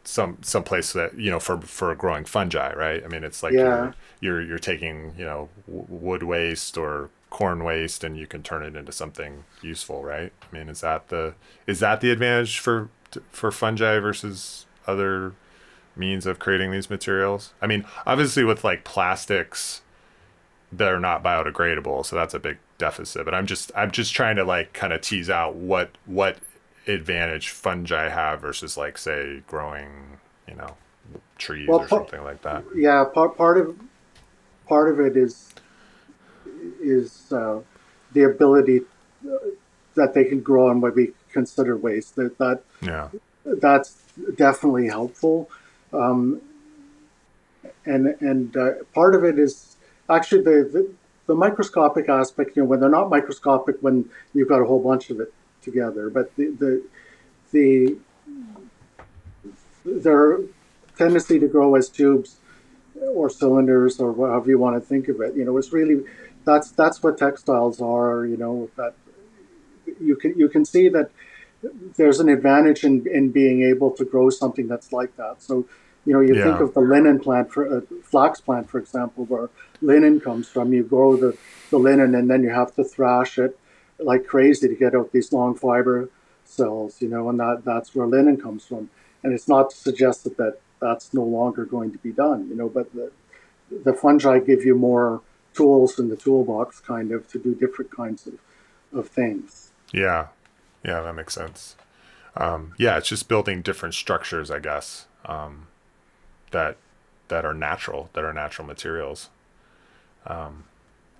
some 0.03 0.37
some 0.41 0.63
place 0.63 0.93
that 0.93 1.17
you 1.17 1.29
know 1.29 1.39
for 1.39 1.59
for 1.61 1.93
growing 1.95 2.25
fungi 2.25 2.73
right 2.73 3.03
i 3.03 3.07
mean 3.07 3.23
it's 3.23 3.43
like 3.43 3.53
yeah. 3.53 3.91
you're, 4.19 4.41
you're, 4.41 4.41
you're 4.41 4.59
taking 4.59 5.13
you 5.17 5.25
know 5.25 5.47
wood 5.67 6.23
waste 6.23 6.77
or 6.77 7.09
corn 7.29 7.63
waste 7.63 8.03
and 8.03 8.17
you 8.17 8.27
can 8.27 8.43
turn 8.43 8.63
it 8.63 8.75
into 8.75 8.91
something 8.91 9.43
useful 9.61 10.03
right 10.03 10.33
i 10.41 10.55
mean 10.55 10.67
is 10.69 10.81
that 10.81 11.07
the 11.09 11.33
is 11.67 11.79
that 11.79 12.01
the 12.01 12.11
advantage 12.11 12.59
for 12.59 12.89
for 13.31 13.51
fungi 13.51 13.99
versus 13.99 14.65
other 14.87 15.33
means 15.95 16.25
of 16.25 16.39
creating 16.39 16.71
these 16.71 16.89
materials. 16.89 17.53
I 17.61 17.67
mean, 17.67 17.85
obviously 18.05 18.43
with 18.43 18.63
like 18.63 18.83
plastics 18.83 19.81
they're 20.71 20.99
not 20.99 21.23
biodegradable, 21.23 22.05
so 22.05 22.15
that's 22.15 22.33
a 22.33 22.39
big 22.39 22.57
deficit. 22.77 23.25
But 23.25 23.33
I'm 23.33 23.45
just 23.45 23.71
I'm 23.75 23.91
just 23.91 24.13
trying 24.13 24.37
to 24.37 24.43
like 24.43 24.73
kind 24.73 24.93
of 24.93 25.01
tease 25.01 25.29
out 25.29 25.55
what 25.55 25.91
what 26.05 26.37
advantage 26.87 27.49
fungi 27.49 28.09
have 28.09 28.41
versus 28.41 28.77
like 28.77 28.97
say 28.97 29.41
growing, 29.47 30.19
you 30.47 30.55
know, 30.55 30.75
trees 31.37 31.67
well, 31.67 31.81
or 31.81 31.87
part, 31.87 32.09
something 32.09 32.23
like 32.23 32.41
that. 32.43 32.63
Yeah, 32.75 33.03
part 33.03 33.37
part 33.37 33.57
of 33.57 33.77
part 34.67 34.89
of 34.89 34.99
it 34.99 35.17
is 35.17 35.53
is 36.81 37.31
uh, 37.31 37.59
the 38.13 38.23
ability 38.23 38.81
uh, 39.29 39.35
that 39.95 40.13
they 40.13 40.23
can 40.23 40.39
grow 40.39 40.69
on 40.69 40.79
what 40.79 40.95
we 40.95 41.11
consider 41.31 41.75
waste. 41.75 42.15
That 42.15 42.37
that 42.37 42.63
yeah. 42.81 43.09
that's 43.43 44.01
definitely 44.35 44.87
helpful. 44.87 45.49
Um, 45.93 46.41
and 47.85 48.07
and 48.21 48.55
uh, 48.55 48.71
part 48.93 49.15
of 49.15 49.23
it 49.23 49.39
is 49.39 49.77
actually 50.09 50.41
the, 50.41 50.69
the, 50.71 50.93
the 51.27 51.35
microscopic 51.35 52.09
aspect. 52.09 52.55
You 52.55 52.63
know, 52.63 52.69
when 52.69 52.79
they're 52.79 52.89
not 52.89 53.09
microscopic, 53.09 53.77
when 53.81 54.09
you've 54.33 54.49
got 54.49 54.61
a 54.61 54.65
whole 54.65 54.81
bunch 54.81 55.09
of 55.09 55.19
it 55.19 55.33
together, 55.61 56.09
but 56.09 56.35
the 56.35 56.49
the 56.51 56.83
the 57.51 57.97
their 59.85 60.39
tendency 60.97 61.39
to 61.39 61.47
grow 61.47 61.75
as 61.75 61.89
tubes 61.89 62.37
or 62.95 63.29
cylinders 63.29 63.99
or 63.99 64.13
however 64.15 64.49
you 64.49 64.59
want 64.59 64.75
to 64.75 64.81
think 64.81 65.07
of 65.07 65.21
it. 65.21 65.35
You 65.35 65.45
know, 65.45 65.57
it's 65.57 65.73
really 65.73 66.03
that's 66.45 66.71
that's 66.71 67.01
what 67.01 67.17
textiles 67.17 67.81
are. 67.81 68.25
You 68.25 68.37
know 68.37 68.69
that 68.75 68.93
you 69.99 70.15
can 70.15 70.37
you 70.37 70.49
can 70.49 70.65
see 70.65 70.89
that 70.89 71.11
there's 71.95 72.19
an 72.19 72.29
advantage 72.29 72.83
in, 72.83 73.07
in 73.07 73.31
being 73.31 73.63
able 73.63 73.91
to 73.91 74.05
grow 74.05 74.29
something 74.29 74.67
that's 74.67 74.91
like 74.91 75.15
that. 75.17 75.41
So, 75.41 75.65
you 76.05 76.13
know, 76.13 76.19
you 76.19 76.35
yeah. 76.35 76.43
think 76.43 76.59
of 76.59 76.73
the 76.73 76.81
linen 76.81 77.19
plant 77.19 77.51
for 77.51 77.77
uh, 77.77 77.81
flax 78.03 78.41
plant, 78.41 78.69
for 78.69 78.79
example, 78.79 79.25
where 79.25 79.49
linen 79.81 80.19
comes 80.19 80.47
from. 80.47 80.73
You 80.73 80.83
grow 80.83 81.15
the, 81.15 81.37
the 81.69 81.77
linen 81.77 82.15
and 82.15 82.29
then 82.29 82.43
you 82.43 82.49
have 82.49 82.73
to 82.75 82.83
thrash 82.83 83.37
it 83.37 83.57
like 83.99 84.25
crazy 84.25 84.67
to 84.67 84.75
get 84.75 84.95
out 84.95 85.11
these 85.11 85.31
long 85.31 85.55
fiber 85.55 86.09
cells, 86.43 87.01
you 87.01 87.07
know, 87.07 87.29
and 87.29 87.39
that, 87.39 87.63
that's 87.63 87.93
where 87.93 88.07
linen 88.07 88.41
comes 88.41 88.65
from. 88.65 88.89
And 89.23 89.33
it's 89.33 89.47
not 89.47 89.71
suggested 89.71 90.37
that, 90.37 90.59
that 90.59 90.61
that's 90.79 91.13
no 91.13 91.23
longer 91.23 91.65
going 91.65 91.91
to 91.91 91.99
be 91.99 92.11
done, 92.11 92.47
you 92.49 92.55
know, 92.55 92.67
but 92.67 92.91
the, 92.93 93.11
the 93.83 93.93
fungi 93.93 94.39
give 94.39 94.65
you 94.65 94.75
more 94.75 95.21
tools 95.53 95.99
in 95.99 96.09
the 96.09 96.15
toolbox 96.15 96.79
kind 96.79 97.11
of 97.11 97.27
to 97.27 97.37
do 97.37 97.53
different 97.53 97.91
kinds 97.95 98.25
of, 98.25 98.33
of 98.91 99.07
things. 99.07 99.71
Yeah. 99.93 100.27
Yeah, 100.83 101.01
that 101.01 101.13
makes 101.13 101.33
sense. 101.33 101.75
Um, 102.35 102.73
yeah, 102.77 102.97
it's 102.97 103.09
just 103.09 103.27
building 103.27 103.61
different 103.61 103.93
structures, 103.93 104.49
I 104.49 104.59
guess, 104.59 105.05
um, 105.25 105.67
that 106.51 106.77
that 107.27 107.45
are 107.45 107.53
natural, 107.53 108.09
that 108.13 108.23
are 108.23 108.33
natural 108.33 108.67
materials. 108.67 109.29
Um, 110.25 110.65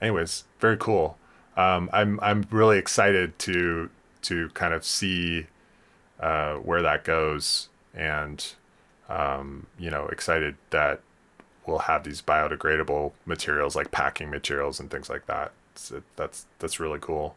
anyways, 0.02 0.46
very 0.60 0.78
cool. 0.78 1.18
Um, 1.58 1.90
I'm 1.94 2.20
I'm 2.22 2.46
really 2.50 2.78
excited 2.78 3.38
to 3.40 3.90
to 4.24 4.50
kind 4.50 4.74
of 4.74 4.86
see 4.86 5.48
uh, 6.20 6.56
where 6.56 6.82
that 6.82 7.04
goes, 7.04 7.70
and 7.94 8.54
um, 9.10 9.68
you 9.78 9.90
know, 9.90 10.08
excited 10.08 10.56
that 10.70 11.02
we'll 11.66 11.80
have 11.80 12.04
these 12.04 12.22
biodegradable 12.22 13.12
materials 13.26 13.76
like 13.76 13.92
packing 13.92 14.30
materials 14.30 14.80
and 14.80 14.90
things 14.90 15.10
like 15.10 15.26
that. 15.28 15.52
It, 15.94 16.04
that's 16.16 16.46
that's 16.60 16.80
really 16.80 17.00
cool. 17.00 17.36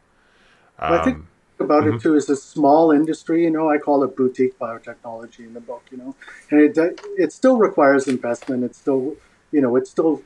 I 0.78 0.98
think 0.98 1.16
um, 1.16 1.28
about 1.60 1.84
mm-hmm. 1.84 1.96
it 1.96 2.02
too 2.02 2.14
is 2.14 2.28
a 2.28 2.36
small 2.36 2.90
industry. 2.90 3.44
You 3.44 3.50
know, 3.50 3.70
I 3.70 3.78
call 3.78 4.02
it 4.04 4.16
boutique 4.16 4.58
biotechnology 4.58 5.40
in 5.40 5.54
the 5.54 5.60
book. 5.60 5.84
You 5.90 5.98
know, 5.98 6.16
and 6.50 6.60
it 6.60 7.00
it 7.16 7.32
still 7.32 7.58
requires 7.58 8.08
investment. 8.08 8.64
It's 8.64 8.78
still 8.78 9.16
you 9.52 9.60
know 9.60 9.76
it's 9.76 9.90
still 9.90 10.22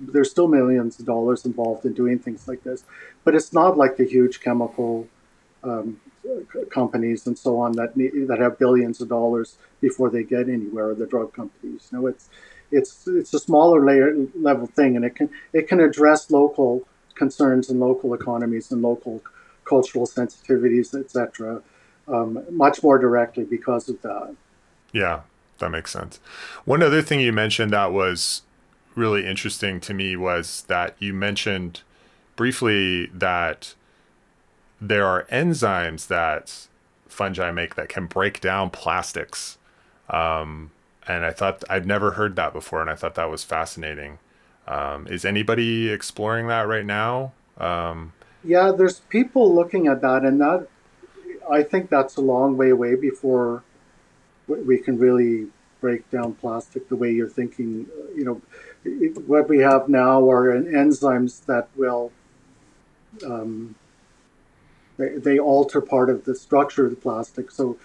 there's 0.00 0.30
still 0.30 0.48
millions 0.48 0.98
of 0.98 1.06
dollars 1.06 1.44
involved 1.44 1.84
in 1.84 1.92
doing 1.92 2.18
things 2.18 2.48
like 2.48 2.62
this, 2.64 2.84
but 3.24 3.34
it's 3.34 3.52
not 3.52 3.76
like 3.76 3.96
the 3.96 4.04
huge 4.04 4.40
chemical 4.40 5.08
um, 5.62 6.00
companies 6.70 7.26
and 7.26 7.38
so 7.38 7.58
on 7.58 7.72
that 7.72 7.96
need, 7.96 8.26
that 8.28 8.38
have 8.40 8.58
billions 8.58 9.00
of 9.00 9.08
dollars 9.08 9.56
before 9.80 10.10
they 10.10 10.22
get 10.22 10.48
anywhere. 10.48 10.90
Or 10.90 10.94
the 10.94 11.06
drug 11.06 11.32
companies. 11.32 11.88
You 11.90 11.98
know, 11.98 12.06
it's 12.06 12.28
it's 12.70 13.06
it's 13.06 13.34
a 13.34 13.38
smaller 13.38 13.84
layer 13.84 14.14
level 14.34 14.66
thing, 14.66 14.96
and 14.96 15.04
it 15.04 15.14
can 15.14 15.30
it 15.52 15.68
can 15.68 15.80
address 15.80 16.30
local 16.30 16.86
concerns 17.14 17.70
and 17.70 17.78
local 17.78 18.14
economies 18.14 18.72
and 18.72 18.82
local 18.82 19.22
cultural 19.64 20.06
sensitivities, 20.06 20.94
etc., 20.98 21.62
um, 22.06 22.44
much 22.50 22.82
more 22.82 22.98
directly 22.98 23.44
because 23.44 23.88
of 23.88 24.00
that. 24.02 24.34
Yeah, 24.92 25.22
that 25.58 25.70
makes 25.70 25.90
sense. 25.90 26.20
One 26.64 26.82
other 26.82 27.02
thing 27.02 27.20
you 27.20 27.32
mentioned 27.32 27.72
that 27.72 27.92
was 27.92 28.42
really 28.94 29.26
interesting 29.26 29.80
to 29.80 29.94
me 29.94 30.16
was 30.16 30.64
that 30.68 30.94
you 30.98 31.12
mentioned 31.12 31.82
briefly 32.36 33.06
that 33.06 33.74
there 34.80 35.06
are 35.06 35.24
enzymes 35.24 36.06
that 36.08 36.68
fungi 37.08 37.50
make 37.50 37.74
that 37.76 37.88
can 37.88 38.06
break 38.06 38.40
down 38.40 38.70
plastics. 38.70 39.58
Um, 40.10 40.70
and 41.06 41.24
I 41.24 41.30
thought 41.30 41.64
I'd 41.70 41.86
never 41.86 42.12
heard 42.12 42.36
that 42.36 42.52
before, 42.52 42.80
and 42.80 42.90
I 42.90 42.94
thought 42.94 43.14
that 43.14 43.30
was 43.30 43.44
fascinating. 43.44 44.18
Um, 44.66 45.06
is 45.06 45.24
anybody 45.24 45.90
exploring 45.90 46.48
that 46.48 46.66
right 46.66 46.84
now? 46.84 47.32
Um, 47.58 48.12
yeah, 48.44 48.72
there's 48.76 49.00
people 49.00 49.54
looking 49.54 49.86
at 49.86 50.00
that, 50.02 50.24
and 50.24 50.40
that 50.40 50.68
I 51.50 51.62
think 51.62 51.90
that's 51.90 52.16
a 52.16 52.20
long 52.20 52.56
way 52.56 52.70
away 52.70 52.94
before 52.94 53.62
we 54.46 54.78
can 54.78 54.98
really 54.98 55.48
break 55.80 56.08
down 56.10 56.34
plastic 56.34 56.88
the 56.88 56.96
way 56.96 57.12
you're 57.12 57.28
thinking. 57.28 57.86
You 58.14 58.24
know, 58.84 59.12
what 59.26 59.48
we 59.48 59.58
have 59.58 59.88
now 59.88 60.28
are 60.30 60.52
enzymes 60.52 61.44
that 61.46 61.68
will 61.76 62.12
um, 63.24 63.74
they, 64.96 65.38
alter 65.38 65.80
part 65.80 66.10
of 66.10 66.24
the 66.24 66.34
structure 66.34 66.84
of 66.84 66.90
the 66.90 66.96
plastic. 66.96 67.50
So, 67.50 67.78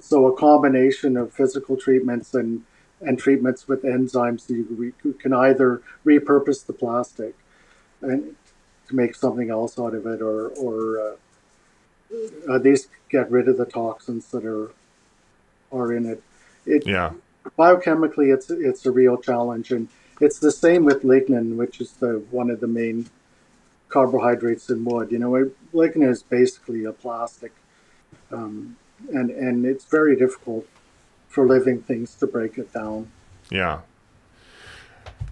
so 0.00 0.26
a 0.26 0.36
combination 0.36 1.16
of 1.16 1.32
physical 1.32 1.76
treatments 1.76 2.34
and 2.34 2.64
and 3.02 3.18
treatments 3.18 3.66
with 3.66 3.82
enzymes, 3.82 4.50
you, 4.50 4.92
you 5.02 5.12
can 5.14 5.32
either 5.32 5.80
repurpose 6.04 6.66
the 6.66 6.74
plastic 6.74 7.34
and 8.02 8.36
to 8.90 8.96
make 8.96 9.14
something 9.14 9.50
else 9.50 9.78
out 9.78 9.94
of 9.94 10.06
it, 10.06 10.20
or 10.20 10.48
or 10.50 11.00
uh, 11.00 12.54
at 12.54 12.62
least 12.62 12.88
get 13.08 13.30
rid 13.30 13.48
of 13.48 13.56
the 13.56 13.64
toxins 13.64 14.30
that 14.32 14.44
are 14.44 14.70
are 15.72 15.92
in 15.92 16.06
it. 16.06 16.22
It 16.66 16.86
yeah. 16.86 17.12
Biochemically, 17.58 18.34
it's 18.34 18.50
it's 18.50 18.84
a 18.84 18.90
real 18.90 19.16
challenge, 19.16 19.70
and 19.70 19.88
it's 20.20 20.38
the 20.38 20.52
same 20.52 20.84
with 20.84 21.02
lignin, 21.02 21.56
which 21.56 21.80
is 21.80 21.92
the 21.92 22.22
one 22.30 22.50
of 22.50 22.60
the 22.60 22.66
main 22.66 23.08
carbohydrates 23.88 24.68
in 24.68 24.84
wood. 24.84 25.10
You 25.10 25.18
know, 25.18 25.50
lignin 25.72 26.10
is 26.10 26.22
basically 26.22 26.84
a 26.84 26.92
plastic, 26.92 27.52
um, 28.30 28.76
and 29.12 29.30
and 29.30 29.64
it's 29.64 29.86
very 29.86 30.16
difficult 30.16 30.66
for 31.28 31.46
living 31.46 31.80
things 31.80 32.14
to 32.16 32.26
break 32.26 32.58
it 32.58 32.72
down. 32.72 33.10
Yeah. 33.50 33.80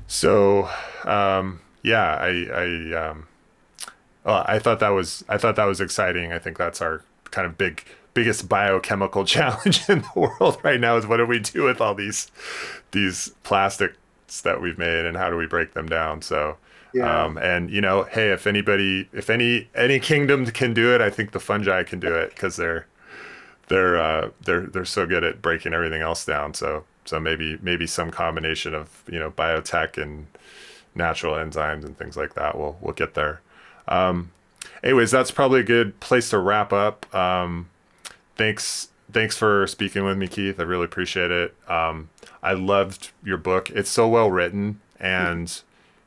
So, 0.06 0.70
um, 1.04 1.60
yeah, 1.82 2.14
I, 2.14 2.46
I 2.64 3.08
um, 3.10 3.26
well, 4.28 4.44
I 4.46 4.58
thought 4.58 4.78
that 4.80 4.90
was 4.90 5.24
I 5.26 5.38
thought 5.38 5.56
that 5.56 5.64
was 5.64 5.80
exciting. 5.80 6.34
I 6.34 6.38
think 6.38 6.58
that's 6.58 6.82
our 6.82 7.02
kind 7.30 7.46
of 7.46 7.56
big 7.56 7.82
biggest 8.12 8.46
biochemical 8.46 9.24
challenge 9.34 9.88
in 9.88 10.02
the 10.02 10.20
world 10.20 10.58
right 10.62 10.78
now 10.78 10.96
is 10.98 11.06
what 11.06 11.16
do 11.16 11.24
we 11.24 11.38
do 11.38 11.62
with 11.64 11.80
all 11.80 11.94
these 11.94 12.30
these 12.90 13.30
plastics 13.42 13.96
that 14.42 14.60
we've 14.60 14.76
made 14.76 15.06
and 15.06 15.16
how 15.16 15.30
do 15.30 15.36
we 15.36 15.46
break 15.46 15.72
them 15.72 15.88
down? 15.88 16.20
So 16.20 16.58
yeah. 16.92 17.24
Um, 17.24 17.38
and 17.38 17.70
you 17.70 17.80
know, 17.80 18.02
hey, 18.04 18.30
if 18.30 18.46
anybody, 18.46 19.08
if 19.14 19.30
any 19.30 19.68
any 19.74 19.98
kingdom 19.98 20.44
can 20.46 20.74
do 20.74 20.94
it, 20.94 21.00
I 21.00 21.08
think 21.08 21.32
the 21.32 21.40
fungi 21.40 21.82
can 21.82 21.98
do 21.98 22.14
it 22.14 22.30
because 22.30 22.56
they're 22.56 22.86
they're 23.68 23.98
uh, 23.98 24.30
they're 24.44 24.66
they're 24.66 24.84
so 24.84 25.06
good 25.06 25.24
at 25.24 25.40
breaking 25.40 25.72
everything 25.72 26.02
else 26.02 26.26
down. 26.26 26.52
So 26.52 26.84
so 27.06 27.18
maybe 27.18 27.58
maybe 27.62 27.86
some 27.86 28.10
combination 28.10 28.74
of 28.74 29.04
you 29.10 29.18
know 29.18 29.30
biotech 29.30 29.96
and 30.00 30.26
natural 30.94 31.34
enzymes 31.34 31.84
and 31.86 31.96
things 31.96 32.16
like 32.16 32.34
that 32.34 32.58
will 32.58 32.76
will 32.82 32.92
get 32.92 33.14
there. 33.14 33.40
Um, 33.88 34.30
anyways, 34.82 35.10
that's 35.10 35.30
probably 35.30 35.60
a 35.60 35.64
good 35.64 35.98
place 36.00 36.30
to 36.30 36.38
wrap 36.38 36.72
up. 36.72 37.12
Um, 37.14 37.68
thanks, 38.36 38.88
thanks 39.12 39.36
for 39.36 39.66
speaking 39.66 40.04
with 40.04 40.16
me, 40.16 40.28
Keith. 40.28 40.60
I 40.60 40.62
really 40.62 40.84
appreciate 40.84 41.30
it. 41.30 41.54
Um, 41.68 42.10
I 42.42 42.52
loved 42.52 43.10
your 43.24 43.38
book. 43.38 43.70
It's 43.70 43.90
so 43.90 44.08
well 44.08 44.30
written 44.30 44.80
and 45.00 45.60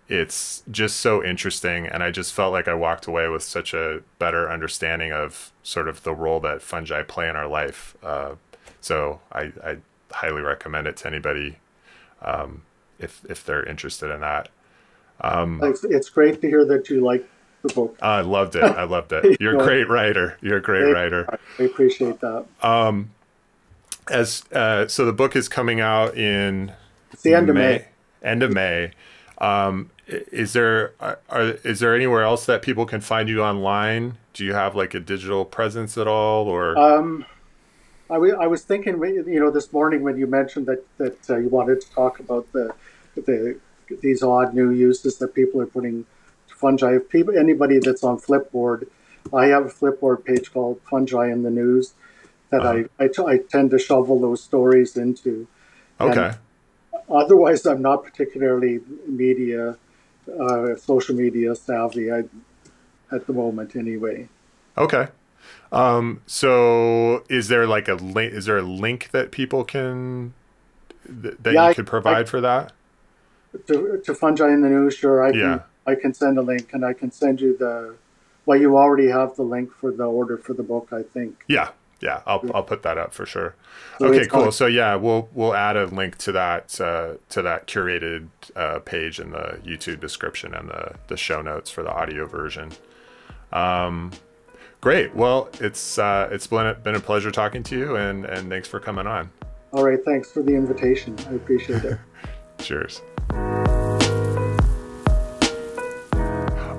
it's 0.07 0.63
just 0.69 0.97
so 0.97 1.23
interesting. 1.23 1.87
And 1.87 2.03
I 2.03 2.11
just 2.11 2.33
felt 2.33 2.51
like 2.51 2.67
I 2.67 2.73
walked 2.73 3.07
away 3.07 3.27
with 3.29 3.43
such 3.43 3.73
a 3.73 4.01
better 4.19 4.49
understanding 4.49 5.11
of 5.11 5.51
sort 5.63 5.87
of 5.87 6.03
the 6.03 6.13
role 6.13 6.39
that 6.41 6.61
fungi 6.61 7.03
play 7.03 7.29
in 7.29 7.35
our 7.35 7.47
life. 7.47 7.95
Uh, 8.03 8.35
so 8.79 9.21
I, 9.31 9.51
I, 9.63 9.77
highly 10.11 10.41
recommend 10.41 10.87
it 10.87 10.97
to 10.97 11.07
anybody 11.07 11.57
um, 12.21 12.63
if 12.99 13.21
if 13.29 13.45
they're 13.45 13.63
interested 13.63 14.11
in 14.11 14.19
that. 14.19 14.49
Um, 15.21 15.61
it's, 15.63 15.85
it's 15.85 16.09
great 16.09 16.41
to 16.41 16.47
hear 16.49 16.65
that 16.65 16.89
you 16.89 16.99
like 16.99 17.25
the 17.61 17.73
book. 17.73 17.97
I 18.01 18.21
loved 18.21 18.55
it. 18.55 18.63
I 18.63 18.83
loved 18.83 19.11
it. 19.13 19.37
You're 19.41 19.59
a 19.59 19.63
great 19.63 19.87
writer. 19.89 20.37
You're 20.41 20.57
a 20.57 20.61
great 20.61 20.91
writer. 20.91 21.39
I 21.59 21.63
appreciate 21.63 22.19
that. 22.21 22.45
Um, 22.61 23.11
as 24.09 24.43
uh, 24.51 24.87
so 24.87 25.05
the 25.05 25.13
book 25.13 25.35
is 25.35 25.47
coming 25.47 25.79
out 25.79 26.17
in 26.17 26.73
it's 27.11 27.21
the 27.21 27.33
end 27.33 27.47
May, 27.47 27.51
of 27.51 27.55
May. 27.55 27.85
End 28.23 28.43
of 28.43 28.51
May. 28.51 28.91
Um, 29.37 29.91
is 30.07 30.53
there 30.53 30.93
are, 30.99 31.41
is 31.63 31.79
there 31.79 31.95
anywhere 31.95 32.23
else 32.23 32.45
that 32.45 32.61
people 32.61 32.85
can 32.85 33.01
find 33.01 33.29
you 33.29 33.41
online? 33.41 34.17
Do 34.33 34.45
you 34.45 34.53
have 34.53 34.75
like 34.75 34.93
a 34.93 34.99
digital 34.99 35.45
presence 35.45 35.97
at 35.97 36.07
all, 36.07 36.47
or? 36.47 36.77
Um, 36.77 37.25
I, 38.09 38.15
w- 38.15 38.35
I 38.35 38.47
was 38.47 38.63
thinking, 38.63 39.01
you 39.01 39.39
know, 39.39 39.51
this 39.51 39.71
morning 39.71 40.03
when 40.03 40.17
you 40.17 40.27
mentioned 40.27 40.67
that 40.67 40.83
that 40.97 41.29
uh, 41.29 41.37
you 41.37 41.49
wanted 41.49 41.81
to 41.81 41.91
talk 41.91 42.19
about 42.19 42.51
the 42.51 42.73
the 43.15 43.57
these 44.01 44.23
odd 44.23 44.53
new 44.53 44.71
uses 44.71 45.17
that 45.17 45.33
people 45.33 45.61
are 45.61 45.65
putting 45.65 46.05
fungi. 46.61 46.95
If 46.97 47.09
people, 47.09 47.37
anybody 47.37 47.79
that's 47.79 48.03
on 48.03 48.19
Flipboard, 48.19 48.87
I 49.33 49.45
have 49.47 49.65
a 49.65 49.69
Flipboard 49.69 50.23
page 50.23 50.53
called 50.53 50.79
Fungi 50.89 51.31
in 51.31 51.43
the 51.43 51.51
News 51.51 51.93
that 52.51 52.61
uh-huh. 52.61 52.83
I, 52.99 53.03
I, 53.03 53.07
t- 53.07 53.25
I 53.25 53.37
tend 53.37 53.71
to 53.71 53.79
shovel 53.79 54.19
those 54.19 54.43
stories 54.43 54.95
into. 54.97 55.47
Okay. 55.99 56.31
And 56.31 56.37
otherwise, 57.09 57.65
I'm 57.65 57.81
not 57.81 58.03
particularly 58.03 58.79
media, 59.07 59.77
uh, 60.27 60.75
social 60.75 61.15
media 61.15 61.55
savvy 61.55 62.11
I, 62.11 62.23
at 63.11 63.27
the 63.27 63.33
moment, 63.33 63.75
anyway. 63.75 64.27
Okay. 64.77 65.07
Um, 65.71 66.21
so 66.27 67.23
is 67.29 67.47
there 67.47 67.65
like 67.65 67.87
a 67.87 67.95
link? 67.95 68.33
Is 68.33 68.45
there 68.45 68.57
a 68.57 68.63
link 68.63 69.09
that 69.11 69.31
people 69.31 69.63
can 69.63 70.33
th- 71.05 71.35
that 71.41 71.53
yeah, 71.53 71.69
you 71.69 71.75
could 71.75 71.87
provide 71.87 72.27
I, 72.27 72.29
for 72.29 72.41
that? 72.41 72.73
To, 73.67 74.01
to 74.05 74.13
fungi 74.13 74.49
in 74.49 74.61
the 74.61 74.69
news, 74.69 74.95
sure. 74.95 75.23
I 75.23 75.29
yeah. 75.29 75.39
can 75.39 75.63
I 75.85 75.95
can 75.95 76.13
send 76.13 76.37
a 76.37 76.41
link, 76.41 76.73
and 76.73 76.85
I 76.85 76.93
can 76.93 77.11
send 77.11 77.41
you 77.41 77.57
the. 77.57 77.95
Well, 78.45 78.59
you 78.59 78.77
already 78.77 79.07
have 79.09 79.35
the 79.35 79.43
link 79.43 79.71
for 79.71 79.91
the 79.91 80.05
order 80.05 80.37
for 80.37 80.53
the 80.53 80.63
book, 80.63 80.89
I 80.91 81.03
think. 81.03 81.43
Yeah, 81.47 81.69
yeah, 82.01 82.21
I'll 82.25 82.43
I'll 82.53 82.63
put 82.63 82.81
that 82.83 82.97
up 82.97 83.13
for 83.13 83.25
sure. 83.25 83.55
So 83.99 84.07
okay, 84.07 84.25
cool. 84.25 84.51
So 84.51 84.65
yeah, 84.65 84.95
we'll 84.95 85.29
we'll 85.33 85.53
add 85.53 85.77
a 85.77 85.85
link 85.85 86.17
to 86.19 86.31
that 86.31 86.81
uh, 86.81 87.13
to 87.29 87.41
that 87.43 87.67
curated 87.67 88.27
uh, 88.55 88.79
page 88.79 89.19
in 89.19 89.31
the 89.31 89.59
YouTube 89.63 89.99
description 89.99 90.53
and 90.53 90.69
the 90.69 90.95
the 91.07 91.17
show 91.17 91.41
notes 91.41 91.69
for 91.69 91.83
the 91.83 91.91
audio 91.91 92.25
version. 92.25 92.71
Um, 93.53 94.11
great. 94.81 95.15
Well, 95.15 95.49
it's 95.59 95.99
uh, 95.99 96.27
it's 96.31 96.47
been 96.47 96.75
been 96.83 96.95
a 96.95 96.99
pleasure 96.99 97.31
talking 97.31 97.61
to 97.63 97.77
you, 97.77 97.95
and 97.95 98.25
and 98.25 98.49
thanks 98.49 98.67
for 98.67 98.79
coming 98.79 99.05
on. 99.05 99.29
All 99.71 99.85
right, 99.85 100.03
thanks 100.03 100.31
for 100.31 100.41
the 100.41 100.53
invitation. 100.53 101.15
I 101.29 101.35
appreciate 101.35 101.83
it. 101.83 101.99
Cheers. 102.57 103.01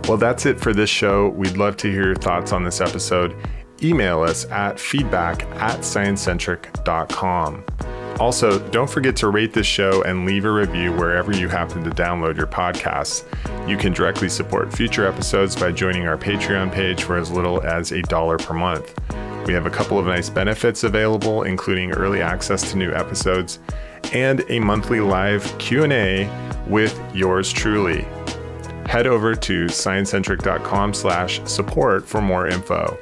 Well, 0.09 0.17
that's 0.17 0.47
it 0.47 0.61
for 0.61 0.73
this 0.73 0.91
show. 0.91 1.29
We'd 1.29 1.57
love 1.57 1.77
to 1.79 1.91
hear 1.91 2.05
your 2.07 2.15
thoughts 2.15 2.53
on 2.53 2.65
this 2.65 2.81
episode. 2.81 3.37
Email 3.83 4.23
us 4.23 4.45
at 4.51 4.79
feedback 4.79 5.45
at 5.57 5.81
sciencecentric.com. 5.81 7.65
Also, 8.21 8.59
don't 8.69 8.91
forget 8.91 9.17
to 9.17 9.29
rate 9.29 9.53
this 9.53 9.67
show 9.67 10.03
and 10.03 10.27
leave 10.27 10.45
a 10.45 10.51
review 10.51 10.93
wherever 10.93 11.33
you 11.33 11.49
happen 11.49 11.83
to 11.83 11.91
download 11.91 12.37
your 12.37 12.47
podcasts. 12.47 13.25
You 13.69 13.77
can 13.77 13.93
directly 13.93 14.29
support 14.29 14.73
future 14.73 15.07
episodes 15.07 15.57
by 15.57 15.73
joining 15.73 16.07
our 16.07 16.19
Patreon 16.19 16.71
page 16.73 17.05
for 17.05 17.17
as 17.17 17.31
little 17.31 17.63
as 17.63 17.93
a 17.93 18.03
dollar 18.03 18.39
per 18.39 18.55
month. 18.55 18.95
We 19.47 19.55
have 19.55 19.67
a 19.67 19.71
couple 19.71 19.99
of 19.99 20.07
nice 20.07 20.31
benefits 20.31 20.85
available, 20.85 21.43
including 21.43 21.93
early 21.93 22.23
access 22.23 22.71
to 22.71 22.77
new 22.77 22.93
episodes 22.93 23.61
and 24.13 24.45
a 24.49 24.61
monthly 24.61 25.01
live 25.01 25.43
Q&A 25.59 26.31
with 26.69 27.01
yours 27.15 27.53
truly. 27.53 28.07
Head 28.87 29.07
over 29.07 29.35
to 29.35 29.67
sciencecentric.com 29.67 30.95
slash 30.95 31.41
support 31.45 32.07
for 32.07 32.21
more 32.21 32.49
info. 32.49 32.99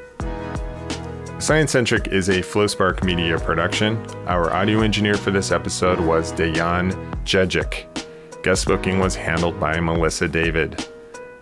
Sciencecentric 1.39 2.09
is 2.13 2.29
a 2.29 2.41
FlowSpark 2.41 3.03
Media 3.03 3.39
production. 3.39 3.97
Our 4.27 4.53
audio 4.53 4.83
engineer 4.83 5.15
for 5.15 5.31
this 5.31 5.51
episode 5.51 5.99
was 5.99 6.33
Dejan 6.33 6.93
Jejic. 7.25 7.87
Guest 8.43 8.67
booking 8.67 8.99
was 8.99 9.15
handled 9.15 9.59
by 9.59 9.81
Melissa 9.81 10.29
David. 10.29 10.87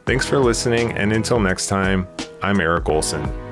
Thanks 0.06 0.24
for 0.24 0.38
listening, 0.38 0.96
and 0.96 1.12
until 1.12 1.40
next 1.40 1.66
time, 1.66 2.06
I'm 2.42 2.60
Eric 2.60 2.88
Olson. 2.88 3.47